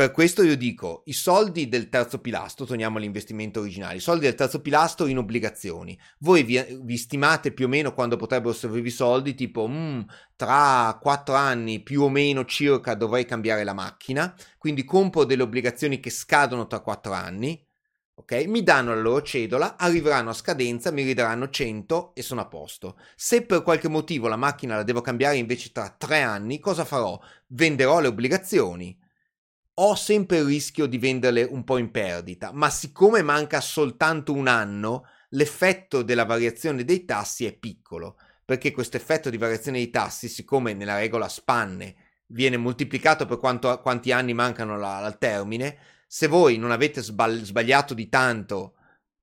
per 0.00 0.12
questo 0.12 0.42
io 0.42 0.56
dico, 0.56 1.02
i 1.04 1.12
soldi 1.12 1.68
del 1.68 1.90
terzo 1.90 2.20
pilastro, 2.20 2.64
torniamo 2.64 2.96
all'investimento 2.96 3.60
originale, 3.60 3.96
i 3.96 4.00
soldi 4.00 4.24
del 4.24 4.34
terzo 4.34 4.62
pilastro 4.62 5.04
in 5.04 5.18
obbligazioni. 5.18 5.98
Voi 6.20 6.42
vi, 6.42 6.58
vi 6.80 6.96
stimate 6.96 7.52
più 7.52 7.66
o 7.66 7.68
meno 7.68 7.92
quando 7.92 8.16
potrebbero 8.16 8.54
servirvi 8.54 8.88
i 8.88 8.92
soldi, 8.92 9.34
tipo 9.34 9.68
mm, 9.68 10.00
tra 10.36 10.98
quattro 11.02 11.34
anni 11.34 11.82
più 11.82 12.00
o 12.00 12.08
meno 12.08 12.46
circa 12.46 12.94
dovrei 12.94 13.26
cambiare 13.26 13.62
la 13.62 13.74
macchina, 13.74 14.34
quindi 14.56 14.86
compro 14.86 15.24
delle 15.24 15.42
obbligazioni 15.42 16.00
che 16.00 16.08
scadono 16.08 16.66
tra 16.66 16.80
quattro 16.80 17.12
anni, 17.12 17.62
ok? 18.14 18.46
Mi 18.46 18.62
danno 18.62 18.94
la 18.94 19.02
loro 19.02 19.20
cedola, 19.20 19.76
arriveranno 19.76 20.30
a 20.30 20.32
scadenza, 20.32 20.90
mi 20.90 21.02
ridaranno 21.02 21.50
100 21.50 22.14
e 22.14 22.22
sono 22.22 22.40
a 22.40 22.46
posto. 22.46 22.96
Se 23.16 23.42
per 23.42 23.62
qualche 23.62 23.88
motivo 23.88 24.28
la 24.28 24.36
macchina 24.36 24.76
la 24.76 24.82
devo 24.82 25.02
cambiare 25.02 25.36
invece 25.36 25.72
tra 25.72 25.90
tre 25.90 26.22
anni, 26.22 26.58
cosa 26.58 26.86
farò? 26.86 27.20
Venderò 27.48 28.00
le 28.00 28.08
obbligazioni 28.08 28.99
ho 29.82 29.94
sempre 29.94 30.38
il 30.38 30.44
rischio 30.44 30.84
di 30.84 30.98
venderle 30.98 31.42
un 31.42 31.64
po' 31.64 31.78
in 31.78 31.90
perdita, 31.90 32.52
ma 32.52 32.68
siccome 32.68 33.22
manca 33.22 33.62
soltanto 33.62 34.34
un 34.34 34.46
anno, 34.46 35.06
l'effetto 35.30 36.02
della 36.02 36.26
variazione 36.26 36.84
dei 36.84 37.06
tassi 37.06 37.46
è 37.46 37.56
piccolo, 37.56 38.18
perché 38.44 38.72
questo 38.72 38.98
effetto 38.98 39.30
di 39.30 39.38
variazione 39.38 39.78
dei 39.78 39.88
tassi, 39.88 40.28
siccome 40.28 40.74
nella 40.74 40.98
regola 40.98 41.28
spanne 41.28 41.94
viene 42.26 42.58
moltiplicato 42.58 43.24
per 43.24 43.38
quanto, 43.38 43.80
quanti 43.80 44.12
anni 44.12 44.34
mancano 44.34 44.76
la, 44.76 44.98
al 44.98 45.16
termine, 45.16 45.78
se 46.06 46.26
voi 46.26 46.58
non 46.58 46.72
avete 46.72 47.00
sbagliato 47.00 47.94
di 47.94 48.08
tanto 48.10 48.74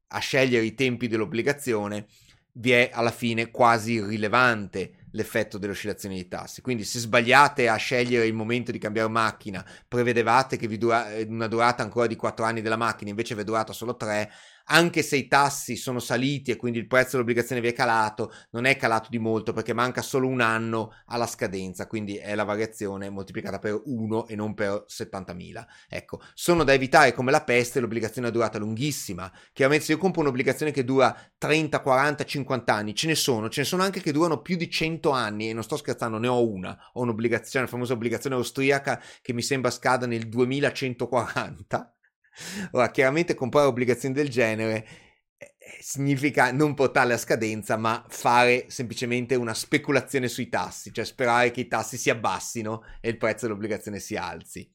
a 0.08 0.20
scegliere 0.20 0.66
i 0.66 0.74
tempi 0.74 1.08
dell'obbligazione, 1.08 2.08
vi 2.54 2.72
è 2.72 2.90
alla 2.92 3.12
fine 3.12 3.52
quasi 3.52 3.94
irrilevante 3.94 5.07
l'effetto 5.12 5.58
delle 5.58 5.72
oscillazioni 5.72 6.16
dei 6.16 6.28
tassi. 6.28 6.62
Quindi 6.62 6.84
se 6.84 7.00
sbagliate 7.00 7.70
a 7.70 7.76
scegliere 7.76 8.26
il 8.26 8.34
momento 8.34 8.72
di 8.72 8.78
cambiare 8.78 9.10
macchina, 9.10 9.66
prevedevate 9.88 10.58
che 10.58 10.68
vi 10.68 10.78
dura 10.78 11.08
una 11.28 11.48
durata 11.48 11.84
ancora 11.84 12.08
di 12.08 12.16
4 12.16 12.46
anni 12.46 12.62
della 12.62 12.78
macchina, 12.78 13.10
invece 13.10 13.36
vi 13.36 13.42
è 13.42 13.44
durata 13.44 13.74
solo 13.74 13.96
3, 13.96 14.32
anche 14.68 15.02
se 15.02 15.18
i 15.18 15.28
tassi 15.28 15.76
sono 15.76 16.00
saliti 16.00 16.52
e 16.52 16.56
quindi 16.56 16.80
il 16.80 16.88
prezzo 16.88 17.12
dell'obbligazione 17.12 17.62
vi 17.62 17.68
è 17.68 17.74
calato, 17.74 18.32
non 18.52 18.66
è 18.66 18.76
calato 18.76 19.10
di 19.10 19.20
molto 19.20 19.54
perché 19.54 19.74
manca 19.74 20.02
solo 20.02 20.28
un 20.28 20.42
anno 20.42 20.94
alla 21.08 21.28
scadenza, 21.28 21.88
quindi 21.88 22.18
è 22.18 22.36
la 22.36 22.44
variazione 22.44 23.10
moltiplicata 23.10 23.60
per 23.60 23.82
1 23.86 24.28
e 24.28 24.36
non 24.36 24.54
per 24.54 24.86
70.000. 24.88 25.66
Ecco, 25.90 26.22
sono 26.34 26.64
da 26.64 26.74
evitare 26.74 27.14
come 27.14 27.32
la 27.32 27.44
peste 27.44 27.80
l'obbligazione 27.80 28.28
a 28.28 28.32
durata 28.32 28.58
lunghissima. 28.58 29.32
Chiaramente 29.54 29.86
se 29.86 29.94
io 29.94 29.98
compro 29.98 30.22
un'obbligazione 30.22 30.72
che 30.72 30.84
dura 30.84 31.16
30, 31.38 31.82
40, 31.82 32.24
50 32.24 32.74
anni, 32.74 32.96
ce 32.96 33.08
ne 33.08 33.16
sono, 33.16 33.50
ce 33.50 33.62
ne 33.62 33.66
sono 33.68 33.84
anche 33.84 34.02
che 34.02 34.12
durano 34.12 34.42
più 34.42 34.58
di 34.58 34.70
100 34.70 35.12
anni 35.12 35.50
e 35.50 35.54
non 35.54 35.64
sto 35.64 35.78
scherzando, 35.78 36.18
ne 36.18 36.28
ho 36.28 36.48
una, 36.48 36.78
ho 36.94 37.02
un'obbligazione, 37.02 37.66
la 37.66 37.72
famosa 37.72 37.94
obbligazione 37.94 38.36
austriaca 38.36 39.02
che 39.22 39.34
mi 39.34 39.42
sembra 39.42 39.72
scada 39.72 40.06
nel 40.06 40.28
2140 40.28 41.92
Ora, 42.72 42.92
chiaramente 42.92 43.34
comprare 43.34 43.68
obbligazioni 43.68 44.14
del 44.14 44.30
genere 44.30 44.88
eh, 45.38 45.56
eh, 45.58 45.78
significa 45.82 46.52
non 46.52 46.74
portarle 46.74 47.14
a 47.14 47.18
scadenza, 47.18 47.78
ma 47.78 48.06
fare 48.08 48.66
semplicemente 48.70 49.36
una 49.36 49.54
speculazione 49.54 50.28
sui 50.28 50.50
tassi, 50.50 50.92
cioè 50.94 51.06
sperare 51.06 51.52
che 51.52 51.62
i 51.62 51.68
tassi 51.68 51.98
si 51.98 52.10
abbassino 52.10 52.84
e 53.02 53.10
il 53.10 53.18
prezzo 53.18 53.46
dell'obbligazione 53.46 54.00
si 54.00 54.16
alzi. 54.16 54.72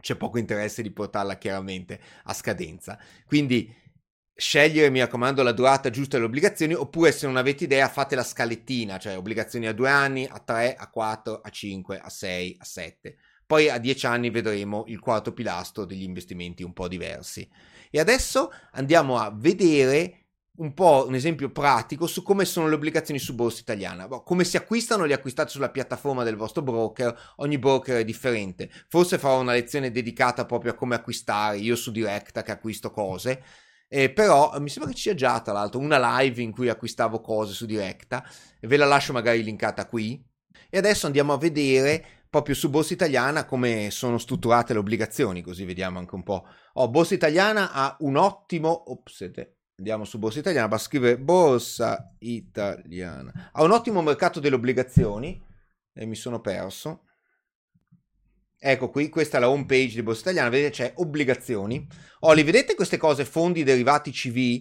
C'è 0.00 0.16
poco 0.16 0.38
interesse 0.38 0.82
di 0.82 0.92
portarla 0.92 1.38
chiaramente 1.38 1.98
a 2.24 2.34
scadenza. 2.34 2.98
Quindi 3.24 3.74
scegliere, 4.34 4.90
mi 4.90 5.00
raccomando, 5.00 5.42
la 5.42 5.52
durata 5.52 5.88
giusta 5.88 6.16
delle 6.16 6.28
obbligazioni, 6.28 6.74
oppure 6.74 7.10
se 7.10 7.26
non 7.26 7.36
avete 7.36 7.64
idea 7.64 7.88
fate 7.88 8.14
la 8.14 8.24
scalettina, 8.24 8.98
cioè 8.98 9.16
obbligazioni 9.16 9.66
a 9.66 9.72
due 9.72 9.88
anni, 9.88 10.26
a 10.26 10.40
tre, 10.40 10.74
a 10.74 10.90
quattro, 10.90 11.40
a 11.40 11.48
cinque, 11.48 11.98
a 11.98 12.10
sei, 12.10 12.54
a 12.58 12.64
sette 12.64 13.16
poi 13.46 13.68
a 13.68 13.78
dieci 13.78 14.06
anni 14.06 14.30
vedremo 14.30 14.84
il 14.88 15.00
quarto 15.00 15.32
pilastro 15.32 15.84
degli 15.84 16.02
investimenti 16.02 16.62
un 16.62 16.72
po' 16.72 16.88
diversi. 16.88 17.48
E 17.90 18.00
adesso 18.00 18.50
andiamo 18.72 19.18
a 19.18 19.32
vedere 19.34 20.24
un 20.56 20.72
po' 20.72 21.04
un 21.08 21.14
esempio 21.14 21.50
pratico 21.50 22.06
su 22.06 22.22
come 22.22 22.44
sono 22.44 22.68
le 22.68 22.76
obbligazioni 22.76 23.18
su 23.18 23.34
borsa 23.34 23.60
italiana. 23.60 24.06
Boh, 24.06 24.22
come 24.22 24.44
si 24.44 24.56
acquistano? 24.56 25.04
Le 25.04 25.14
acquistate 25.14 25.50
sulla 25.50 25.70
piattaforma 25.70 26.22
del 26.22 26.36
vostro 26.36 26.62
broker, 26.62 27.16
ogni 27.36 27.58
broker 27.58 27.98
è 27.98 28.04
differente. 28.04 28.70
Forse 28.88 29.18
farò 29.18 29.40
una 29.40 29.52
lezione 29.52 29.90
dedicata 29.90 30.44
proprio 30.46 30.72
a 30.72 30.74
come 30.74 30.94
acquistare, 30.94 31.58
io 31.58 31.74
su 31.74 31.90
Directa 31.90 32.42
che 32.42 32.52
acquisto 32.52 32.90
cose. 32.90 33.42
Eh, 33.88 34.10
però 34.10 34.58
mi 34.60 34.68
sembra 34.68 34.90
che 34.90 34.96
ci 34.96 35.04
sia 35.04 35.14
già 35.14 35.40
tra 35.40 35.52
l'altro 35.52 35.80
una 35.80 36.20
live 36.20 36.40
in 36.40 36.52
cui 36.52 36.68
acquistavo 36.68 37.20
cose 37.20 37.52
su 37.52 37.66
Directa, 37.66 38.24
ve 38.60 38.76
la 38.76 38.86
lascio 38.86 39.12
magari 39.12 39.42
linkata 39.42 39.86
qui. 39.86 40.22
E 40.70 40.78
adesso 40.78 41.06
andiamo 41.06 41.32
a 41.32 41.38
vedere 41.38 42.23
proprio 42.34 42.56
su 42.56 42.68
Borsa 42.68 42.94
Italiana 42.94 43.44
come 43.44 43.92
sono 43.92 44.18
strutturate 44.18 44.72
le 44.72 44.80
obbligazioni, 44.80 45.40
così 45.40 45.64
vediamo 45.64 46.00
anche 46.00 46.16
un 46.16 46.24
po'. 46.24 46.44
Oh, 46.72 46.88
Borsa 46.88 47.14
Italiana 47.14 47.70
ha 47.70 47.96
un 48.00 48.16
ottimo... 48.16 48.90
Ops, 48.90 49.30
andiamo 49.76 50.04
su 50.04 50.18
Borsa 50.18 50.40
Italiana, 50.40 50.66
basta 50.66 50.88
scrivere 50.88 51.16
Borsa 51.16 52.12
Italiana. 52.18 53.50
Ha 53.52 53.62
un 53.62 53.70
ottimo 53.70 54.02
mercato 54.02 54.40
delle 54.40 54.56
obbligazioni 54.56 55.40
e 55.92 56.06
mi 56.06 56.16
sono 56.16 56.40
perso. 56.40 57.04
Ecco 58.58 58.90
qui, 58.90 59.08
questa 59.10 59.36
è 59.36 59.40
la 59.40 59.48
home 59.48 59.66
page 59.66 59.94
di 59.94 60.02
Borsa 60.02 60.22
Italiana, 60.22 60.48
vedete 60.48 60.70
c'è 60.72 60.92
obbligazioni. 60.96 61.86
Oh, 62.20 62.32
li 62.32 62.42
vedete 62.42 62.74
queste 62.74 62.96
cose, 62.96 63.24
fondi 63.24 63.62
derivati 63.62 64.10
CV? 64.10 64.60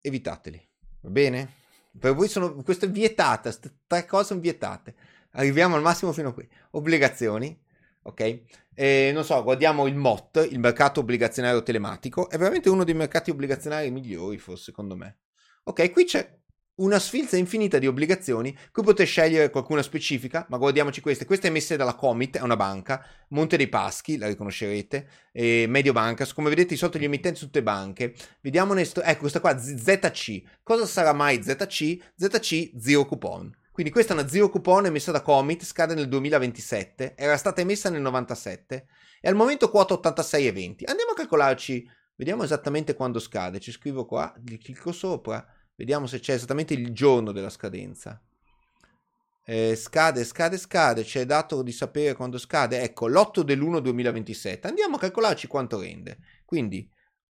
Evitateli, 0.00 0.70
va 1.02 1.10
bene? 1.10 1.54
Per 1.98 2.14
voi 2.14 2.28
sono, 2.28 2.54
questo 2.62 2.86
è 2.86 2.90
vietata, 2.90 3.50
queste 3.50 3.80
tre 3.86 4.06
cose 4.06 4.28
sono 4.28 4.40
vietate. 4.40 4.94
Arriviamo 5.32 5.76
al 5.76 5.82
massimo 5.82 6.12
fino 6.12 6.28
a 6.30 6.32
qui. 6.32 6.48
Obbligazioni, 6.72 7.58
ok? 8.02 8.40
E, 8.74 9.10
non 9.12 9.24
so, 9.24 9.42
guardiamo 9.42 9.86
il 9.86 9.96
MOT, 9.96 10.48
il 10.50 10.58
mercato 10.58 11.00
obbligazionario 11.00 11.62
telematico, 11.62 12.30
è 12.30 12.38
veramente 12.38 12.68
uno 12.68 12.84
dei 12.84 12.94
mercati 12.94 13.30
obbligazionari 13.30 13.90
migliori, 13.90 14.38
forse, 14.38 14.64
secondo 14.64 14.96
me. 14.96 15.18
Ok, 15.64 15.90
qui 15.92 16.04
c'è 16.04 16.40
una 16.74 16.98
sfilza 16.98 17.36
infinita 17.36 17.78
di 17.78 17.86
obbligazioni, 17.86 18.56
qui 18.72 18.82
potete 18.82 19.04
scegliere 19.04 19.50
qualcuna 19.50 19.82
specifica, 19.82 20.46
ma 20.48 20.56
guardiamoci 20.56 21.00
queste. 21.00 21.26
Questa 21.26 21.46
è 21.46 21.50
emessa 21.50 21.76
dalla 21.76 21.94
Comit, 21.94 22.38
è 22.38 22.40
una 22.40 22.56
banca, 22.56 23.04
Monte 23.28 23.56
dei 23.56 23.68
Paschi, 23.68 24.16
la 24.16 24.26
riconoscerete, 24.26 25.08
e 25.32 25.66
Mediobanca, 25.68 26.26
come 26.32 26.48
vedete 26.48 26.74
sotto 26.76 26.98
gli 26.98 27.04
emittenti 27.04 27.38
sono 27.38 27.50
tutte 27.50 27.62
banche. 27.62 28.14
Vediamone, 28.40 28.84
sto... 28.84 29.02
ecco 29.02 29.20
questa 29.20 29.40
qua, 29.40 29.56
ZC. 29.58 30.42
Cosa 30.62 30.86
sarà 30.86 31.12
mai 31.12 31.42
ZC? 31.42 31.98
ZC 32.16 32.72
zero 32.78 33.04
coupon. 33.04 33.54
Quindi 33.72 33.90
questa 33.90 34.12
è 34.12 34.18
una 34.18 34.28
zero 34.28 34.50
coupon 34.50 34.84
emessa 34.84 35.12
da 35.12 35.22
Comit, 35.22 35.64
scade 35.64 35.94
nel 35.94 36.06
2027, 36.06 37.14
era 37.16 37.38
stata 37.38 37.62
emessa 37.62 37.88
nel 37.88 38.02
97 38.02 38.86
e 39.18 39.28
al 39.30 39.34
momento 39.34 39.70
quota 39.70 39.94
86,20. 39.94 40.84
Andiamo 40.84 41.12
a 41.12 41.14
calcolarci, 41.14 41.90
vediamo 42.16 42.42
esattamente 42.42 42.94
quando 42.94 43.18
scade, 43.18 43.60
ci 43.60 43.72
scrivo 43.72 44.04
qua, 44.04 44.30
clicco 44.60 44.92
sopra, 44.92 45.42
vediamo 45.74 46.06
se 46.06 46.20
c'è 46.20 46.34
esattamente 46.34 46.74
il 46.74 46.92
giorno 46.92 47.32
della 47.32 47.48
scadenza. 47.48 48.22
Eh, 49.42 49.74
scade, 49.74 50.22
scade, 50.24 50.58
scade, 50.58 51.02
c'è 51.02 51.24
dato 51.24 51.62
di 51.62 51.72
sapere 51.72 52.12
quando 52.12 52.36
scade, 52.36 52.82
ecco 52.82 53.08
l'8 53.08 53.40
dell'1 53.40 53.78
2027, 53.78 54.66
andiamo 54.66 54.96
a 54.96 54.98
calcolarci 54.98 55.46
quanto 55.46 55.80
rende, 55.80 56.18
quindi 56.44 56.86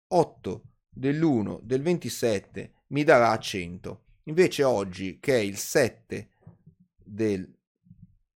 8 0.08 0.62
dell'1 0.88 1.60
del 1.60 1.82
27 1.82 2.72
mi 2.88 3.04
darà 3.04 3.38
100 3.38 4.04
Invece 4.24 4.62
oggi, 4.62 5.18
che 5.18 5.34
è 5.34 5.40
il 5.40 5.56
7 5.56 6.30
del 6.96 7.52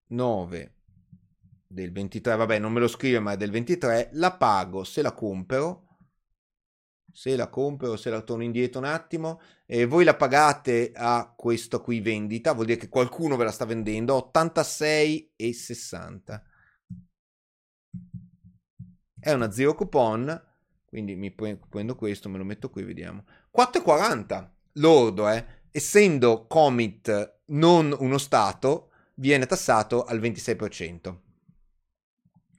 9 0.07 0.73
del 1.65 1.91
23, 1.91 2.35
vabbè 2.35 2.59
non 2.59 2.73
me 2.73 2.79
lo 2.79 2.87
scrive 2.87 3.19
ma 3.19 3.33
è 3.33 3.37
del 3.37 3.51
23, 3.51 4.09
la 4.13 4.35
pago 4.35 4.83
se 4.83 5.01
la 5.01 5.13
compro, 5.13 5.85
se 7.11 7.35
la 7.37 7.47
compro, 7.47 7.95
se 7.95 8.09
la 8.09 8.21
torno 8.21 8.43
indietro 8.43 8.79
un 8.79 8.85
attimo, 8.85 9.39
e 9.65 9.85
voi 9.85 10.03
la 10.03 10.15
pagate 10.15 10.91
a 10.93 11.33
questo 11.35 11.81
qui 11.81 11.99
vendita, 12.01 12.53
vuol 12.53 12.67
dire 12.67 12.79
che 12.79 12.89
qualcuno 12.89 13.35
ve 13.37 13.45
la 13.45 13.51
sta 13.51 13.65
vendendo, 13.65 14.31
86,60. 14.33 16.41
È 19.19 19.31
una 19.31 19.51
zero 19.51 19.73
coupon, 19.73 20.43
quindi 20.85 21.15
mi 21.15 21.33
prendo 21.33 21.95
questo, 21.95 22.29
me 22.29 22.37
lo 22.37 22.43
metto 22.43 22.69
qui, 22.69 22.83
vediamo. 22.83 23.25
4,40 23.55 24.49
lordo, 24.73 25.29
eh 25.29 25.56
essendo 25.77 26.47
commit 26.47 27.41
non 27.49 27.95
uno 27.99 28.17
Stato, 28.17 28.89
viene 29.15 29.45
tassato 29.45 30.05
al 30.05 30.19
26%. 30.19 31.15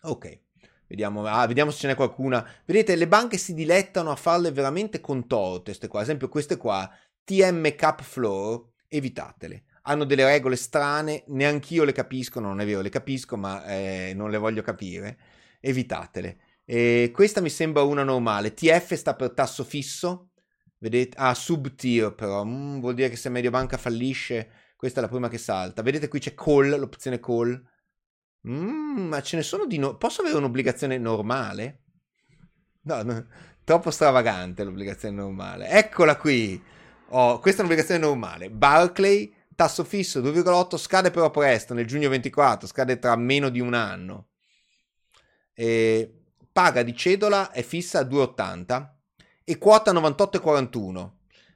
Ok, 0.03 0.41
vediamo, 0.87 1.25
ah, 1.27 1.45
vediamo 1.49 1.73
se 1.73 1.81
ce 1.81 1.87
n'è 1.89 1.95
qualcuna. 1.97 2.49
Vedete, 2.65 2.95
le 2.95 3.09
banche 3.09 3.37
si 3.37 3.55
dilettano 3.55 4.13
a 4.13 4.17
farle 4.17 4.53
veramente 4.53 5.01
contorte, 5.01 5.65
queste 5.65 5.89
qua. 5.89 5.99
Ad 5.99 6.05
esempio 6.05 6.29
queste 6.29 6.57
qua, 6.57 6.89
TM 7.25 7.75
Cap 7.75 8.03
Floor, 8.03 8.65
evitatele. 8.87 9.65
Hanno 9.83 10.05
delle 10.05 10.25
regole 10.25 10.55
strane, 10.55 11.25
neanch'io 11.27 11.83
le 11.83 11.93
capisco, 11.93 12.39
non 12.39 12.61
è 12.61 12.67
vero, 12.67 12.83
le 12.83 12.89
capisco, 12.89 13.37
ma 13.37 13.65
eh, 13.67 14.13
non 14.15 14.31
le 14.31 14.39
voglio 14.39 14.63
capire. 14.63 15.19
Evitatele. 15.59 16.39
E 16.65 17.11
questa 17.13 17.41
mi 17.41 17.51
sembra 17.51 17.83
una 17.83 18.05
normale. 18.05 18.55
TF 18.55 18.95
sta 18.95 19.17
per 19.17 19.31
tasso 19.31 19.65
fisso, 19.65 20.29
Vedete? 20.79 21.17
Ah, 21.19 21.35
sub-tier 21.35 22.15
però. 22.15 22.45
Mm, 22.45 22.81
vuol 22.81 22.95
dire 22.95 23.09
che 23.09 23.17
se 23.17 23.29
Mediobanca 23.29 23.77
fallisce, 23.77 24.51
questa 24.77 25.01
è 25.01 25.03
la 25.03 25.09
prima 25.09 25.29
che 25.29 25.39
salta. 25.39 25.83
Vedete 25.83 26.09
qui 26.09 26.21
c'è 26.21 26.35
call, 26.35 26.79
l'opzione 26.79 27.19
call. 27.21 27.61
Mm, 28.49 29.09
ma 29.09 29.21
ce 29.21 29.37
ne 29.37 29.43
sono 29.43 29.67
di... 29.67 29.79
No... 29.79 29.97
Posso 29.97 30.21
avere 30.21 30.37
un'obbligazione 30.37 30.99
normale? 30.99 31.83
No, 32.83 33.03
no, 33.03 33.27
troppo 33.65 33.91
stravagante 33.91 34.65
l'obbligazione 34.65 35.17
normale. 35.17 35.69
Eccola 35.69 36.17
qui. 36.17 36.63
Oh, 37.09 37.41
questa 37.41 37.63
è 37.63 37.65
un'obbligazione 37.65 38.05
normale. 38.05 38.51
Barclay, 38.51 39.35
tasso 39.57 39.83
fisso 39.83 40.21
2,8, 40.21 40.77
scade 40.77 41.11
però 41.11 41.31
presto, 41.31 41.75
nel 41.75 41.87
giugno 41.87 42.09
24, 42.09 42.69
scade 42.69 42.99
tra 42.99 43.17
meno 43.17 43.49
di 43.49 43.61
un 43.61 43.75
anno. 43.75 44.29
E 45.53 46.23
paga 46.53 46.83
di 46.83 46.95
cedola 46.95 47.51
è 47.51 47.63
fissa 47.63 47.99
a 47.99 48.03
2,80 48.03 48.98
e 49.49 49.57
quota 49.57 49.95
98,41. 49.95 51.11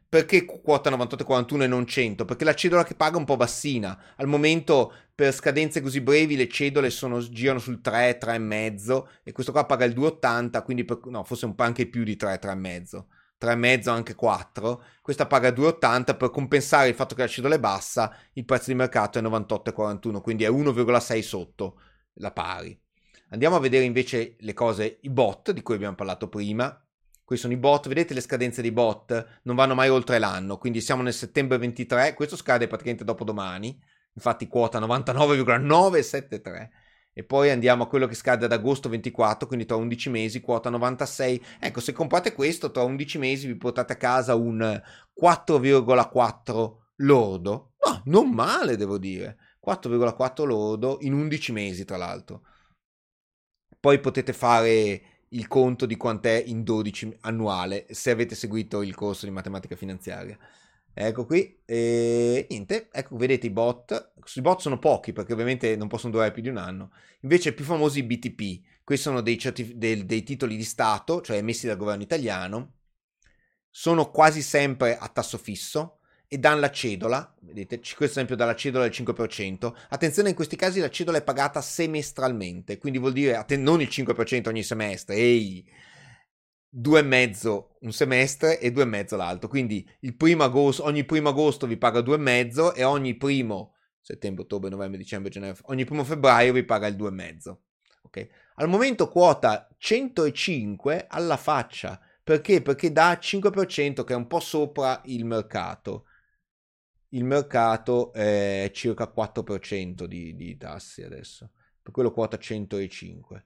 Perché 0.09 0.47
quota 0.47 0.91
98,41 0.91 1.63
e 1.63 1.67
non 1.67 1.87
100? 1.87 2.25
Perché 2.25 2.45
la 2.45 2.55
cedola 2.55 2.85
che 2.85 2.95
paga 2.95 3.17
è 3.17 3.19
un 3.19 3.27
po' 3.27 3.37
bassina. 3.37 4.15
Al 4.17 4.27
momento 4.27 4.95
per 5.15 5.33
scadenze 5.33 5.83
così 5.83 6.01
brevi 6.01 6.37
le 6.37 6.49
cedole 6.49 6.89
sono, 6.89 7.21
girano 7.21 7.59
sul 7.59 7.83
3, 7.83 8.19
3,5 8.19 9.05
e 9.23 9.33
questo 9.33 9.53
qua 9.53 9.67
paga 9.67 9.85
il 9.85 9.95
2,80, 9.95 10.63
quindi 10.65 10.85
per, 10.85 11.01
no, 11.05 11.23
forse 11.25 11.45
un 11.45 11.55
po' 11.55 11.65
anche 11.65 11.87
più 11.87 12.03
di 12.03 12.17
3, 12.17 12.41
3,5. 12.41 13.05
3,5 13.39 13.89
anche 13.91 14.15
4, 14.15 14.85
questa 15.03 15.27
paga 15.27 15.51
2,80 15.51 16.17
per 16.17 16.31
compensare 16.31 16.89
il 16.89 16.95
fatto 16.95 17.15
che 17.15 17.23
la 17.23 17.29
cedola 17.29 17.57
è 17.57 17.61
bassa, 17.61 18.17
il 18.35 18.45
prezzo 18.47 18.71
di 18.71 18.77
mercato 18.77 19.19
è 19.19 19.23
98,41, 19.23 20.21
quindi 20.23 20.45
è 20.45 20.51
1,6 20.51 21.21
sotto 21.21 21.81
la 22.15 22.33
pari. 22.33 22.79
Andiamo 23.31 23.57
a 23.57 23.61
vedere 23.61 23.85
invece 23.85 24.37
le 24.41 24.53
cose, 24.53 24.99
i 25.03 25.11
bot 25.11 25.53
di 25.53 25.63
cui 25.63 25.75
abbiamo 25.75 25.95
parlato 25.95 26.29
prima. 26.29 26.82
Questi 27.33 27.49
sono 27.49 27.59
i 27.59 27.63
bot, 27.63 27.89
vedete 27.89 28.13
le 28.13 28.21
scadenze 28.21 28.61
dei 28.61 28.73
bot 28.73 29.41
non 29.45 29.57
vanno 29.57 29.75
mai 29.75 29.89
oltre 29.89 30.19
l'anno, 30.19 30.59
quindi 30.59 30.83
siamo 30.83 31.01
nel 31.01 31.15
settembre 31.15 31.57
23, 31.57 32.13
questo 32.13 32.37
scade 32.37 32.67
praticamente 32.67 33.05
dopo 33.05 33.25
domani, 33.25 33.75
infatti 34.13 34.47
quota 34.47 34.79
99,973 34.79 36.71
e 37.15 37.25
poi 37.25 37.49
andiamo 37.49 37.85
a 37.85 37.87
quello 37.87 38.07
che 38.07 38.15
scade 38.15 38.45
ad 38.45 38.53
agosto 38.53 38.91
24, 38.91 39.47
quindi 39.47 39.65
tra 39.65 39.77
11 39.77 40.11
mesi, 40.11 40.43
quota 40.43 40.69
96. 40.69 41.43
Ecco, 41.59 41.81
se 41.81 41.95
comprate 41.95 42.35
questo, 42.35 42.71
tra 42.71 42.83
11 42.83 43.17
mesi 43.17 43.47
vi 43.47 43.57
portate 43.57 43.95
a 43.95 43.97
casa 43.97 44.35
un 44.35 44.61
4,4 45.19 46.73
lordo. 46.97 47.73
No, 47.83 48.03
non 48.05 48.29
male, 48.29 48.77
devo 48.77 48.99
dire. 48.99 49.39
4,4 49.67 50.45
lordo 50.45 50.99
in 51.01 51.15
11 51.15 51.53
mesi, 51.53 51.87
tra 51.87 51.97
l'altro. 51.97 52.43
Poi 53.81 53.99
potete 54.01 54.35
fare 54.35 55.12
il 55.33 55.49
conto 55.49 55.87
di 55.87 55.97
quant'è 55.97 56.43
in 56.47 56.63
12 56.63 57.19
annuale, 57.21 57.87
se 57.91 58.11
avete 58.11 58.35
seguito 58.35 58.83
il 58.83 58.95
corso 58.95 59.27
di 59.27 59.33
matematica 59.33 59.77
finanziaria. 59.77 60.39
Ecco 60.95 61.25
qui, 61.25 61.61
e 61.65 62.47
niente, 62.51 62.89
ecco, 62.93 63.17
vedete 63.17 63.47
i 63.47 63.51
bot, 63.51 64.13
i 64.35 64.41
bot 64.43 64.61
sono 64.61 64.79
pochi 64.79 65.13
perché 65.13 65.33
ovviamente 65.33 65.75
non 65.75 65.89
possono 65.89 66.13
durare 66.13 66.33
più 66.33 66.43
di 66.43 66.49
un 66.49 66.59
anno, 66.59 66.93
invece 67.21 67.51
i 67.51 67.55
più 67.55 67.65
famosi 67.65 68.03
BTP, 68.03 68.61
questi 68.85 69.05
sono 69.05 69.23
dei, 69.23 69.39
certif- 69.39 69.73
dei, 69.73 70.05
dei 70.05 70.23
titoli 70.23 70.57
di 70.57 70.65
Stato, 70.65 71.23
cioè 71.23 71.39
emessi 71.39 71.67
dal 71.67 71.79
governo 71.79 72.03
italiano, 72.03 72.75
sono 73.71 74.11
quasi 74.11 74.43
sempre 74.43 74.99
a 74.99 75.09
tasso 75.09 75.39
fisso, 75.39 76.01
e 76.33 76.39
danno 76.39 76.61
la 76.61 76.71
cedola, 76.71 77.37
vedete, 77.41 77.77
questo 77.79 78.05
esempio 78.05 78.37
dalla 78.37 78.55
cedola 78.55 78.89
del 78.89 78.93
5%, 78.95 79.71
attenzione 79.91 80.31
in 80.31 80.35
questi 80.35 80.57
casi 80.57 80.81
la 80.81 80.89
cedola 80.89 81.19
è 81.19 81.23
pagata 81.23 81.61
semestralmente, 81.61 82.79
quindi 82.79 82.99
vuol 82.99 83.13
dire 83.13 83.37
atten- 83.37 83.63
non 83.63 83.83
il 83.83 83.89
5% 83.89 84.49
ogni 84.49 84.63
semestre, 84.63 85.15
ehi, 85.15 85.63
due 86.67 87.01
e 87.01 87.03
mezzo 87.03 87.77
un 87.81 87.93
semestre 87.93 88.59
e 88.61 88.73
due 88.73 88.85
e 88.85 88.87
mezzo 88.87 89.15
l'altro, 89.17 89.47
quindi 89.47 89.87
il 90.01 90.17
primo 90.17 90.45
agosto, 90.45 90.85
ogni 90.85 91.05
primo 91.05 91.29
agosto 91.29 91.67
vi 91.67 91.77
paga 91.77 92.01
due 92.01 92.15
e 92.15 92.21
mezzo 92.21 92.73
e 92.73 92.83
ogni 92.83 93.15
primo 93.15 93.75
settembre, 94.01 94.45
ottobre, 94.45 94.71
novembre, 94.71 94.97
dicembre, 94.97 95.31
gennaio, 95.31 95.55
ogni 95.65 95.85
primo 95.85 96.03
febbraio 96.03 96.55
vi 96.55 96.65
paga 96.65 96.87
il 96.87 96.97
due 96.97 97.09
e 97.09 97.13
mezzo, 97.13 97.65
ok? 98.05 98.29
Al 98.55 98.71
momento 98.71 99.11
quota 99.11 99.69
105 99.77 101.09
alla 101.11 101.37
faccia, 101.37 102.01
perché? 102.25 102.63
Perché 102.63 102.91
dà 102.91 103.19
5% 103.21 104.03
che 104.03 104.15
è 104.15 104.17
un 104.17 104.27
po' 104.27 104.41
sopra 104.41 105.03
il 105.05 105.27
mercato 105.27 106.07
il 107.15 107.25
mercato 107.25 108.13
è 108.13 108.71
circa 108.73 109.13
4% 109.15 110.05
di, 110.05 110.35
di 110.35 110.57
tassi 110.57 111.03
adesso, 111.03 111.51
per 111.83 111.93
quello 111.93 112.13
quota 112.13 112.39
105. 112.39 113.45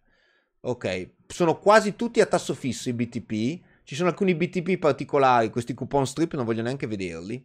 Ok, 0.60 1.10
sono 1.26 1.58
quasi 1.58 1.94
tutti 1.94 2.20
a 2.20 2.26
tasso 2.26 2.54
fisso 2.54 2.88
i 2.88 2.92
BTP, 2.92 3.62
ci 3.84 3.94
sono 3.94 4.08
alcuni 4.08 4.34
BTP 4.34 4.78
particolari, 4.78 5.50
questi 5.50 5.74
coupon 5.74 6.06
strip 6.06 6.34
non 6.34 6.44
voglio 6.44 6.62
neanche 6.62 6.86
vederli. 6.86 7.44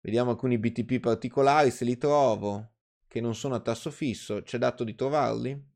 Vediamo 0.00 0.30
alcuni 0.30 0.58
BTP 0.58 0.98
particolari 0.98 1.70
se 1.70 1.84
li 1.84 1.96
trovo, 1.96 2.72
che 3.06 3.20
non 3.20 3.34
sono 3.34 3.54
a 3.54 3.60
tasso 3.60 3.90
fisso, 3.90 4.42
c'è 4.42 4.58
dato 4.58 4.84
di 4.84 4.94
trovarli? 4.94 5.72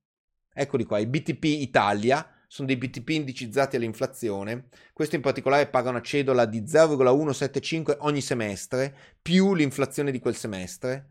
Eccoli 0.52 0.84
qua, 0.84 0.98
i 0.98 1.06
BTP 1.06 1.44
Italia, 1.44 2.28
sono 2.48 2.66
dei 2.66 2.78
BTP 2.78 3.10
indicizzati 3.10 3.76
all'inflazione. 3.76 4.68
Questo 4.94 5.16
in 5.16 5.20
particolare 5.22 5.68
paga 5.68 5.90
una 5.90 6.00
cedola 6.00 6.46
di 6.46 6.66
0,175 6.66 7.98
ogni 8.00 8.22
semestre, 8.22 8.96
più 9.20 9.54
l'inflazione 9.54 10.10
di 10.10 10.18
quel 10.18 10.34
semestre. 10.34 11.10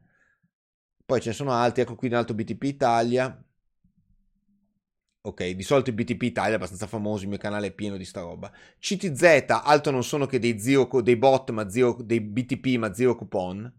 Poi 1.05 1.21
ce 1.21 1.29
ne 1.29 1.35
sono 1.35 1.51
altri, 1.51 1.83
ecco 1.83 1.95
qui 1.95 2.07
un 2.07 2.15
altro 2.15 2.35
BTP 2.35 2.63
Italia. 2.63 3.41
ok? 5.21 5.49
Di 5.49 5.63
solito 5.63 5.89
il 5.91 5.95
BTP 5.95 6.23
Italia 6.23 6.53
è 6.53 6.55
abbastanza 6.55 6.87
famoso, 6.87 7.23
il 7.23 7.29
mio 7.29 7.37
canale 7.37 7.67
è 7.67 7.71
pieno 7.71 7.97
di 7.97 8.05
sta 8.05 8.21
roba. 8.21 8.51
CTZ, 8.79 9.45
altro 9.63 9.91
non 9.91 10.03
sono 10.03 10.25
che 10.25 10.39
dei, 10.39 10.59
zero, 10.59 11.01
dei 11.01 11.17
bot, 11.17 11.51
ma 11.51 11.69
zero, 11.69 11.97
dei 12.01 12.21
BTP, 12.21 12.77
ma 12.77 12.93
zero 12.93 13.15
coupon. 13.15 13.71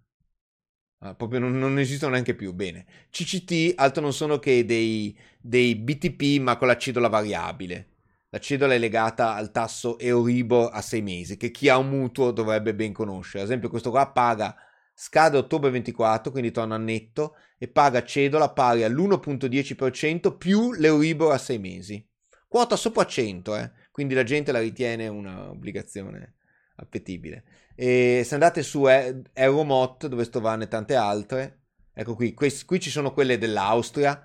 Ah, 1.01 1.15
proprio 1.15 1.39
non, 1.39 1.57
non, 1.57 1.79
esistono 1.79 2.13
neanche 2.13 2.35
più, 2.35 2.53
bene. 2.53 2.85
CCT, 3.11 3.75
altro 3.77 4.03
non 4.03 4.13
sono 4.13 4.39
che 4.39 4.65
dei, 4.65 5.17
dei 5.41 5.77
BTP, 5.77 6.41
ma 6.41 6.57
con 6.57 6.67
la 6.67 6.77
cedola 6.77 7.09
variabile. 7.09 7.91
La 8.31 8.41
cedola 8.41 8.75
è 8.75 8.79
legata 8.79 9.35
al 9.35 9.53
tasso 9.53 9.99
Euribor 9.99 10.71
a 10.73 10.83
sei 10.83 11.01
mesi, 11.01 11.37
che 11.37 11.51
chi 11.51 11.69
ha 11.69 11.79
un 11.79 11.89
mutuo 11.89 12.33
dovrebbe 12.33 12.75
ben 12.75 12.93
conoscere. 12.93 13.43
Ad 13.45 13.49
esempio 13.49 13.71
questo 13.71 13.91
qua 13.91 14.11
paga, 14.11 14.55
scade 14.93 15.37
ottobre 15.37 15.71
24, 15.71 16.33
quindi 16.33 16.51
torna 16.51 16.75
a 16.75 16.79
netto, 16.79 17.37
e 17.59 17.69
paga 17.69 18.05
cedola 18.05 18.51
pari 18.51 18.83
all'1.10% 18.83 20.37
più 20.37 20.73
l'Euribor 20.73 21.33
a 21.33 21.39
sei 21.39 21.59
mesi. 21.59 22.05
Quota 22.49 22.77
sopra 22.77 23.07
100, 23.07 23.57
eh? 23.57 23.71
quindi 23.93 24.15
la 24.15 24.25
gente 24.25 24.53
la 24.53 24.61
ritiene 24.61 25.07
un'obbligazione 25.07 26.35
appetibile. 26.77 27.45
E 27.81 28.23
se 28.25 28.35
andate 28.35 28.63
su 28.63 28.87
Euromot, 28.87 30.09
dove 30.09 30.25
sto 30.25 30.41
vanno 30.41 30.65
e 30.65 30.69
tante 30.69 30.97
altre, 30.97 31.61
ecco 31.93 32.17
qui, 32.17 32.35
qui, 32.35 32.53
qui 32.65 32.81
ci 32.81 32.91
sono 32.91 33.13
quelle 33.13 33.39
dell'Austria, 33.39 34.21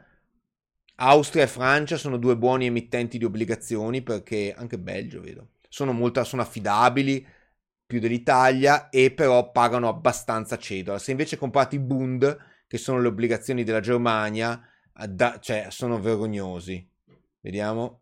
Austria 0.95 1.43
e 1.43 1.47
Francia 1.47 1.97
sono 1.97 2.17
due 2.17 2.37
buoni 2.37 2.65
emittenti 2.65 3.17
di 3.17 3.25
obbligazioni 3.25 4.01
perché 4.01 4.53
anche 4.55 4.79
Belgio 4.79 5.21
vedo 5.21 5.47
sono 5.73 5.91
molto 5.91 6.23
sono 6.23 6.43
affidabili 6.43 7.25
più 7.83 7.99
dell'Italia 7.99 8.89
e 8.89 9.11
però 9.11 9.51
pagano 9.51 9.87
abbastanza 9.87 10.55
cedola. 10.59 10.99
Se 10.99 11.09
invece 11.09 11.35
comprate 11.35 11.77
i 11.77 11.79
Bund, 11.79 12.37
che 12.67 12.77
sono 12.77 13.01
le 13.01 13.07
obbligazioni 13.07 13.63
della 13.63 13.79
Germania, 13.79 14.61
da, 15.09 15.39
cioè 15.41 15.67
sono 15.71 15.99
vergognosi. 15.99 16.87
Vediamo. 17.39 18.01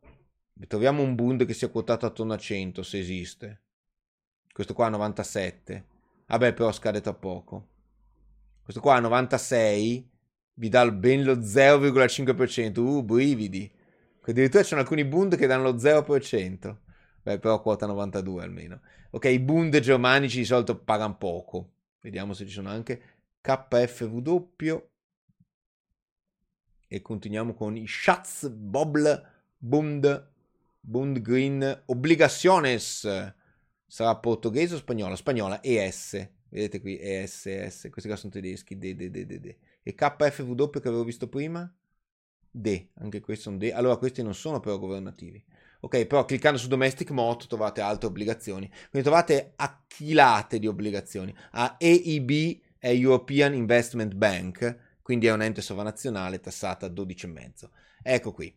Troviamo 0.67 1.01
un 1.01 1.15
Bund 1.15 1.45
che 1.45 1.53
sia 1.53 1.69
quotato 1.69 2.05
attorno 2.05 2.33
a 2.33 2.37
100 2.37 2.83
se 2.83 2.99
esiste. 2.99 3.61
Questo 4.53 4.73
qua 4.73 4.87
a 4.87 4.89
97. 4.89 5.85
Vabbè, 6.27 6.53
però 6.53 6.71
scade 6.71 7.01
tra 7.01 7.13
poco. 7.13 7.67
Questo 8.63 8.81
qua 8.81 8.95
a 8.95 8.99
96 8.99 10.09
vi 10.53 10.69
dà 10.69 10.89
ben 10.91 11.23
lo 11.23 11.35
0,5%. 11.35 12.79
Uh, 12.79 13.03
brividi. 13.03 13.71
Addirittura 14.23 14.61
ci 14.61 14.69
sono 14.69 14.81
alcuni 14.81 15.03
Bund 15.03 15.35
che 15.35 15.47
danno 15.47 15.63
lo 15.63 15.75
0%. 15.75 16.75
Beh, 17.23 17.39
però 17.39 17.61
quota 17.61 17.85
92 17.85 18.43
almeno. 18.43 18.81
Ok, 19.11 19.25
i 19.25 19.39
Bund 19.39 19.77
germanici 19.79 20.37
di 20.37 20.45
solito 20.45 20.77
pagano 20.77 21.17
poco. 21.17 21.71
Vediamo 22.01 22.33
se 22.33 22.45
ci 22.45 22.53
sono 22.53 22.69
anche 22.69 23.01
KFW. 23.41 24.89
E 26.87 27.01
continuiamo 27.01 27.53
con 27.53 27.77
i 27.77 27.87
Schatz 27.87 28.47
Bobl 28.49 29.29
Bund 29.57 30.29
Bund 30.79 31.19
Green 31.21 31.83
Obligaciones. 31.85 33.33
Sarà 33.91 34.15
portoghese 34.15 34.75
o 34.75 34.77
spagnola? 34.77 35.17
Spagnola, 35.17 35.61
ES. 35.61 36.29
Vedete 36.47 36.79
qui, 36.79 36.97
ES, 36.97 37.47
ES. 37.47 37.87
Questi 37.91 38.07
qua 38.07 38.15
sono 38.15 38.31
tedeschi. 38.31 38.77
D, 38.77 38.93
D, 38.95 39.09
D, 39.09 39.25
D, 39.25 39.37
D. 39.37 39.55
E 39.83 39.93
KFW 39.93 40.69
che 40.79 40.87
avevo 40.87 41.03
visto 41.03 41.27
prima? 41.27 41.69
D, 42.49 42.87
anche 42.99 43.19
questi 43.19 43.43
sono 43.43 43.57
D. 43.57 43.69
Allora 43.73 43.97
questi 43.97 44.23
non 44.23 44.33
sono 44.33 44.61
però 44.61 44.79
governativi. 44.79 45.43
Ok, 45.81 46.05
però 46.05 46.23
cliccando 46.23 46.57
su 46.57 46.69
Domestic 46.69 47.09
Mot 47.09 47.47
trovate 47.47 47.81
altre 47.81 48.07
obbligazioni. 48.07 48.69
Quindi 48.89 49.09
trovate 49.09 49.51
achilate 49.57 50.57
di 50.57 50.67
obbligazioni. 50.67 51.35
A 51.51 51.75
EIB 51.77 52.61
è 52.77 52.91
European 52.91 53.53
Investment 53.53 54.13
Bank, 54.13 55.01
quindi 55.01 55.27
è 55.27 55.33
un 55.33 55.41
ente 55.41 55.61
sovranazionale 55.61 56.39
tassata 56.39 56.85
a 56.85 56.89
12,5. 56.89 57.69
Ecco 58.01 58.31
qui. 58.31 58.55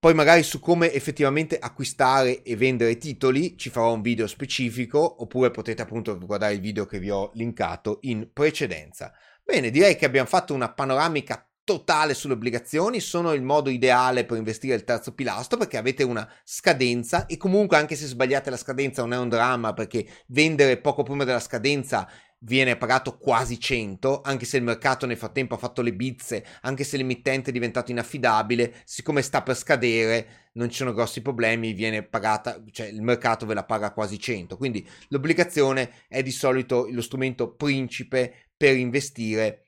Poi 0.00 0.14
magari 0.14 0.42
su 0.42 0.60
come 0.60 0.94
effettivamente 0.94 1.58
acquistare 1.58 2.42
e 2.42 2.56
vendere 2.56 2.96
titoli 2.96 3.58
ci 3.58 3.68
farò 3.68 3.92
un 3.92 4.00
video 4.00 4.26
specifico, 4.26 5.20
oppure 5.20 5.50
potete 5.50 5.82
appunto 5.82 6.16
guardare 6.16 6.54
il 6.54 6.60
video 6.60 6.86
che 6.86 6.98
vi 6.98 7.10
ho 7.10 7.30
linkato 7.34 7.98
in 8.04 8.30
precedenza. 8.32 9.12
Bene, 9.44 9.68
direi 9.68 9.96
che 9.96 10.06
abbiamo 10.06 10.26
fatto 10.26 10.54
una 10.54 10.72
panoramica 10.72 11.46
totale 11.64 12.14
sulle 12.14 12.32
obbligazioni, 12.32 12.98
sono 12.98 13.34
il 13.34 13.42
modo 13.42 13.68
ideale 13.68 14.24
per 14.24 14.38
investire 14.38 14.74
il 14.74 14.84
terzo 14.84 15.12
pilastro 15.12 15.58
perché 15.58 15.76
avete 15.76 16.02
una 16.02 16.26
scadenza 16.44 17.26
e 17.26 17.36
comunque 17.36 17.76
anche 17.76 17.94
se 17.94 18.06
sbagliate 18.06 18.48
la 18.48 18.56
scadenza 18.56 19.02
non 19.02 19.12
è 19.12 19.18
un 19.18 19.28
dramma 19.28 19.74
perché 19.74 20.06
vendere 20.28 20.78
poco 20.78 21.02
prima 21.02 21.24
della 21.24 21.40
scadenza 21.40 22.08
viene 22.42 22.76
pagato 22.76 23.18
quasi 23.18 23.60
100, 23.60 24.22
anche 24.22 24.46
se 24.46 24.56
il 24.56 24.62
mercato 24.62 25.04
nel 25.06 25.16
frattempo 25.16 25.54
ha 25.54 25.58
fatto 25.58 25.82
le 25.82 25.92
bizze, 25.92 26.44
anche 26.62 26.84
se 26.84 26.96
l'emittente 26.96 27.50
è 27.50 27.52
diventato 27.52 27.90
inaffidabile, 27.90 28.80
siccome 28.84 29.22
sta 29.22 29.42
per 29.42 29.56
scadere 29.56 30.48
non 30.54 30.70
ci 30.70 30.76
sono 30.76 30.92
grossi 30.92 31.20
problemi, 31.20 31.72
viene 31.72 32.02
pagata, 32.02 32.62
cioè 32.70 32.86
il 32.86 33.02
mercato 33.02 33.46
ve 33.46 33.54
la 33.54 33.64
paga 33.64 33.92
quasi 33.92 34.18
100. 34.18 34.56
Quindi 34.56 34.86
l'obbligazione 35.08 36.06
è 36.08 36.22
di 36.22 36.32
solito 36.32 36.88
lo 36.90 37.02
strumento 37.02 37.54
principe 37.54 38.50
per 38.56 38.76
investire 38.76 39.64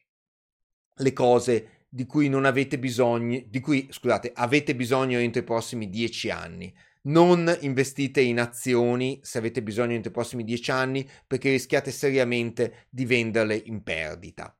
le 0.96 1.12
cose 1.12 1.86
di 1.88 2.06
cui 2.06 2.28
non 2.28 2.46
avete 2.46 2.78
bisogno, 2.78 3.42
di 3.46 3.60
cui 3.60 3.86
scusate, 3.90 4.32
avete 4.34 4.74
bisogno 4.74 5.18
entro 5.18 5.42
i 5.42 5.44
prossimi 5.44 5.90
10 5.90 6.30
anni. 6.30 6.74
Non 7.04 7.56
investite 7.60 8.20
in 8.20 8.38
azioni 8.38 9.18
se 9.22 9.38
avete 9.38 9.62
bisogno 9.62 9.94
entro 9.94 10.10
i 10.10 10.14
prossimi 10.14 10.44
10 10.44 10.70
anni 10.70 11.08
perché 11.26 11.50
rischiate 11.50 11.90
seriamente 11.90 12.86
di 12.90 13.04
venderle 13.04 13.56
in 13.56 13.82
perdita. 13.82 14.56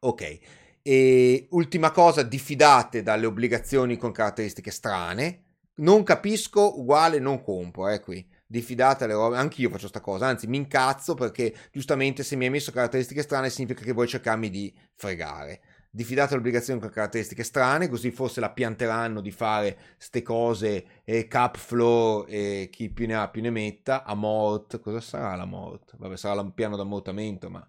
Ok, 0.00 0.38
e 0.82 1.46
ultima 1.50 1.90
cosa, 1.90 2.22
diffidate 2.22 3.02
dalle 3.02 3.26
obbligazioni 3.26 3.96
con 3.96 4.12
caratteristiche 4.12 4.70
strane. 4.70 5.44
Non 5.76 6.02
capisco, 6.02 6.78
uguale 6.78 7.18
non 7.18 7.42
compro, 7.42 7.88
eh 7.88 8.00
qui 8.00 8.28
diffidate 8.52 9.06
le 9.06 9.14
robe, 9.14 9.36
anch'io 9.38 9.70
faccio 9.70 9.88
sta 9.88 10.00
cosa, 10.00 10.26
anzi 10.26 10.46
mi 10.46 10.58
incazzo 10.58 11.14
perché 11.14 11.54
giustamente 11.72 12.22
se 12.22 12.36
mi 12.36 12.44
hai 12.44 12.50
messo 12.50 12.70
caratteristiche 12.70 13.22
strane 13.22 13.48
significa 13.48 13.82
che 13.82 13.92
vuoi 13.92 14.06
cercarmi 14.06 14.50
di 14.50 14.72
fregare. 14.94 15.62
Diffidate 15.94 16.34
l'obbligazione 16.34 16.80
con 16.80 16.88
caratteristiche 16.88 17.42
strane, 17.42 17.86
così 17.86 18.10
forse 18.10 18.40
la 18.40 18.50
pianteranno 18.50 19.20
di 19.20 19.30
fare 19.30 19.76
ste 19.98 20.22
cose 20.22 21.02
e 21.04 21.28
cap 21.28 21.58
flow 21.58 22.24
e 22.26 22.70
chi 22.72 22.88
più 22.88 23.06
ne 23.06 23.14
ha 23.14 23.28
più 23.28 23.42
ne 23.42 23.50
metta, 23.50 24.02
a 24.02 24.14
mort, 24.14 24.80
cosa 24.80 25.02
sarà 25.02 25.36
la 25.36 25.44
mort? 25.44 25.94
Vabbè, 25.98 26.16
sarà 26.16 26.40
un 26.40 26.54
piano 26.54 26.78
d'ammortamento, 26.78 27.50
ma 27.50 27.68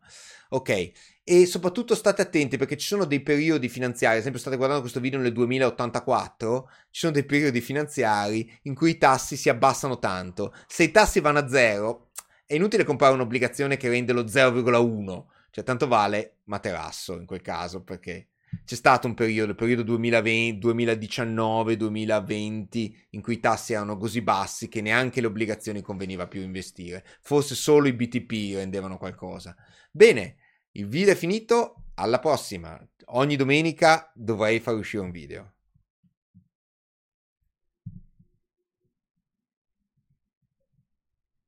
ok. 0.51 0.91
E 1.21 1.45
soprattutto 1.45 1.95
state 1.95 2.21
attenti 2.21 2.55
perché 2.55 2.77
ci 2.77 2.87
sono 2.87 3.03
dei 3.03 3.19
periodi 3.19 3.67
finanziari, 3.67 4.13
ad 4.13 4.21
esempio 4.21 4.39
state 4.39 4.55
guardando 4.55 4.83
questo 4.83 5.01
video 5.01 5.19
nel 5.19 5.33
2084, 5.33 6.69
ci 6.91 6.99
sono 7.01 7.11
dei 7.11 7.25
periodi 7.25 7.59
finanziari 7.59 8.49
in 8.61 8.73
cui 8.73 8.91
i 8.91 8.97
tassi 8.97 9.35
si 9.35 9.49
abbassano 9.49 9.99
tanto. 9.99 10.55
Se 10.65 10.83
i 10.83 10.91
tassi 10.91 11.19
vanno 11.19 11.39
a 11.39 11.49
zero, 11.49 12.11
è 12.45 12.53
inutile 12.55 12.85
comprare 12.85 13.15
un'obbligazione 13.15 13.75
che 13.75 13.89
rende 13.89 14.13
lo 14.13 14.23
0,1, 14.23 15.25
cioè 15.53 15.63
tanto 15.63 15.87
vale 15.87 16.37
materasso 16.45 17.15
in 17.15 17.27
quel 17.27 17.43
caso 17.43 17.83
perché 17.83 18.29
c'è 18.65 18.73
stato 18.73 19.05
un 19.05 19.13
periodo, 19.13 19.51
il 19.51 19.55
periodo 19.55 19.83
2020, 19.83 20.57
2019, 20.57 21.77
2020, 21.77 23.05
in 23.11 23.21
cui 23.21 23.35
i 23.35 23.39
tassi 23.39 23.73
erano 23.73 23.95
così 23.97 24.21
bassi 24.21 24.67
che 24.67 24.81
neanche 24.81 25.21
le 25.21 25.27
obbligazioni 25.27 25.81
conveniva 25.81 26.27
più 26.27 26.41
investire. 26.41 27.05
Forse 27.21 27.53
solo 27.53 27.87
i 27.87 27.93
BTP 27.93 28.55
rendevano 28.55 28.97
qualcosa. 28.97 29.55
Bene, 29.91 30.37
il 30.71 30.87
video 30.87 31.13
è 31.13 31.15
finito, 31.15 31.83
alla 31.95 32.17
prossima. 32.17 32.79
Ogni 33.09 33.35
domenica 33.35 34.11
dovrei 34.15 34.59
far 34.59 34.73
uscire 34.73 35.03
un 35.03 35.11
video. 35.11 35.52